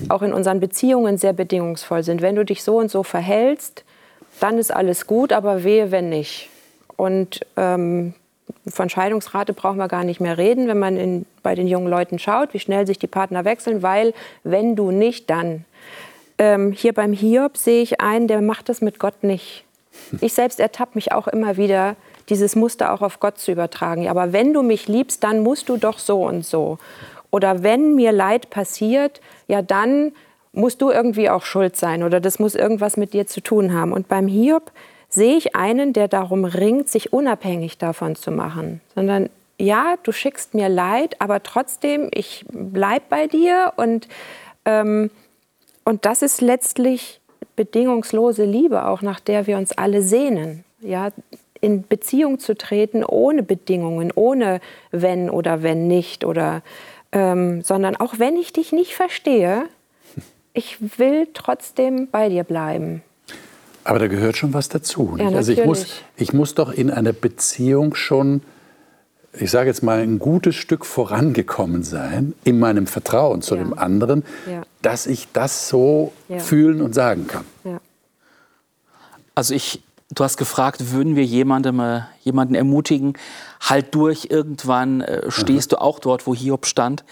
Auch 0.09 0.22
in 0.22 0.33
unseren 0.33 0.61
Beziehungen 0.61 1.18
sehr 1.18 1.33
bedingungsvoll 1.33 2.03
sind. 2.03 2.22
Wenn 2.22 2.37
du 2.37 2.44
dich 2.44 2.62
so 2.62 2.79
und 2.79 2.90
so 2.90 3.03
verhältst, 3.03 3.85
dann 4.40 4.59
ist 4.59 4.72
alles 4.72 5.07
gut, 5.07 5.33
aber 5.33 5.64
wehe, 5.64 5.90
wenn 5.90 6.09
nicht. 6.09 6.51
Und 6.96 7.40
ähm, 7.57 8.14
von 8.68 8.88
Scheidungsrate 8.88 9.53
brauchen 9.53 9.79
wir 9.79 9.88
gar 9.88 10.05
nicht 10.05 10.20
mehr 10.20 10.38
reden, 10.38 10.68
wenn 10.68 10.79
man 10.79 10.96
in, 10.96 11.27
bei 11.42 11.55
den 11.55 11.66
jungen 11.66 11.88
Leuten 11.88 12.18
schaut, 12.18 12.55
wie 12.55 12.59
schnell 12.59 12.87
sich 12.87 12.99
die 12.99 13.07
Partner 13.07 13.44
wechseln, 13.44 13.83
weil 13.83 14.14
wenn 14.44 14.77
du 14.77 14.90
nicht, 14.90 15.31
dann. 15.31 15.64
Ähm, 16.38 16.72
hier 16.72 16.92
beim 16.92 17.12
Hiob 17.12 17.57
sehe 17.57 17.83
ich 17.83 18.01
einen, 18.01 18.29
der 18.29 18.42
macht 18.42 18.68
das 18.68 18.81
mit 18.81 18.99
Gott 18.99 19.22
nicht. 19.22 19.64
Ich 20.20 20.35
selbst 20.35 20.61
ertappe 20.61 20.92
mich 20.94 21.12
auch 21.12 21.29
immer 21.29 21.57
wieder, 21.57 21.96
dieses 22.29 22.57
Muster 22.57 22.92
auch 22.92 23.03
auf 23.03 23.20
Gott 23.20 23.38
zu 23.38 23.53
übertragen. 23.53 24.09
Aber 24.09 24.33
wenn 24.33 24.53
du 24.53 24.62
mich 24.62 24.88
liebst, 24.88 25.25
dann 25.25 25.40
musst 25.40 25.68
du 25.68 25.77
doch 25.77 25.99
so 25.99 26.25
und 26.25 26.44
so. 26.44 26.79
Oder 27.37 27.62
wenn 27.62 27.94
mir 27.94 28.12
Leid 28.12 28.49
passiert, 28.49 29.20
ja 29.46 29.61
dann 29.61 30.12
musst 30.53 30.81
du 30.81 30.90
irgendwie 30.90 31.29
auch 31.29 31.42
schuld 31.42 31.77
sein 31.77 32.03
oder 32.03 32.18
das 32.18 32.38
muss 32.38 32.55
irgendwas 32.55 32.96
mit 32.96 33.12
dir 33.12 33.27
zu 33.27 33.42
tun 33.42 33.75
haben. 33.75 33.92
Und 33.92 34.09
beim 34.09 34.27
Hiob 34.27 34.72
sehe 35.11 35.37
ich 35.37 35.55
einen, 35.55 35.92
der 35.92 36.09
darum 36.09 36.46
ringt, 36.46 36.88
sich 36.88 37.12
unabhängig 37.12 37.77
davon 37.77 38.16
zu 38.16 38.31
machen, 38.31 38.81
sondern 38.94 39.29
ja, 39.59 39.96
du 40.03 40.12
schickst 40.12 40.55
mir 40.55 40.70
Leid, 40.70 41.20
aber 41.20 41.42
trotzdem, 41.42 42.09
ich 42.11 42.46
bleib 42.51 43.11
bei 43.11 43.27
dir 43.27 43.75
und, 43.77 44.09
ähm, 44.64 45.11
und 45.85 46.07
das 46.07 46.22
ist 46.22 46.40
letztlich 46.40 47.20
bedingungslose 47.55 48.44
Liebe, 48.44 48.87
auch 48.87 49.03
nach 49.03 49.20
der 49.20 49.46
wir 49.46 49.59
uns 49.59 49.72
alle 49.72 50.01
sehnen. 50.01 50.64
Ja, 50.81 51.11
in 51.61 51.87
Beziehung 51.87 52.38
zu 52.38 52.55
treten 52.55 53.05
ohne 53.05 53.42
Bedingungen, 53.42 54.12
ohne 54.14 54.61
wenn 54.90 55.29
oder 55.29 55.62
wenn 55.62 55.87
nicht 55.87 56.25
oder 56.25 56.62
ähm, 57.16 57.62
sondern 57.62 57.96
auch 57.96 58.18
wenn 58.18 58.37
ich 58.37 58.52
dich 58.52 58.72
nicht 58.72 58.94
verstehe, 58.94 59.64
ich 60.52 60.98
will 60.98 61.26
trotzdem 61.33 62.09
bei 62.11 62.29
dir 62.29 62.44
bleiben. 62.44 63.02
Aber 63.85 63.98
da 63.98 64.07
gehört 64.07 64.37
schon 64.37 64.52
was 64.52 64.68
dazu. 64.68 65.16
Ja, 65.18 65.29
also 65.29 65.50
ich 65.52 65.64
muss, 65.64 65.87
ich 66.16 66.35
muss 66.35 66.55
doch 66.55 66.70
in 66.70 66.90
einer 66.90 67.14
Beziehung 67.14 67.94
schon, 67.94 68.42
ich 69.33 69.50
sage 69.50 69.68
jetzt 69.70 69.83
mal, 69.83 70.00
ein 70.00 70.18
gutes 70.18 70.57
Stück 70.57 70.85
vorangekommen 70.85 71.83
sein 71.85 72.35
in 72.44 72.59
meinem 72.59 72.87
Vertrauen 72.87 73.40
zu 73.40 73.55
ja. 73.55 73.62
dem 73.62 73.79
anderen, 73.79 74.22
ja. 74.50 74.62
dass 74.83 75.07
ich 75.07 75.29
das 75.33 75.68
so 75.68 76.12
fühlen 76.38 76.83
und 76.83 76.94
sagen 76.94 77.26
kann. 77.26 77.44
Also 79.35 79.55
ich, 79.55 79.83
du 80.11 80.25
hast 80.25 80.37
gefragt, 80.37 80.92
würden 80.92 81.16
wir 81.16 81.25
jemandem, 81.25 81.81
äh, 81.81 82.03
jemanden 82.23 82.55
ermutigen, 82.55 83.14
halt 83.61 83.95
durch, 83.95 84.29
irgendwann 84.31 85.01
äh, 85.01 85.31
stehst 85.31 85.71
mhm. 85.71 85.77
du 85.77 85.81
auch 85.81 85.99
dort, 85.99 86.27
wo 86.27 86.35
Hiob 86.35 86.66
stand. 86.66 87.05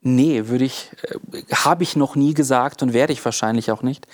Nee, 0.00 0.48
würde 0.48 0.64
ich, 0.64 0.90
äh, 1.02 1.54
habe 1.54 1.82
ich 1.82 1.96
noch 1.96 2.16
nie 2.16 2.34
gesagt 2.34 2.82
und 2.82 2.92
werde 2.92 3.12
ich 3.12 3.24
wahrscheinlich 3.24 3.70
auch 3.70 3.82
nicht. 3.82 4.06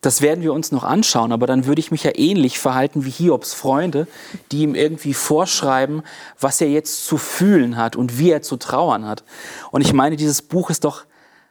Das 0.00 0.22
werden 0.22 0.44
wir 0.44 0.52
uns 0.52 0.70
noch 0.70 0.84
anschauen, 0.84 1.32
aber 1.32 1.48
dann 1.48 1.66
würde 1.66 1.80
ich 1.80 1.90
mich 1.90 2.04
ja 2.04 2.12
ähnlich 2.14 2.60
verhalten 2.60 3.04
wie 3.04 3.10
Hiobs 3.10 3.52
Freunde, 3.52 4.06
die 4.52 4.62
ihm 4.62 4.76
irgendwie 4.76 5.12
vorschreiben, 5.12 6.02
was 6.38 6.60
er 6.60 6.70
jetzt 6.70 7.04
zu 7.04 7.18
fühlen 7.18 7.76
hat 7.76 7.96
und 7.96 8.16
wie 8.16 8.30
er 8.30 8.42
zu 8.42 8.56
trauern 8.56 9.06
hat. 9.06 9.24
Und 9.72 9.80
ich 9.80 9.92
meine, 9.92 10.16
dieses 10.16 10.40
Buch 10.42 10.70
ist 10.70 10.84
doch 10.84 11.04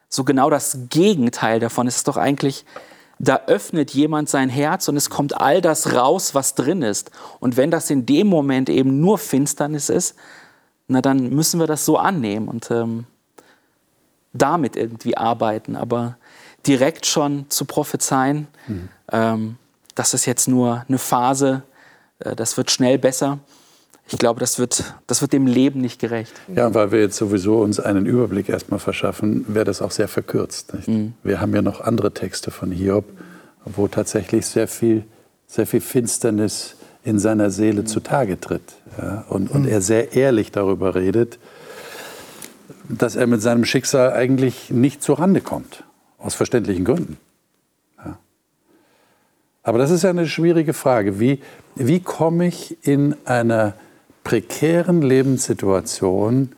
so 0.08 0.24
genau 0.24 0.50
das 0.50 0.78
Gegenteil 0.90 1.60
davon. 1.60 1.88
Es 1.88 1.98
ist 1.98 2.08
doch 2.08 2.16
eigentlich, 2.16 2.64
da 3.20 3.42
öffnet 3.48 3.92
jemand 3.92 4.30
sein 4.30 4.50
Herz 4.50 4.88
und 4.88 4.98
es 4.98 5.10
kommt 5.10 5.40
all 5.40 5.62
das 5.62 5.94
raus, 5.94 6.36
was 6.36 6.56
drin 6.56 6.82
ist. 6.82 7.12
Und 7.40 7.58
wenn 7.58 7.72
das 7.72 7.90
in 7.90 8.06
dem 8.06 8.28
Moment 8.28 8.70
eben 8.70 9.00
nur 9.00 9.18
Finsternis 9.18 9.90
ist, 9.90 10.16
na 10.88 11.02
dann 11.02 11.30
müssen 11.30 11.60
wir 11.60 11.68
das 11.68 11.86
so 11.86 11.98
annehmen 11.98 12.48
und 12.48 12.70
ähm, 12.72 13.06
damit 14.34 14.76
irgendwie 14.76 15.18
arbeiten. 15.18 15.76
Aber 15.76 16.18
direkt 16.66 17.06
schon 17.06 17.50
zu 17.50 17.66
prophezeien, 17.66 18.48
mhm. 18.68 18.90
ähm, 19.12 19.58
das 19.96 20.14
ist 20.14 20.26
jetzt 20.26 20.48
nur 20.48 20.86
eine 20.88 20.98
Phase, 20.98 21.64
äh, 22.20 22.36
das 22.36 22.56
wird 22.58 22.72
schnell 22.72 22.98
besser. 23.00 23.40
Ich 24.10 24.18
glaube, 24.18 24.40
das 24.40 24.58
wird, 24.58 24.94
das 25.06 25.22
wird 25.22 25.34
dem 25.34 25.48
Leben 25.48 25.82
nicht 25.82 26.00
gerecht. 26.00 26.34
Ja, 26.54 26.74
weil 26.74 26.92
wir 26.92 27.02
jetzt 27.02 27.18
sowieso 27.18 27.60
uns 27.60 27.80
einen 27.80 28.06
Überblick 28.06 28.48
erstmal 28.48 28.80
verschaffen, 28.80 29.46
wäre 29.50 29.66
das 29.66 29.82
auch 29.82 29.92
sehr 29.92 30.08
verkürzt. 30.08 30.74
Mhm. 30.88 31.14
Wir 31.24 31.42
haben 31.42 31.54
ja 31.54 31.62
noch 31.62 31.82
andere 31.82 32.14
Texte 32.14 32.50
von 32.50 32.72
Hiob, 32.72 33.06
wo 33.66 33.88
tatsächlich 33.88 34.46
sehr 34.46 34.70
viel, 34.70 35.04
sehr 35.46 35.68
viel 35.68 35.82
Finsternis 35.82 36.76
in 37.04 37.20
seiner 37.20 37.52
Seele 37.52 37.82
mhm. 37.82 37.88
zutage 37.88 38.40
tritt. 38.40 38.76
Ja, 38.98 39.26
und, 39.28 39.52
und 39.52 39.64
mhm. 39.64 39.68
er 39.68 39.82
sehr 39.82 40.14
ehrlich 40.14 40.52
darüber 40.52 40.96
redet, 40.96 41.38
dass 42.88 43.18
er 43.18 43.28
mit 43.28 43.42
seinem 43.42 43.66
Schicksal 43.66 44.14
eigentlich 44.14 44.70
nicht 44.70 45.04
zurande 45.04 45.42
kommt. 45.42 45.84
Aus 46.18 46.34
verständlichen 46.34 46.86
Gründen. 46.86 47.18
Ja. 47.98 48.18
Aber 49.64 49.78
das 49.78 49.92
ist 49.92 50.04
ja 50.04 50.10
eine 50.10 50.28
schwierige 50.28 50.74
Frage. 50.74 51.20
Wie, 51.20 51.42
wie 51.76 52.00
komme 52.00 52.48
ich 52.48 52.78
in 52.88 53.16
einer 53.26 53.74
prekären 54.28 55.02
Lebenssituation 55.02 56.50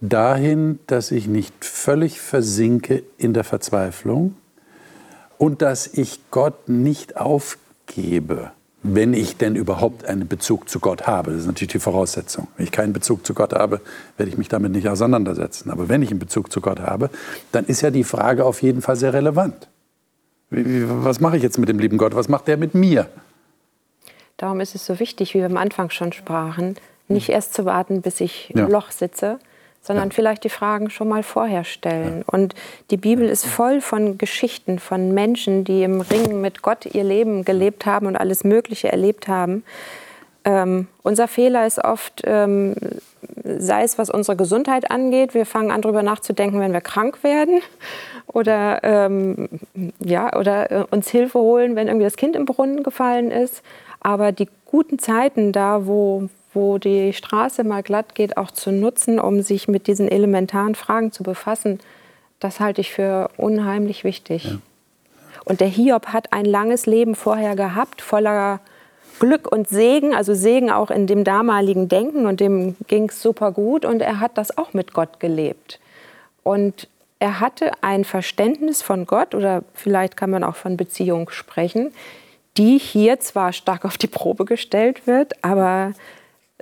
dahin, 0.00 0.80
dass 0.88 1.12
ich 1.12 1.28
nicht 1.28 1.64
völlig 1.64 2.20
versinke 2.20 3.04
in 3.18 3.34
der 3.34 3.44
Verzweiflung 3.44 4.34
und 5.38 5.62
dass 5.62 5.86
ich 5.86 6.18
Gott 6.32 6.68
nicht 6.68 7.16
aufgebe? 7.16 8.50
wenn 8.84 9.14
ich 9.14 9.36
denn 9.36 9.54
überhaupt 9.54 10.06
einen 10.06 10.26
Bezug 10.26 10.68
zu 10.68 10.80
Gott 10.80 11.06
habe. 11.06 11.30
Das 11.30 11.42
ist 11.42 11.46
natürlich 11.46 11.70
die 11.70 11.78
Voraussetzung. 11.78 12.48
Wenn 12.56 12.64
ich 12.64 12.72
keinen 12.72 12.92
Bezug 12.92 13.24
zu 13.24 13.32
Gott 13.32 13.52
habe, 13.52 13.80
werde 14.16 14.28
ich 14.28 14.36
mich 14.36 14.48
damit 14.48 14.72
nicht 14.72 14.88
auseinandersetzen. 14.88 15.70
Aber 15.70 15.88
wenn 15.88 16.02
ich 16.02 16.10
einen 16.10 16.18
Bezug 16.18 16.50
zu 16.50 16.60
Gott 16.60 16.80
habe, 16.80 17.08
dann 17.52 17.64
ist 17.66 17.80
ja 17.82 17.92
die 17.92 18.02
Frage 18.02 18.44
auf 18.44 18.60
jeden 18.60 18.82
Fall 18.82 18.96
sehr 18.96 19.12
relevant. 19.12 19.68
Was 20.50 21.20
mache 21.20 21.36
ich 21.36 21.44
jetzt 21.44 21.58
mit 21.58 21.68
dem 21.68 21.78
lieben 21.78 21.96
Gott? 21.96 22.16
Was 22.16 22.28
macht 22.28 22.48
er 22.48 22.56
mit 22.56 22.74
mir? 22.74 23.06
Darum 24.36 24.60
ist 24.60 24.74
es 24.74 24.86
so 24.86 24.98
wichtig, 24.98 25.34
wie 25.34 25.38
wir 25.38 25.46
am 25.46 25.56
Anfang 25.56 25.90
schon 25.90 26.12
sprachen, 26.12 26.76
nicht 27.08 27.28
erst 27.28 27.54
zu 27.54 27.64
warten, 27.64 28.02
bis 28.02 28.20
ich 28.20 28.50
im 28.54 28.68
Loch 28.68 28.90
sitze, 28.90 29.38
sondern 29.82 30.08
ja. 30.08 30.14
vielleicht 30.14 30.44
die 30.44 30.48
Fragen 30.48 30.90
schon 30.90 31.08
mal 31.08 31.22
vorher 31.22 31.64
stellen. 31.64 32.18
Ja. 32.18 32.24
Und 32.26 32.54
die 32.90 32.96
Bibel 32.96 33.28
ist 33.28 33.44
voll 33.44 33.80
von 33.80 34.16
Geschichten 34.18 34.78
von 34.78 35.12
Menschen, 35.12 35.64
die 35.64 35.82
im 35.82 36.00
Ringen 36.00 36.40
mit 36.40 36.62
Gott 36.62 36.86
ihr 36.86 37.04
Leben 37.04 37.44
gelebt 37.44 37.86
haben 37.86 38.06
und 38.06 38.16
alles 38.16 38.44
Mögliche 38.44 38.90
erlebt 38.90 39.28
haben. 39.28 39.64
Ähm, 40.44 40.88
unser 41.02 41.28
Fehler 41.28 41.66
ist 41.66 41.78
oft, 41.84 42.22
ähm, 42.24 42.74
sei 43.44 43.82
es 43.82 43.98
was 43.98 44.10
unsere 44.10 44.36
Gesundheit 44.36 44.90
angeht, 44.90 45.34
wir 45.34 45.46
fangen 45.46 45.70
an 45.70 45.82
darüber 45.82 46.02
nachzudenken, 46.02 46.58
wenn 46.58 46.72
wir 46.72 46.80
krank 46.80 47.22
werden 47.22 47.60
oder, 48.26 48.80
ähm, 48.82 49.48
ja, 50.00 50.36
oder 50.36 50.70
äh, 50.70 50.84
uns 50.90 51.08
Hilfe 51.08 51.38
holen, 51.38 51.76
wenn 51.76 51.86
irgendwie 51.86 52.04
das 52.04 52.16
Kind 52.16 52.34
im 52.34 52.44
Brunnen 52.44 52.82
gefallen 52.82 53.30
ist. 53.30 53.62
Aber 54.02 54.32
die 54.32 54.48
guten 54.66 54.98
Zeiten 54.98 55.52
da, 55.52 55.86
wo, 55.86 56.28
wo 56.52 56.78
die 56.78 57.12
Straße 57.12 57.62
mal 57.62 57.82
glatt 57.82 58.14
geht, 58.16 58.36
auch 58.36 58.50
zu 58.50 58.72
nutzen, 58.72 59.20
um 59.20 59.42
sich 59.42 59.68
mit 59.68 59.86
diesen 59.86 60.08
elementaren 60.08 60.74
Fragen 60.74 61.12
zu 61.12 61.22
befassen, 61.22 61.78
das 62.40 62.58
halte 62.58 62.80
ich 62.80 62.90
für 62.90 63.30
unheimlich 63.36 64.02
wichtig. 64.02 64.44
Ja. 64.44 64.58
Und 65.44 65.60
der 65.60 65.68
Hiob 65.68 66.08
hat 66.08 66.32
ein 66.32 66.44
langes 66.44 66.86
Leben 66.86 67.14
vorher 67.14 67.54
gehabt, 67.54 68.02
voller 68.02 68.60
Glück 69.20 69.50
und 69.50 69.68
Segen, 69.68 70.14
also 70.14 70.34
Segen 70.34 70.70
auch 70.70 70.90
in 70.90 71.06
dem 71.06 71.22
damaligen 71.22 71.88
Denken 71.88 72.26
und 72.26 72.40
dem 72.40 72.76
ging 72.88 73.08
es 73.08 73.22
super 73.22 73.52
gut 73.52 73.84
und 73.84 74.02
er 74.02 74.18
hat 74.18 74.36
das 74.36 74.58
auch 74.58 74.72
mit 74.72 74.94
Gott 74.94 75.20
gelebt. 75.20 75.78
Und 76.42 76.88
er 77.20 77.38
hatte 77.38 77.70
ein 77.82 78.04
Verständnis 78.04 78.82
von 78.82 79.06
Gott 79.06 79.36
oder 79.36 79.62
vielleicht 79.74 80.16
kann 80.16 80.30
man 80.30 80.42
auch 80.42 80.56
von 80.56 80.76
Beziehung 80.76 81.30
sprechen, 81.30 81.92
die 82.56 82.78
hier 82.78 83.20
zwar 83.20 83.52
stark 83.52 83.84
auf 83.84 83.96
die 83.96 84.06
Probe 84.06 84.44
gestellt 84.44 85.06
wird, 85.06 85.42
aber 85.44 85.92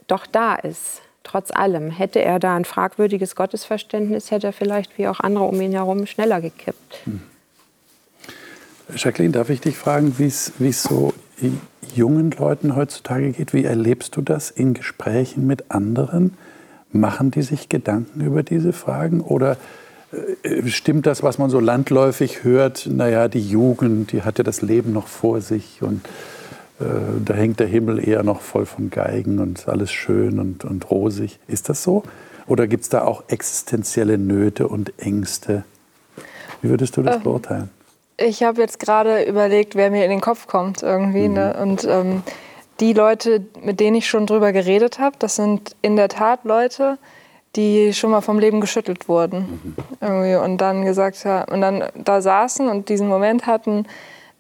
doch 0.07 0.27
da 0.27 0.55
ist. 0.55 1.03
Trotz 1.23 1.51
allem. 1.51 1.91
Hätte 1.91 2.21
er 2.21 2.39
da 2.39 2.57
ein 2.57 2.65
fragwürdiges 2.65 3.37
Gottesverständnis, 3.37 4.31
hätte 4.31 4.49
er 4.49 4.53
vielleicht 4.53 4.97
wie 4.99 5.07
auch 5.07 5.21
andere 5.21 5.45
um 5.45 5.61
ihn 5.61 5.73
herum 5.73 6.07
schneller 6.07 6.41
gekippt. 6.41 7.01
Hm. 7.05 7.21
Jacqueline, 8.97 9.33
darf 9.33 9.51
ich 9.51 9.61
dich 9.61 9.77
fragen, 9.77 10.19
wie 10.19 10.27
es 10.27 10.83
so 10.83 11.13
jungen 11.95 12.31
Leuten 12.33 12.75
heutzutage 12.75 13.33
geht? 13.33 13.53
Wie 13.53 13.65
erlebst 13.65 14.17
du 14.17 14.23
das 14.23 14.51
in 14.51 14.75
Gesprächen 14.75 15.47
mit 15.47 15.71
anderen? 15.71 16.37
Machen 16.93 17.31
die 17.31 17.43
sich 17.43 17.69
Gedanken 17.69 18.21
über 18.21 18.43
diese 18.43 18.73
Fragen 18.73 19.21
oder 19.21 19.57
stimmt 20.67 21.07
das, 21.07 21.23
was 21.23 21.39
man 21.39 21.51
so 21.51 21.61
landläufig 21.61 22.45
hört? 22.45 22.87
Naja, 22.91 23.29
die 23.29 23.47
Jugend, 23.47 24.13
die 24.13 24.23
hat 24.23 24.39
ja 24.39 24.45
das 24.45 24.63
Leben 24.63 24.93
noch 24.93 25.07
vor 25.07 25.41
sich 25.41 25.83
und 25.83 26.05
äh, 26.81 26.85
da 27.25 27.35
hängt 27.35 27.61
der 27.61 27.67
Himmel 27.67 28.07
eher 28.07 28.23
noch 28.23 28.41
voll 28.41 28.67
von 28.67 28.91
Geigen 28.91 29.39
und 29.39 29.69
alles 29.69 29.93
schön 29.93 30.39
und, 30.39 30.65
und 30.65 30.91
rosig. 30.91 31.39
Ist 31.47 31.69
das 31.69 31.83
so? 31.83 32.03
Oder 32.47 32.67
gibt 32.67 32.83
es 32.85 32.89
da 32.89 33.05
auch 33.05 33.25
existenzielle 33.29 34.19
Nöte 34.19 34.67
und 34.67 34.93
Ängste? 34.99 35.65
Wie 36.63 36.71
würdest 36.71 36.97
du 36.97 37.03
das 37.03 37.17
ähm, 37.17 37.23
beurteilen? 37.23 37.71
Ich 38.17 38.43
habe 38.43 38.61
jetzt 38.61 38.81
gerade 38.81 39.23
überlegt, 39.23 39.77
wer 39.77 39.91
mir 39.91 40.05
in 40.05 40.11
den 40.11 40.21
Kopf 40.21 40.47
kommt 40.47 40.83
irgendwie. 40.83 41.29
Mhm. 41.29 41.35
Ne? 41.35 41.57
Und 41.63 41.85
ähm, 41.85 42.23
die 42.81 42.93
Leute, 42.93 43.45
mit 43.63 43.79
denen 43.79 43.97
ich 43.97 44.09
schon 44.09 44.27
drüber 44.27 44.53
geredet 44.53 44.99
habe, 44.99 45.17
das 45.19 45.37
sind 45.37 45.77
in 45.83 45.97
der 45.97 46.09
Tat 46.09 46.45
Leute, 46.45 46.99
die 47.57 47.93
schon 47.93 48.11
mal 48.11 48.21
vom 48.21 48.39
Leben 48.39 48.61
geschüttelt 48.61 49.09
wurden. 49.09 49.39
Mhm. 49.41 49.77
Irgendwie 50.01 50.37
und 50.37 50.59
dann 50.59 50.85
gesagt 50.85 51.25
haben, 51.25 51.53
und 51.53 51.61
dann 51.61 51.85
da 51.95 52.21
saßen 52.21 52.69
und 52.69 52.89
diesen 52.89 53.09
Moment 53.09 53.47
hatten, 53.47 53.87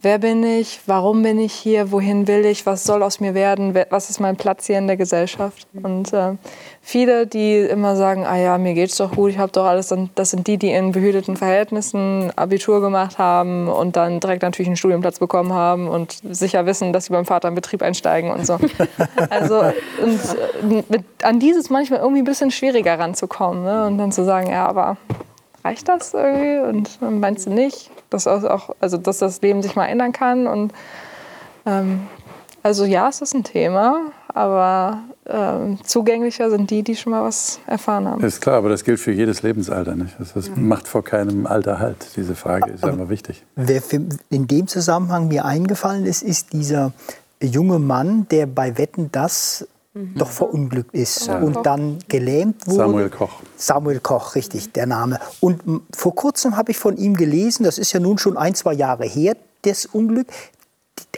wer 0.02 0.18
bin 0.18 0.42
ich, 0.42 0.80
warum 0.86 1.22
bin 1.22 1.38
ich 1.38 1.52
hier, 1.52 1.92
wohin 1.92 2.26
will 2.26 2.44
ich, 2.46 2.64
was 2.66 2.84
soll 2.84 3.02
aus 3.02 3.20
mir 3.20 3.34
werden, 3.34 3.74
was 3.90 4.10
ist 4.10 4.20
mein 4.20 4.36
Platz 4.36 4.66
hier 4.66 4.78
in 4.78 4.86
der 4.86 4.96
Gesellschaft. 4.96 5.66
Und 5.82 6.12
äh, 6.12 6.36
viele, 6.80 7.26
die 7.26 7.58
immer 7.58 7.96
sagen, 7.96 8.24
ah 8.24 8.36
ja, 8.36 8.56
mir 8.58 8.74
geht's 8.74 8.96
doch 8.96 9.12
gut, 9.12 9.30
ich 9.30 9.38
habe 9.38 9.52
doch 9.52 9.66
alles, 9.66 9.94
das 10.14 10.30
sind 10.30 10.46
die, 10.46 10.56
die 10.56 10.70
in 10.70 10.92
behüteten 10.92 11.36
Verhältnissen 11.36 12.32
Abitur 12.36 12.80
gemacht 12.80 13.18
haben 13.18 13.68
und 13.68 13.96
dann 13.96 14.20
direkt 14.20 14.42
natürlich 14.42 14.68
einen 14.68 14.76
Studienplatz 14.76 15.18
bekommen 15.18 15.52
haben 15.52 15.88
und 15.88 16.18
sicher 16.30 16.64
wissen, 16.66 16.92
dass 16.92 17.06
sie 17.06 17.12
beim 17.12 17.26
Vater 17.26 17.48
im 17.48 17.54
Betrieb 17.54 17.82
einsteigen 17.82 18.30
und 18.30 18.46
so. 18.46 18.58
also 19.30 19.60
und 20.02 20.20
äh, 20.70 20.82
mit, 20.88 21.04
an 21.22 21.38
dieses 21.40 21.68
manchmal 21.68 22.00
irgendwie 22.00 22.22
ein 22.22 22.24
bisschen 22.24 22.50
schwieriger 22.50 22.98
ranzukommen 22.98 23.64
ne? 23.64 23.86
und 23.86 23.98
dann 23.98 24.12
zu 24.12 24.24
sagen, 24.24 24.50
ja, 24.50 24.66
aber 24.66 24.96
reicht 25.64 25.88
das 25.88 26.14
irgendwie 26.14 26.58
und 26.58 27.20
meinst 27.20 27.46
du 27.46 27.50
nicht? 27.50 27.90
dass, 28.10 28.26
auch, 28.26 28.74
also, 28.80 28.98
dass 28.98 29.18
das 29.18 29.40
Leben 29.40 29.62
sich 29.62 29.76
mal 29.76 29.86
ändern 29.86 30.12
kann. 30.12 30.46
Und 30.46 30.72
ähm, 31.64 32.02
also 32.62 32.84
ja, 32.84 33.08
es 33.08 33.22
ist 33.22 33.34
ein 33.34 33.44
Thema, 33.44 34.12
aber 34.28 35.02
ähm, 35.26 35.78
zugänglicher 35.84 36.50
sind 36.50 36.70
die, 36.70 36.82
die 36.82 36.96
schon 36.96 37.12
mal 37.12 37.22
was 37.22 37.60
erfahren 37.66 38.06
haben. 38.06 38.22
Ist 38.22 38.42
klar, 38.42 38.56
aber 38.56 38.68
das 38.68 38.84
gilt 38.84 39.00
für 39.00 39.12
jedes 39.12 39.42
Lebensalter. 39.42 39.94
Nicht? 39.94 40.14
Das, 40.18 40.34
das 40.34 40.50
macht 40.54 40.86
vor 40.86 41.02
keinem 41.04 41.46
Alter 41.46 41.78
halt. 41.78 41.96
Diese 42.16 42.34
Frage 42.34 42.72
ist 42.72 42.84
aber 42.84 42.92
immer 42.92 43.08
wichtig. 43.08 43.44
Wer 43.56 43.82
in 44.28 44.46
dem 44.46 44.66
Zusammenhang 44.66 45.28
mir 45.28 45.44
eingefallen 45.44 46.04
ist, 46.04 46.22
ist 46.22 46.52
dieser 46.52 46.92
junge 47.40 47.78
Mann, 47.78 48.26
der 48.30 48.46
bei 48.46 48.76
Wetten 48.76 49.10
das 49.12 49.66
mhm. 49.94 50.14
doch 50.16 50.30
verunglückt 50.30 50.94
ist 50.94 51.26
ja. 51.26 51.38
und 51.38 51.64
dann 51.64 51.98
gelähmt 52.08 52.66
wurde. 52.66 52.76
Samuel 52.76 53.10
Koch. 53.10 53.40
Samuel 53.56 54.00
Koch, 54.00 54.34
richtig, 54.34 54.72
der 54.72 54.86
Name. 54.86 55.18
Und 55.40 55.62
vor 55.94 56.14
kurzem 56.14 56.56
habe 56.56 56.70
ich 56.72 56.78
von 56.78 56.96
ihm 56.96 57.16
gelesen, 57.16 57.64
das 57.64 57.78
ist 57.78 57.92
ja 57.92 58.00
nun 58.00 58.18
schon 58.18 58.36
ein, 58.36 58.54
zwei 58.54 58.72
Jahre 58.72 59.04
her, 59.04 59.36
das 59.62 59.86
Unglück, 59.86 60.28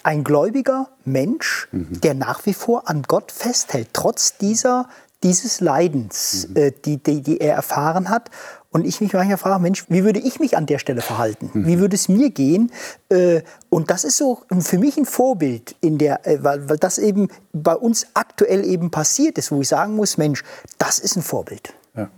ein 0.05 0.25
gläubiger 0.25 0.89
Mensch, 1.05 1.69
mhm. 1.73 2.01
der 2.01 2.15
nach 2.15 2.47
wie 2.47 2.55
vor 2.55 2.89
an 2.89 3.03
Gott 3.03 3.33
festhält, 3.33 3.89
trotz 3.93 4.37
dieser, 4.39 4.89
dieses 5.23 5.61
Leidens, 5.61 6.49
mhm. 6.49 6.57
äh, 6.57 6.73
die, 6.85 6.97
die, 6.99 7.23
die 7.23 7.41
er 7.41 7.55
erfahren 7.55 8.09
hat. 8.09 8.31
Und 8.73 8.87
ich 8.87 9.03
mich 9.03 9.13
manchmal 9.13 9.37
frage, 9.37 9.63
Mensch, 9.63 9.85
wie 9.89 10.03
würde 10.03 10.19
ich 10.19 10.41
mich 10.41 10.57
an 10.57 10.65
der 10.65 10.79
Stelle 10.79 11.03
verhalten? 11.03 11.51
Mhm. 11.53 11.67
Wie 11.67 11.79
würde 11.79 11.95
es 11.95 12.09
mir 12.09 12.31
gehen? 12.31 12.73
Äh, 13.11 13.43
und 13.69 13.91
das 13.91 14.03
ist 14.05 14.17
so 14.17 14.41
für 14.61 14.79
mich 14.79 14.97
ein 14.97 15.05
Vorbild, 15.05 15.77
in 15.83 15.99
der, 15.99 16.27
äh, 16.27 16.39
weil, 16.43 16.69
weil 16.71 16.79
das 16.79 16.97
eben 16.97 17.29
bei 17.53 17.75
uns 17.75 18.07
aktuell 18.15 18.65
eben 18.65 18.91
passiert 18.91 19.37
ist, 19.37 19.53
wo 19.53 19.61
ich 19.61 19.69
sagen 19.69 19.95
muss, 19.95 20.17
Mensch, 20.17 20.43
das 20.79 20.99
ist 20.99 21.17
ein 21.17 21.23
Vorbild. 21.23 21.75
Ja. 21.95 22.09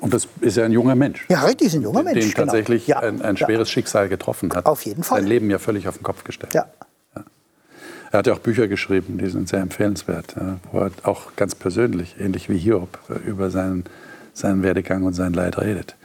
Und 0.00 0.14
das 0.14 0.28
ist 0.40 0.56
ja 0.56 0.64
ein 0.64 0.72
junger 0.72 0.94
Mensch. 0.94 1.26
Ja, 1.28 1.42
richtig, 1.42 1.68
ist 1.68 1.74
ein 1.74 1.82
junger 1.82 2.04
Mensch. 2.04 2.20
Den 2.20 2.30
genau. 2.30 2.46
tatsächlich 2.46 2.86
ja. 2.86 3.00
ein, 3.00 3.22
ein, 3.22 3.36
schweres 3.36 3.68
ja. 3.68 3.72
Schicksal 3.72 4.08
getroffen 4.08 4.52
hat. 4.54 4.66
Auf 4.66 4.82
jeden 4.82 5.02
Fall. 5.02 5.18
Sein 5.18 5.28
Leben 5.28 5.50
ja 5.50 5.58
völlig 5.58 5.88
auf 5.88 5.96
den 5.96 6.04
Kopf 6.04 6.22
gestellt. 6.22 6.54
Ja. 6.54 6.66
Er 8.12 8.18
hat 8.18 8.26
ja 8.26 8.34
auch 8.34 8.40
Bücher 8.40 8.68
geschrieben, 8.68 9.16
die 9.18 9.28
sind 9.30 9.48
sehr 9.48 9.60
empfehlenswert, 9.60 10.34
wo 10.70 10.80
er 10.80 10.90
auch 11.02 11.34
ganz 11.34 11.54
persönlich, 11.54 12.16
ähnlich 12.20 12.50
wie 12.50 12.58
Hiob, 12.58 12.98
über 13.24 13.50
seinen 13.50 13.84
seinen 14.32 14.62
Werdegang 14.62 15.02
und 15.04 15.14
sein 15.14 15.32
Leid 15.32 15.58
redet. 15.58 15.96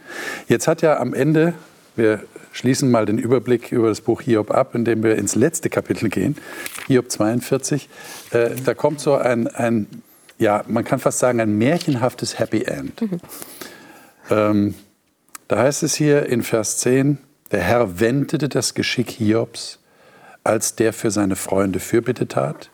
Jetzt 0.48 0.68
hat 0.68 0.82
ja 0.82 0.98
am 0.98 1.14
Ende, 1.14 1.54
wir 1.96 2.20
schließen 2.52 2.90
mal 2.90 3.06
den 3.06 3.18
Überblick 3.18 3.72
über 3.72 3.88
das 3.88 4.00
Buch 4.00 4.22
Hiob 4.22 4.50
ab, 4.50 4.74
indem 4.74 5.02
wir 5.02 5.16
ins 5.16 5.34
letzte 5.34 5.70
Kapitel 5.70 6.08
gehen, 6.08 6.36
Hiob 6.86 7.10
42, 7.10 7.88
äh, 8.30 8.50
da 8.64 8.74
kommt 8.74 9.00
so 9.00 9.14
ein, 9.14 9.46
ein, 9.48 9.86
ja, 10.38 10.64
man 10.66 10.84
kann 10.84 10.98
fast 10.98 11.18
sagen, 11.18 11.40
ein 11.40 11.56
märchenhaftes 11.56 12.38
Happy 12.38 12.62
End. 12.62 13.00
Mhm. 13.00 13.20
Ähm, 14.30 14.74
da 15.48 15.58
heißt 15.58 15.82
es 15.82 15.94
hier 15.94 16.26
in 16.26 16.42
Vers 16.42 16.78
10, 16.78 17.18
der 17.50 17.60
Herr 17.60 18.00
wendete 18.00 18.48
das 18.48 18.74
Geschick 18.74 19.10
Hiobs, 19.10 19.78
als 20.44 20.74
der 20.74 20.92
für 20.92 21.10
seine 21.10 21.36
Freunde 21.36 21.80
Fürbitte 21.80 22.28
tat. 22.28 22.70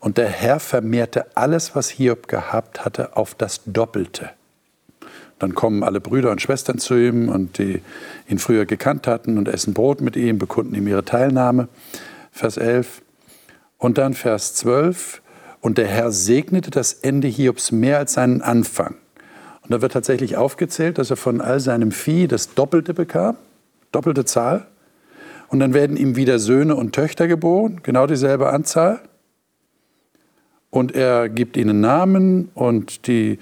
Und 0.00 0.18
der 0.18 0.28
Herr 0.28 0.60
vermehrte 0.60 1.36
alles, 1.36 1.74
was 1.74 1.88
Hiob 1.88 2.28
gehabt 2.28 2.84
hatte, 2.84 3.16
auf 3.16 3.34
das 3.34 3.62
Doppelte. 3.66 4.30
Dann 5.38 5.54
kommen 5.54 5.82
alle 5.82 6.00
Brüder 6.00 6.30
und 6.30 6.42
Schwestern 6.42 6.78
zu 6.78 6.94
ihm 6.94 7.28
und 7.28 7.58
die 7.58 7.80
ihn 8.28 8.38
früher 8.38 8.66
gekannt 8.66 9.06
hatten 9.06 9.38
und 9.38 9.48
essen 9.48 9.74
Brot 9.74 10.00
mit 10.00 10.16
ihm, 10.16 10.38
bekunden 10.38 10.74
ihm 10.74 10.88
ihre 10.88 11.04
Teilnahme. 11.04 11.68
Vers 12.32 12.56
11. 12.56 13.02
Und 13.78 13.98
dann 13.98 14.14
Vers 14.14 14.54
12. 14.54 15.22
Und 15.60 15.78
der 15.78 15.86
Herr 15.86 16.10
segnete 16.10 16.70
das 16.70 16.92
Ende 16.92 17.28
Hiobs 17.28 17.72
mehr 17.72 17.98
als 17.98 18.14
seinen 18.14 18.42
Anfang. 18.42 18.96
Und 19.62 19.72
da 19.72 19.82
wird 19.82 19.92
tatsächlich 19.92 20.36
aufgezählt, 20.36 20.98
dass 20.98 21.10
er 21.10 21.16
von 21.16 21.40
all 21.40 21.60
seinem 21.60 21.92
Vieh 21.92 22.26
das 22.26 22.54
Doppelte 22.54 22.94
bekam, 22.94 23.36
doppelte 23.92 24.24
Zahl. 24.24 24.66
Und 25.48 25.60
dann 25.60 25.74
werden 25.74 25.96
ihm 25.96 26.16
wieder 26.16 26.38
Söhne 26.38 26.74
und 26.74 26.94
Töchter 26.94 27.26
geboren, 27.28 27.80
genau 27.82 28.06
dieselbe 28.06 28.50
Anzahl. 28.50 29.00
Und 30.70 30.94
er 30.94 31.28
gibt 31.28 31.56
ihnen 31.56 31.80
Namen 31.80 32.50
und 32.54 33.06
die 33.06 33.38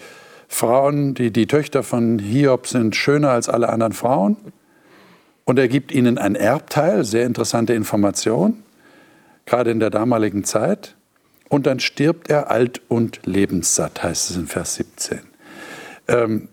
Frauen, 0.49 1.14
die, 1.14 1.30
die 1.30 1.47
Töchter 1.47 1.82
von 1.82 2.18
Hiob 2.18 2.66
sind 2.66 2.97
schöner 2.97 3.30
als 3.30 3.49
alle 3.49 3.68
anderen 3.68 3.92
Frauen. 3.92 4.36
Und 5.44 5.59
er 5.59 5.68
gibt 5.68 5.92
ihnen 5.92 6.18
ein 6.18 6.34
Erbteil, 6.34 7.05
sehr 7.05 7.24
interessante 7.24 7.72
Information, 7.72 8.62
gerade 9.44 9.70
in 9.70 9.80
der 9.80 9.90
damaligen 9.90 10.44
Zeit. 10.44 10.97
Und 11.49 11.66
dann 11.66 11.78
stirbt 11.78 12.28
er 12.28 12.51
alt 12.51 12.80
und 12.88 13.20
lebenssatt, 13.24 14.03
heißt 14.03 14.30
es 14.30 14.36
in 14.36 14.47
Vers 14.47 14.74
17. 14.74 15.20
Ähm, 16.09 16.49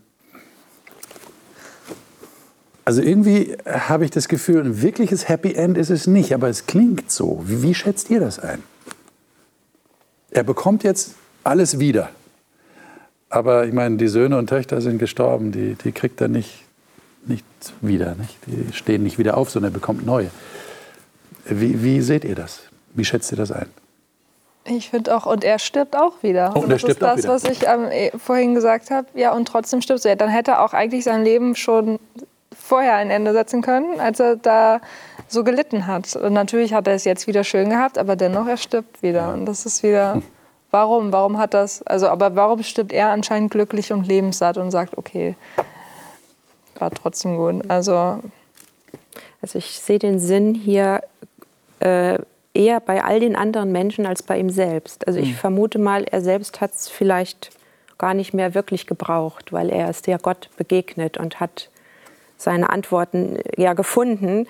also 2.86 3.02
irgendwie 3.02 3.56
habe 3.66 4.06
ich 4.06 4.12
das 4.12 4.28
Gefühl, 4.28 4.62
ein 4.64 4.82
wirkliches 4.82 5.30
Happy 5.30 5.54
End 5.54 5.78
ist 5.78 5.90
es 5.90 6.06
nicht, 6.06 6.34
aber 6.34 6.50
es 6.50 6.68
klingt 6.68 7.10
so. 7.10 7.42
Wie, 7.46 7.64
wie 7.64 7.74
schätzt 7.74 8.10
ihr 8.10 8.20
das 8.20 8.40
ein? 8.40 8.62
Er 10.32 10.44
bekommt 10.44 10.84
jetzt 10.84 11.16
alles 11.44 11.80
wieder. 11.80 12.10
Aber 13.34 13.66
ich 13.66 13.74
meine, 13.74 13.98
die 13.98 14.08
Söhne 14.10 14.38
und 14.38 14.48
Töchter 14.48 14.80
sind 14.80 15.00
gestorben, 15.00 15.52
die, 15.52 15.74
die 15.74 15.92
kriegt 15.92 16.22
er 16.22 16.28
nicht, 16.28 16.66
nicht 17.26 17.44
wieder. 17.82 18.14
Nicht? 18.14 18.38
Die 18.46 18.72
stehen 18.74 19.02
nicht 19.02 19.18
wieder 19.18 19.38
auf, 19.38 19.50
sondern 19.50 19.72
er 19.72 19.74
bekommt 19.74 20.06
neue. 20.06 20.30
Wie, 21.46 21.82
wie 21.82 22.02
seht 22.02 22.26
ihr 22.26 22.36
das? 22.36 22.62
Wie 22.94 23.04
schätzt 23.04 23.32
ihr 23.32 23.38
das 23.38 23.52
ein? 23.52 23.66
Ich 24.66 24.92
finde 24.92 25.16
auch, 25.16 25.26
und 25.26 25.44
er 25.44 25.58
stirbt 25.58 25.96
auch 25.96 26.22
wieder. 26.22 26.54
Oh, 26.56 26.60
und 26.60 26.70
das 26.70 26.84
ist 26.84 27.02
das, 27.02 27.28
was 27.28 27.44
ich 27.46 27.66
ähm, 27.66 27.90
vorhin 28.20 28.54
gesagt 28.54 28.92
habe. 28.92 29.08
Ja, 29.16 29.34
und 29.34 29.48
trotzdem 29.48 29.82
stirbt 29.82 30.06
er. 30.06 30.16
Dann 30.16 30.30
hätte 30.30 30.52
er 30.52 30.62
auch 30.62 30.74
eigentlich 30.74 31.04
sein 31.04 31.24
Leben 31.24 31.56
schon 31.56 31.98
vorher 32.56 32.98
ein 32.98 33.10
Ende 33.10 33.34
setzen 33.34 33.64
können, 33.64 34.00
als 34.00 34.20
er 34.20 34.36
da 34.36 34.80
so 35.28 35.44
gelitten 35.44 35.88
hat. 35.88 36.16
Und 36.16 36.34
natürlich 36.34 36.76
hat 36.76 36.88
er 36.88 36.94
es 36.94 37.04
jetzt 37.04 37.26
wieder 37.26 37.44
schön 37.44 37.72
gehabt, 37.72 37.98
aber 37.98 38.16
dennoch, 38.16 38.46
er 38.46 38.58
stirbt 38.58 39.02
wieder. 39.02 39.34
Und 39.34 39.48
das 39.48 39.66
ist 39.66 39.82
wieder. 39.82 40.22
Warum? 40.74 41.14
Warum 41.14 41.38
hat 41.38 41.54
das, 41.54 41.84
also, 41.84 42.08
aber 42.08 42.36
warum 42.36 42.64
stirbt 42.64 42.92
er 42.94 43.10
anscheinend 43.10 43.52
glücklich 43.52 43.94
und 43.94 44.08
lebenssatt 44.08 44.58
und 44.58 44.72
sagt, 44.72 44.98
okay, 44.98 45.36
war 46.80 46.90
trotzdem 46.90 47.38
gut? 47.38 47.70
Also, 47.70 48.20
also 49.40 49.60
ich 49.60 49.80
sehe 49.80 50.00
den 50.00 50.18
Sinn 50.18 50.56
hier 50.56 51.04
äh, 51.80 52.18
eher 52.56 52.80
bei 52.80 53.04
all 53.04 53.20
den 53.20 53.36
anderen 53.36 53.72
Menschen 53.72 54.08
als 54.08 54.24
bei 54.24 54.40
ihm 54.40 54.50
selbst. 54.50 55.06
Also 55.06 55.20
ich 55.20 55.34
mhm. 55.34 55.36
vermute 55.36 55.78
mal, 55.78 56.06
er 56.06 56.22
selbst 56.22 56.60
hat 56.60 56.74
es 56.74 56.90
vielleicht 56.90 57.52
gar 58.00 58.16
nicht 58.16 58.34
mehr 58.34 58.56
wirklich 58.56 58.88
gebraucht, 58.88 59.54
weil 59.54 59.70
er 59.70 59.92
ist 59.92 60.08
ja 60.08 60.18
Gott 60.18 60.50
begegnet 60.58 61.20
und 61.20 61.40
hat 61.40 61.70
seine 62.36 62.72
Antworten 62.72 63.38
ja 63.58 63.74
gefunden. 63.74 64.48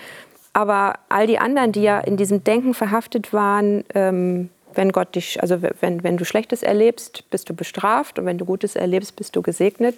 Aber 0.53 0.93
all 1.09 1.27
die 1.27 1.39
anderen, 1.39 1.73
die 1.73 1.81
ja 1.81 1.99
in 1.99 2.15
diesem 2.15 2.45
Denken 2.45 2.73
verhaftet 2.73 3.33
waren, 3.33 3.83
ähm, 3.93 4.49
wenn 4.75 4.91
Gott 4.91 5.15
dich, 5.15 5.41
also 5.41 5.61
wenn, 5.61 6.03
wenn 6.03 6.17
du 6.17 6.25
Schlechtes 6.25 6.63
erlebst, 6.63 7.29
bist 7.29 7.49
du 7.49 7.53
bestraft 7.53 8.19
und 8.19 8.25
wenn 8.25 8.37
du 8.37 8.45
Gutes 8.45 8.75
erlebst, 8.75 9.15
bist 9.15 9.35
du 9.35 9.41
gesegnet. 9.41 9.97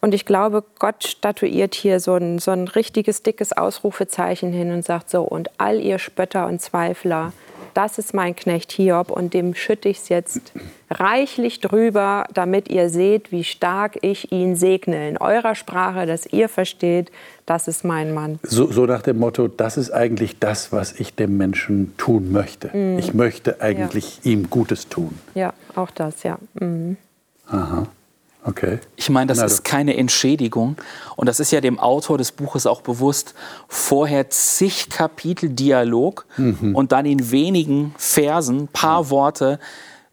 Und 0.00 0.14
ich 0.14 0.24
glaube, 0.24 0.64
Gott 0.78 1.04
statuiert 1.04 1.74
hier 1.74 2.00
so 2.00 2.14
ein, 2.14 2.38
so 2.38 2.50
ein 2.50 2.68
richtiges, 2.68 3.22
dickes 3.22 3.52
Ausrufezeichen 3.52 4.52
hin 4.52 4.72
und 4.72 4.84
sagt 4.84 5.10
so, 5.10 5.22
und 5.22 5.50
all 5.58 5.80
ihr 5.80 5.98
Spötter 5.98 6.46
und 6.46 6.60
Zweifler, 6.60 7.32
das 7.74 7.98
ist 7.98 8.14
mein 8.14 8.36
Knecht 8.36 8.72
Hiob 8.72 9.10
und 9.10 9.34
dem 9.34 9.54
schütte 9.54 9.88
ich 9.88 9.98
es 9.98 10.08
jetzt 10.08 10.52
reichlich 10.90 11.60
drüber, 11.60 12.26
damit 12.34 12.68
ihr 12.68 12.88
seht, 12.88 13.32
wie 13.32 13.44
stark 13.44 13.98
ich 14.02 14.32
ihn 14.32 14.56
segne 14.56 15.08
in 15.08 15.16
eurer 15.18 15.54
Sprache, 15.54 16.06
dass 16.06 16.26
ihr 16.26 16.48
versteht, 16.48 17.10
das 17.46 17.68
ist 17.68 17.84
mein 17.84 18.14
Mann. 18.14 18.38
So, 18.42 18.70
so 18.70 18.86
nach 18.86 19.02
dem 19.02 19.18
Motto, 19.18 19.48
das 19.48 19.76
ist 19.76 19.90
eigentlich 19.90 20.38
das, 20.38 20.72
was 20.72 20.98
ich 20.98 21.14
dem 21.14 21.36
Menschen 21.36 21.94
tun 21.96 22.30
möchte. 22.30 22.76
Mm. 22.76 22.98
Ich 22.98 23.14
möchte 23.14 23.60
eigentlich 23.60 24.20
ja. 24.22 24.32
ihm 24.32 24.50
Gutes 24.50 24.88
tun. 24.88 25.18
Ja, 25.34 25.52
auch 25.74 25.90
das, 25.90 26.22
ja. 26.22 26.38
Mm. 26.54 26.96
Aha. 27.48 27.88
Okay. 28.44 28.80
Ich 28.96 29.08
meine, 29.08 29.28
das 29.28 29.38
Na, 29.38 29.44
ist 29.44 29.62
keine 29.62 29.96
Entschädigung. 29.96 30.76
Und 31.14 31.28
das 31.28 31.38
ist 31.38 31.52
ja 31.52 31.60
dem 31.60 31.78
Autor 31.78 32.18
des 32.18 32.32
Buches 32.32 32.66
auch 32.66 32.80
bewusst. 32.80 33.34
Vorher 33.68 34.30
zig 34.30 34.88
Kapitel 34.90 35.48
Dialog 35.48 36.26
Mhm. 36.36 36.74
und 36.74 36.90
dann 36.92 37.06
in 37.06 37.30
wenigen 37.30 37.94
Versen, 37.96 38.66
paar 38.68 39.10
Worte, 39.10 39.60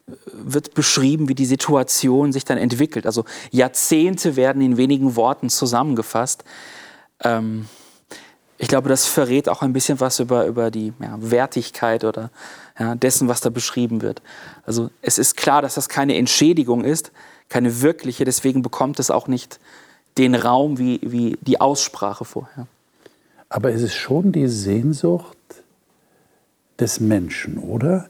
äh, 0.08 0.12
wird 0.32 0.76
beschrieben, 0.76 1.28
wie 1.28 1.36
die 1.36 1.46
Situation 1.46 2.32
sich 2.32 2.46
dann 2.46 2.60
entwickelt. 2.60 3.08
Also 3.08 3.26
Jahrzehnte 3.50 4.36
werden 4.36 4.62
in 4.62 4.78
wenigen 4.78 5.16
Worten 5.16 5.50
zusammengefasst. 5.50 6.44
Ähm, 7.24 7.66
ich 8.60 8.68
glaube, 8.68 8.90
das 8.90 9.06
verrät 9.08 9.50
auch 9.50 9.62
ein 9.64 9.74
bisschen 9.74 10.00
was 10.02 10.20
über, 10.20 10.46
über 10.46 10.70
die 10.70 10.94
ja, 11.02 11.16
Wertigkeit 11.20 12.04
oder 12.04 12.30
ja, 12.78 12.94
dessen, 12.94 13.28
was 13.28 13.42
da 13.42 13.50
beschrieben 13.50 14.02
wird. 14.02 14.22
Also 14.66 14.92
es 15.02 15.18
ist 15.18 15.36
klar, 15.36 15.62
dass 15.64 15.76
das 15.76 15.90
keine 15.90 16.16
Entschädigung 16.16 16.84
ist, 16.84 17.12
keine 17.50 17.82
wirkliche, 17.82 18.26
deswegen 18.26 18.62
bekommt 18.62 19.00
es 19.00 19.12
auch 19.12 19.28
nicht 19.28 19.60
den 20.18 20.36
Raum 20.36 20.78
wie, 20.78 21.00
wie 21.04 21.38
die 21.42 21.60
Aussprache 21.60 22.26
vorher. 22.26 22.68
Aber 23.50 23.72
es 23.72 23.82
ist 23.82 23.96
schon 23.96 24.32
die 24.32 24.48
Sehnsucht 24.48 25.38
des 26.80 27.00
Menschen, 27.00 27.58
oder? 27.58 28.08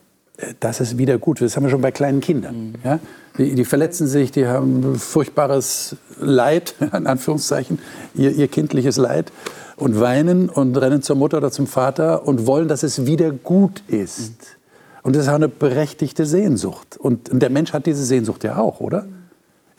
Dass 0.59 0.79
es 0.79 0.97
wieder 0.97 1.17
gut 1.17 1.39
wird. 1.39 1.49
Das 1.49 1.55
haben 1.55 1.63
wir 1.63 1.69
schon 1.69 1.81
bei 1.81 1.91
kleinen 1.91 2.21
Kindern. 2.21 2.75
Ja? 2.83 2.99
Die, 3.37 3.55
die 3.55 3.65
verletzen 3.65 4.07
sich, 4.07 4.31
die 4.31 4.47
haben 4.47 4.95
furchtbares 4.97 5.95
Leid, 6.19 6.75
in 6.93 7.07
Anführungszeichen, 7.07 7.79
ihr, 8.15 8.31
ihr 8.31 8.47
kindliches 8.47 8.97
Leid 8.97 9.31
und 9.77 9.99
weinen 9.99 10.49
und 10.49 10.75
rennen 10.75 11.01
zur 11.01 11.15
Mutter 11.15 11.37
oder 11.37 11.51
zum 11.51 11.67
Vater 11.67 12.27
und 12.27 12.45
wollen, 12.45 12.67
dass 12.67 12.83
es 12.83 13.05
wieder 13.05 13.31
gut 13.31 13.81
ist. 13.87 14.57
Und 15.03 15.15
das 15.15 15.23
ist 15.23 15.29
auch 15.29 15.35
eine 15.35 15.47
berechtigte 15.47 16.25
Sehnsucht. 16.25 16.97
Und 16.97 17.29
der 17.31 17.49
Mensch 17.49 17.71
hat 17.71 17.85
diese 17.85 18.03
Sehnsucht 18.03 18.43
ja 18.43 18.57
auch, 18.57 18.81
oder? 18.81 19.07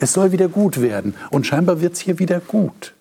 Es 0.01 0.13
soll 0.13 0.31
wieder 0.31 0.47
gut 0.47 0.81
werden. 0.81 1.15
Und 1.29 1.45
scheinbar 1.45 1.79
wird 1.79 1.93
es 1.93 1.99
hier 1.99 2.19
wieder 2.19 2.39
gut. 2.39 2.93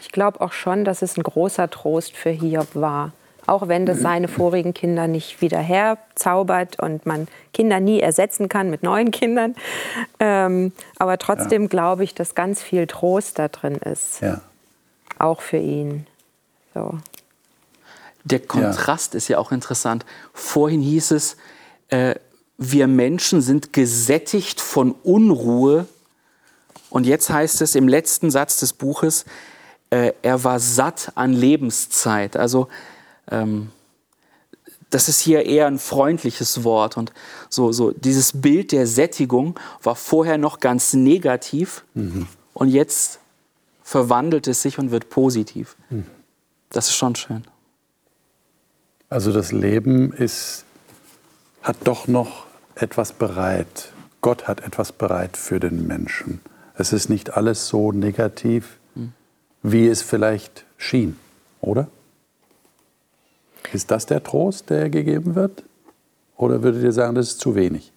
Ich 0.00 0.10
glaube 0.10 0.40
auch 0.40 0.52
schon, 0.52 0.84
dass 0.84 1.02
es 1.02 1.16
ein 1.16 1.22
großer 1.22 1.70
Trost 1.70 2.16
für 2.16 2.30
Hiob 2.30 2.74
war. 2.74 3.12
Auch 3.46 3.68
wenn 3.68 3.86
das 3.86 4.00
seine 4.00 4.26
vorigen 4.26 4.74
Kinder 4.74 5.06
nicht 5.06 5.40
wieder 5.40 5.60
herzaubert 5.60 6.80
und 6.80 7.06
man 7.06 7.28
Kinder 7.52 7.78
nie 7.78 8.00
ersetzen 8.00 8.48
kann 8.48 8.70
mit 8.70 8.82
neuen 8.82 9.12
Kindern. 9.12 9.54
Ähm, 10.18 10.72
aber 10.98 11.18
trotzdem 11.18 11.68
glaube 11.68 12.02
ich, 12.02 12.12
dass 12.14 12.34
ganz 12.34 12.60
viel 12.60 12.88
Trost 12.88 13.38
da 13.38 13.46
drin 13.46 13.76
ist. 13.76 14.20
Ja. 14.20 14.40
Auch 15.18 15.42
für 15.42 15.58
ihn. 15.58 16.06
So. 16.74 16.98
Der 18.24 18.40
Kontrast 18.40 19.14
ist 19.14 19.28
ja 19.28 19.38
auch 19.38 19.52
interessant. 19.52 20.04
Vorhin 20.32 20.80
hieß 20.80 21.12
es, 21.12 21.36
äh, 21.88 22.16
wir 22.58 22.88
Menschen 22.88 23.42
sind 23.42 23.72
gesättigt 23.72 24.60
von 24.60 24.92
Unruhe. 25.04 25.86
Und 26.96 27.04
jetzt 27.04 27.28
heißt 27.28 27.60
es 27.60 27.74
im 27.74 27.88
letzten 27.88 28.30
Satz 28.30 28.58
des 28.58 28.72
Buches, 28.72 29.26
äh, 29.90 30.14
er 30.22 30.44
war 30.44 30.58
satt 30.58 31.12
an 31.14 31.34
Lebenszeit. 31.34 32.38
Also 32.38 32.68
ähm, 33.30 33.68
das 34.88 35.10
ist 35.10 35.20
hier 35.20 35.44
eher 35.44 35.66
ein 35.66 35.78
freundliches 35.78 36.64
Wort. 36.64 36.96
Und 36.96 37.12
so, 37.50 37.70
so 37.70 37.90
dieses 37.90 38.40
Bild 38.40 38.72
der 38.72 38.86
Sättigung 38.86 39.60
war 39.82 39.94
vorher 39.94 40.38
noch 40.38 40.58
ganz 40.58 40.94
negativ. 40.94 41.84
Und 42.54 42.70
jetzt 42.70 43.18
verwandelt 43.82 44.48
es 44.48 44.62
sich 44.62 44.78
und 44.78 44.90
wird 44.90 45.10
positiv. 45.10 45.76
Das 46.70 46.88
ist 46.88 46.96
schon 46.96 47.14
schön. 47.14 47.44
Also 49.10 49.34
das 49.34 49.52
Leben 49.52 50.14
ist, 50.14 50.64
hat 51.60 51.76
doch 51.84 52.08
noch 52.08 52.46
etwas 52.74 53.12
bereit. 53.12 53.92
Gott 54.22 54.48
hat 54.48 54.62
etwas 54.62 54.92
bereit 54.92 55.36
für 55.36 55.60
den 55.60 55.86
Menschen. 55.86 56.40
Es 56.78 56.92
ist 56.92 57.08
nicht 57.08 57.36
alles 57.36 57.68
so 57.68 57.92
negativ, 57.92 58.78
wie 59.62 59.88
es 59.88 60.02
vielleicht 60.02 60.64
schien, 60.76 61.18
oder? 61.60 61.88
Ist 63.72 63.90
das 63.90 64.06
der 64.06 64.22
Trost, 64.22 64.70
der 64.70 64.90
gegeben 64.90 65.34
wird? 65.34 65.64
Oder 66.36 66.62
würdet 66.62 66.82
ihr 66.82 66.92
sagen, 66.92 67.14
das 67.14 67.28
ist 67.28 67.40
zu 67.40 67.54
wenig? 67.54 67.92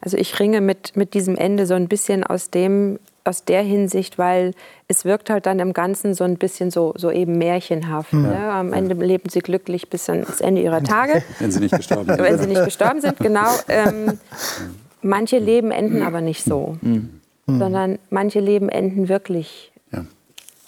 Also 0.00 0.16
ich 0.16 0.38
ringe 0.38 0.60
mit, 0.60 0.96
mit 0.96 1.14
diesem 1.14 1.36
Ende 1.36 1.66
so 1.66 1.74
ein 1.74 1.88
bisschen 1.88 2.24
aus 2.24 2.50
dem 2.50 2.98
aus 3.24 3.44
der 3.44 3.62
Hinsicht, 3.62 4.18
weil 4.18 4.52
es 4.88 5.04
wirkt 5.04 5.30
halt 5.30 5.46
dann 5.46 5.60
im 5.60 5.72
Ganzen 5.72 6.12
so 6.12 6.24
ein 6.24 6.38
bisschen 6.38 6.72
so, 6.72 6.92
so 6.96 7.08
eben 7.10 7.38
märchenhaft. 7.38 8.12
Ne? 8.12 8.36
Am 8.36 8.72
Ende 8.72 8.94
leben 8.94 9.28
sie 9.30 9.38
glücklich 9.38 9.88
bis 9.88 10.10
ans 10.10 10.40
Ende 10.40 10.60
ihrer 10.60 10.82
Tage. 10.82 11.22
Wenn 11.38 11.52
sie 11.52 11.60
nicht 11.60 11.76
gestorben 11.76 12.06
sind. 12.08 12.20
Wenn 12.20 12.38
sie 12.38 12.46
nicht 12.48 12.64
gestorben 12.64 13.00
sind, 13.00 13.18
genau. 13.18 13.48
Ähm, 13.68 14.18
manche 15.02 15.38
Leben 15.38 15.70
enden 15.70 16.02
aber 16.02 16.20
nicht 16.20 16.44
so, 16.44 16.76
sondern 17.46 17.98
manche 18.10 18.40
Leben 18.40 18.68
enden 18.68 19.08
wirklich 19.08 19.72
Ja. 19.92 20.04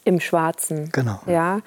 im 0.05 0.21
Schwarzen. 0.21 0.91
Genau. 0.93 1.19
Ja. 1.27 1.61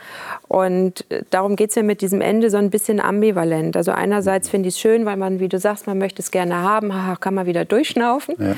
Und 0.47 1.09
äh, 1.09 1.23
darum 1.29 1.55
geht 1.55 1.71
es 1.71 1.75
mir 1.75 1.83
mit 1.83 2.01
diesem 2.01 2.21
Ende 2.21 2.49
so 2.49 2.57
ein 2.57 2.69
bisschen 2.69 2.99
ambivalent. 2.99 3.75
Also 3.77 3.91
einerseits 3.91 4.49
finde 4.49 4.69
ich 4.69 4.75
es 4.75 4.79
schön, 4.81 5.05
weil 5.05 5.17
man, 5.17 5.39
wie 5.39 5.47
du 5.49 5.57
sagst, 5.59 5.87
man 5.87 5.97
möchte 5.97 6.21
es 6.21 6.29
gerne 6.31 6.57
haben, 6.61 6.93
haha, 6.93 7.15
kann 7.15 7.33
man 7.33 7.45
wieder 7.47 7.65
durchschnaufen. 7.65 8.35
Ja. 8.39 8.55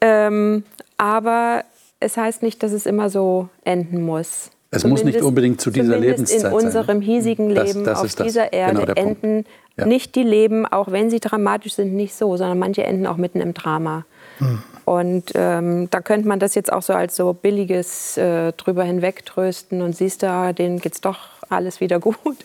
Ähm, 0.00 0.64
aber 0.98 1.64
es 2.00 2.16
heißt 2.16 2.42
nicht, 2.42 2.62
dass 2.62 2.72
es 2.72 2.84
immer 2.86 3.08
so 3.08 3.48
enden 3.64 4.02
muss. 4.02 4.50
Es 4.76 4.84
muss 4.84 5.04
nicht 5.04 5.22
unbedingt 5.22 5.60
zu 5.60 5.70
dieser 5.70 5.98
Lebenszeit 5.98 6.40
sein, 6.40 6.52
in 6.52 6.58
unserem 6.58 7.00
hiesigen 7.00 7.50
Leben 7.50 7.84
das 7.84 8.00
auf 8.00 8.14
das. 8.14 8.26
dieser 8.26 8.52
Erde 8.52 8.74
Genau 8.74 8.86
der 8.86 8.94
Punkt. 9.02 9.24
enden 9.24 9.46
Ja. 9.76 9.86
nicht 9.86 10.14
die 10.14 10.22
Leben, 10.22 10.66
auch 10.66 10.90
wenn 10.92 11.10
sie 11.10 11.20
dramatisch 11.20 11.74
sind, 11.74 11.94
nicht 11.94 12.14
so, 12.14 12.36
sondern 12.36 12.58
manche 12.58 12.84
enden 12.84 13.06
auch 13.06 13.16
mitten 13.16 13.40
im 13.40 13.54
Drama. 13.54 14.04
Hm. 14.38 14.62
Und 14.84 15.32
ähm, 15.34 15.88
da 15.90 16.00
könnte 16.00 16.28
man 16.28 16.38
das 16.38 16.54
jetzt 16.54 16.72
auch 16.72 16.82
so 16.82 16.92
als 16.92 17.16
so 17.16 17.32
billiges 17.32 18.16
äh, 18.18 18.52
drüber 18.52 18.84
hinwegtrösten 18.84 19.80
und 19.82 19.96
siehst 19.96 20.22
da, 20.22 20.52
denen 20.52 20.78
geht's 20.78 21.00
doch 21.00 21.18
alles 21.48 21.80
wieder 21.80 21.98
gut. 22.00 22.36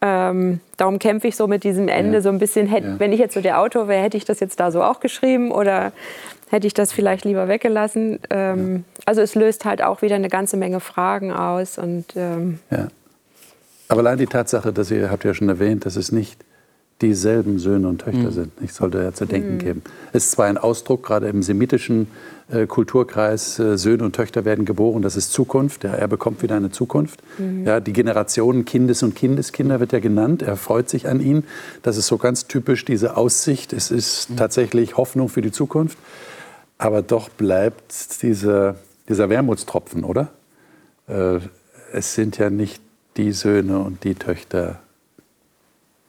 Ähm, 0.00 0.60
darum 0.76 0.98
kämpfe 0.98 1.28
ich 1.28 1.36
so 1.36 1.46
mit 1.46 1.64
diesem 1.64 1.88
Ende 1.88 2.18
Ja. 2.18 2.20
so 2.20 2.28
ein 2.28 2.38
bisschen. 2.38 2.66
Hätt, 2.66 2.84
Ja. 2.84 2.98
Wenn 2.98 3.12
ich 3.12 3.18
jetzt 3.20 3.34
so 3.34 3.40
der 3.40 3.58
Autor 3.60 3.88
wäre, 3.88 4.02
hätte 4.02 4.16
ich 4.18 4.24
das 4.26 4.38
jetzt 4.40 4.60
da 4.60 4.70
so 4.70 4.82
auch 4.82 5.00
geschrieben 5.00 5.50
oder 5.50 5.92
hätte 6.54 6.68
ich 6.68 6.74
das 6.74 6.92
vielleicht 6.92 7.24
lieber 7.24 7.48
weggelassen. 7.48 8.20
Ähm, 8.30 8.84
Also 9.06 9.20
es 9.20 9.34
löst 9.34 9.64
halt 9.64 9.82
auch 9.82 10.02
wieder 10.02 10.14
eine 10.14 10.28
ganze 10.28 10.56
Menge 10.56 10.80
Fragen 10.80 11.32
aus 11.32 11.78
und 11.78 12.06
ähm, 12.16 12.60
Ja. 12.70 12.88
Aber 13.88 14.00
allein 14.00 14.18
die 14.18 14.26
Tatsache, 14.26 14.72
dass 14.72 14.90
ihr, 14.90 15.10
habt 15.10 15.24
ja 15.24 15.34
schon 15.34 15.48
erwähnt, 15.48 15.84
dass 15.84 15.96
es 15.96 16.10
nicht 16.10 16.42
dieselben 17.02 17.58
Söhne 17.58 17.88
und 17.88 18.00
Töchter 18.00 18.30
sind, 18.30 18.52
ich 18.62 18.72
sollte 18.72 19.02
ja 19.02 19.12
zu 19.12 19.26
denken 19.26 19.58
geben. 19.58 19.82
Es 20.12 20.26
ist 20.26 20.30
zwar 20.30 20.46
ein 20.46 20.56
Ausdruck, 20.56 21.04
gerade 21.04 21.28
im 21.28 21.42
semitischen 21.42 22.06
äh, 22.50 22.66
Kulturkreis, 22.66 23.58
äh, 23.58 23.76
Söhne 23.76 24.04
und 24.04 24.14
Töchter 24.14 24.44
werden 24.44 24.64
geboren, 24.64 25.02
das 25.02 25.16
ist 25.16 25.32
Zukunft, 25.32 25.84
ja, 25.84 25.92
er 25.92 26.08
bekommt 26.08 26.42
wieder 26.42 26.54
eine 26.54 26.70
Zukunft. 26.70 27.20
Ja, 27.64 27.80
die 27.80 27.92
Generationen 27.92 28.64
Kindes- 28.64 29.02
und 29.02 29.16
Kindeskinder 29.16 29.80
wird 29.80 29.92
ja 29.92 29.98
genannt, 29.98 30.40
er 30.42 30.56
freut 30.56 30.88
sich 30.88 31.08
an 31.08 31.20
ihnen. 31.20 31.44
Das 31.82 31.96
ist 31.96 32.06
so 32.06 32.16
ganz 32.16 32.46
typisch 32.46 32.84
diese 32.84 33.16
Aussicht, 33.16 33.72
es 33.72 33.90
ist 33.90 34.28
tatsächlich 34.36 34.96
Hoffnung 34.96 35.28
für 35.28 35.42
die 35.42 35.52
Zukunft. 35.52 35.98
Aber 36.78 37.02
doch 37.02 37.28
bleibt 37.28 38.22
dieser, 38.22 38.76
dieser 39.08 39.28
Wermutstropfen, 39.28 40.04
oder? 40.04 40.28
Äh, 41.08 41.38
es 41.92 42.14
sind 42.14 42.38
ja 42.38 42.50
nicht 42.50 42.80
die 43.16 43.32
Söhne 43.32 43.78
und 43.78 44.02
die 44.02 44.14
Töchter, 44.16 44.80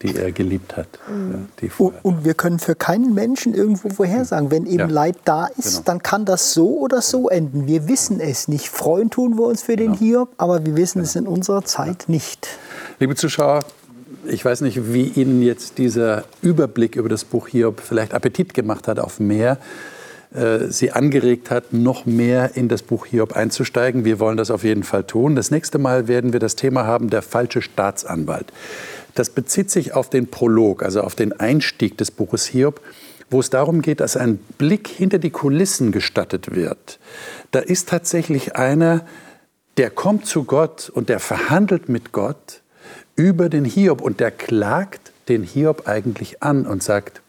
die 0.01 0.15
er 0.15 0.31
geliebt 0.31 0.75
hat. 0.75 0.87
Ja, 1.07 1.39
die 1.61 1.71
Und, 1.77 1.93
und 2.03 2.25
wir 2.25 2.33
können 2.33 2.59
für 2.59 2.75
keinen 2.75 3.13
Menschen 3.13 3.53
irgendwo 3.53 3.89
vorhersagen. 3.89 4.49
Wenn 4.51 4.65
eben 4.65 4.79
Ja. 4.79 4.85
Leid 4.87 5.17
da 5.25 5.45
ist, 5.45 5.71
Genau. 5.73 5.81
dann 5.85 6.03
kann 6.03 6.25
das 6.25 6.53
so 6.53 6.79
oder 6.79 7.01
so 7.01 7.29
enden. 7.29 7.67
Wir 7.67 7.87
wissen 7.87 8.19
es 8.19 8.47
nicht. 8.47 8.67
Freuen 8.67 9.09
tun 9.11 9.37
wir 9.37 9.45
uns 9.45 9.61
für 9.61 9.75
den 9.75 9.93
Genau. 9.93 9.99
Hiob, 9.99 10.29
aber 10.37 10.65
wir 10.65 10.75
wissen 10.75 11.01
es 11.01 11.15
in 11.15 11.27
unserer 11.27 11.63
Zeit 11.63 12.05
nicht. 12.07 12.47
Liebe 12.99 13.15
Zuschauer, 13.15 13.61
ich 14.25 14.43
weiß 14.43 14.61
nicht, 14.61 14.91
wie 14.91 15.03
Ihnen 15.09 15.41
jetzt 15.43 15.77
dieser 15.77 16.23
Überblick 16.41 16.95
über 16.95 17.07
das 17.09 17.23
Buch 17.23 17.47
Hiob 17.47 17.79
vielleicht 17.79 18.13
Appetit 18.15 18.53
gemacht 18.55 18.87
hat 18.87 18.99
auf 18.99 19.19
mehr, 19.19 19.59
Sie 20.69 20.91
angeregt 20.91 21.49
hat, 21.49 21.71
noch 21.71 22.05
mehr 22.05 22.55
in 22.55 22.67
das 22.67 22.83
Buch 22.83 23.05
Hiob 23.05 23.33
einzusteigen. 23.37 24.03
Wir 24.03 24.19
wollen 24.19 24.35
das 24.35 24.51
auf 24.51 24.65
jeden 24.65 24.83
Fall 24.83 25.05
tun. 25.05 25.35
Das 25.35 25.49
nächste 25.49 25.77
Mal 25.77 26.09
werden 26.09 26.33
wir 26.33 26.41
das 26.41 26.55
Thema 26.57 26.85
haben, 26.85 27.09
der 27.09 27.21
falsche 27.21 27.61
Staatsanwalt. 27.61 28.51
Das 29.13 29.29
bezieht 29.29 29.71
sich 29.71 29.93
auf 29.93 30.09
den 30.09 30.27
Prolog, 30.27 30.83
also 30.83 31.01
auf 31.01 31.15
den 31.15 31.31
Einstieg 31.31 31.97
des 31.97 32.11
Buches 32.11 32.45
Hiob, 32.47 32.81
wo 33.29 33.39
es 33.39 33.49
darum 33.49 33.81
geht, 33.81 34.01
dass 34.01 34.17
ein 34.17 34.37
Blick 34.57 34.89
hinter 34.89 35.19
die 35.19 35.29
Kulissen 35.29 35.93
gestattet 35.93 36.53
wird. 36.53 36.99
Da 37.51 37.59
ist 37.59 37.87
tatsächlich 37.87 38.55
einer, 38.57 39.05
der 39.77 39.89
kommt 39.89 40.25
zu 40.25 40.43
Gott 40.43 40.89
und 40.93 41.07
der 41.07 41.19
verhandelt 41.19 41.87
mit 41.87 42.11
Gott 42.11 42.61
über 43.15 43.47
den 43.47 43.63
Hiob 43.63 44.01
und 44.01 44.19
der 44.19 44.31
klagt 44.31 45.11
den 45.29 45.43
Hiob 45.43 45.87
eigentlich 45.87 46.43
an 46.43 46.65
und 46.65 46.83
sagt, 46.83 47.21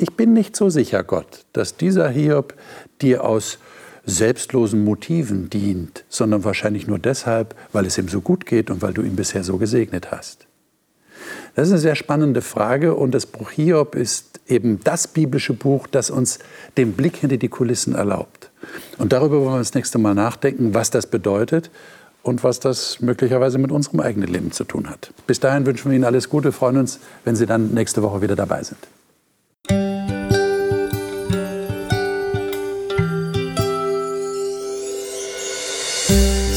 ich 0.00 0.16
bin 0.16 0.32
nicht 0.32 0.56
so 0.56 0.70
sicher, 0.70 1.02
Gott, 1.04 1.44
dass 1.52 1.76
dieser 1.76 2.08
Hiob 2.08 2.54
dir 3.02 3.24
aus 3.24 3.58
selbstlosen 4.06 4.82
Motiven 4.82 5.50
dient, 5.50 6.04
sondern 6.08 6.42
wahrscheinlich 6.42 6.86
nur 6.86 6.98
deshalb, 6.98 7.54
weil 7.72 7.84
es 7.84 7.98
ihm 7.98 8.08
so 8.08 8.20
gut 8.20 8.46
geht 8.46 8.70
und 8.70 8.80
weil 8.82 8.94
du 8.94 9.02
ihn 9.02 9.16
bisher 9.16 9.44
so 9.44 9.58
gesegnet 9.58 10.10
hast. 10.10 10.46
Das 11.54 11.68
ist 11.68 11.72
eine 11.72 11.80
sehr 11.80 11.96
spannende 11.96 12.40
Frage 12.40 12.94
und 12.94 13.12
das 13.12 13.26
Buch 13.26 13.50
Hiob 13.50 13.94
ist 13.94 14.40
eben 14.46 14.80
das 14.82 15.06
biblische 15.06 15.52
Buch, 15.52 15.86
das 15.86 16.10
uns 16.10 16.38
den 16.78 16.92
Blick 16.92 17.16
hinter 17.16 17.36
die 17.36 17.48
Kulissen 17.48 17.94
erlaubt. 17.94 18.50
Und 18.98 19.12
darüber 19.12 19.40
wollen 19.40 19.54
wir 19.54 19.58
das 19.58 19.74
nächste 19.74 19.98
Mal 19.98 20.14
nachdenken, 20.14 20.74
was 20.74 20.90
das 20.90 21.06
bedeutet 21.06 21.70
und 22.22 22.42
was 22.42 22.60
das 22.60 23.00
möglicherweise 23.00 23.58
mit 23.58 23.70
unserem 23.70 24.00
eigenen 24.00 24.28
Leben 24.28 24.52
zu 24.52 24.64
tun 24.64 24.88
hat. 24.88 25.12
Bis 25.26 25.40
dahin 25.40 25.66
wünschen 25.66 25.90
wir 25.90 25.96
Ihnen 25.96 26.04
alles 26.04 26.28
Gute, 26.28 26.52
freuen 26.52 26.78
uns, 26.78 27.00
wenn 27.24 27.36
Sie 27.36 27.46
dann 27.46 27.74
nächste 27.74 28.02
Woche 28.02 28.22
wieder 28.22 28.36
dabei 28.36 28.62
sind. 28.62 28.78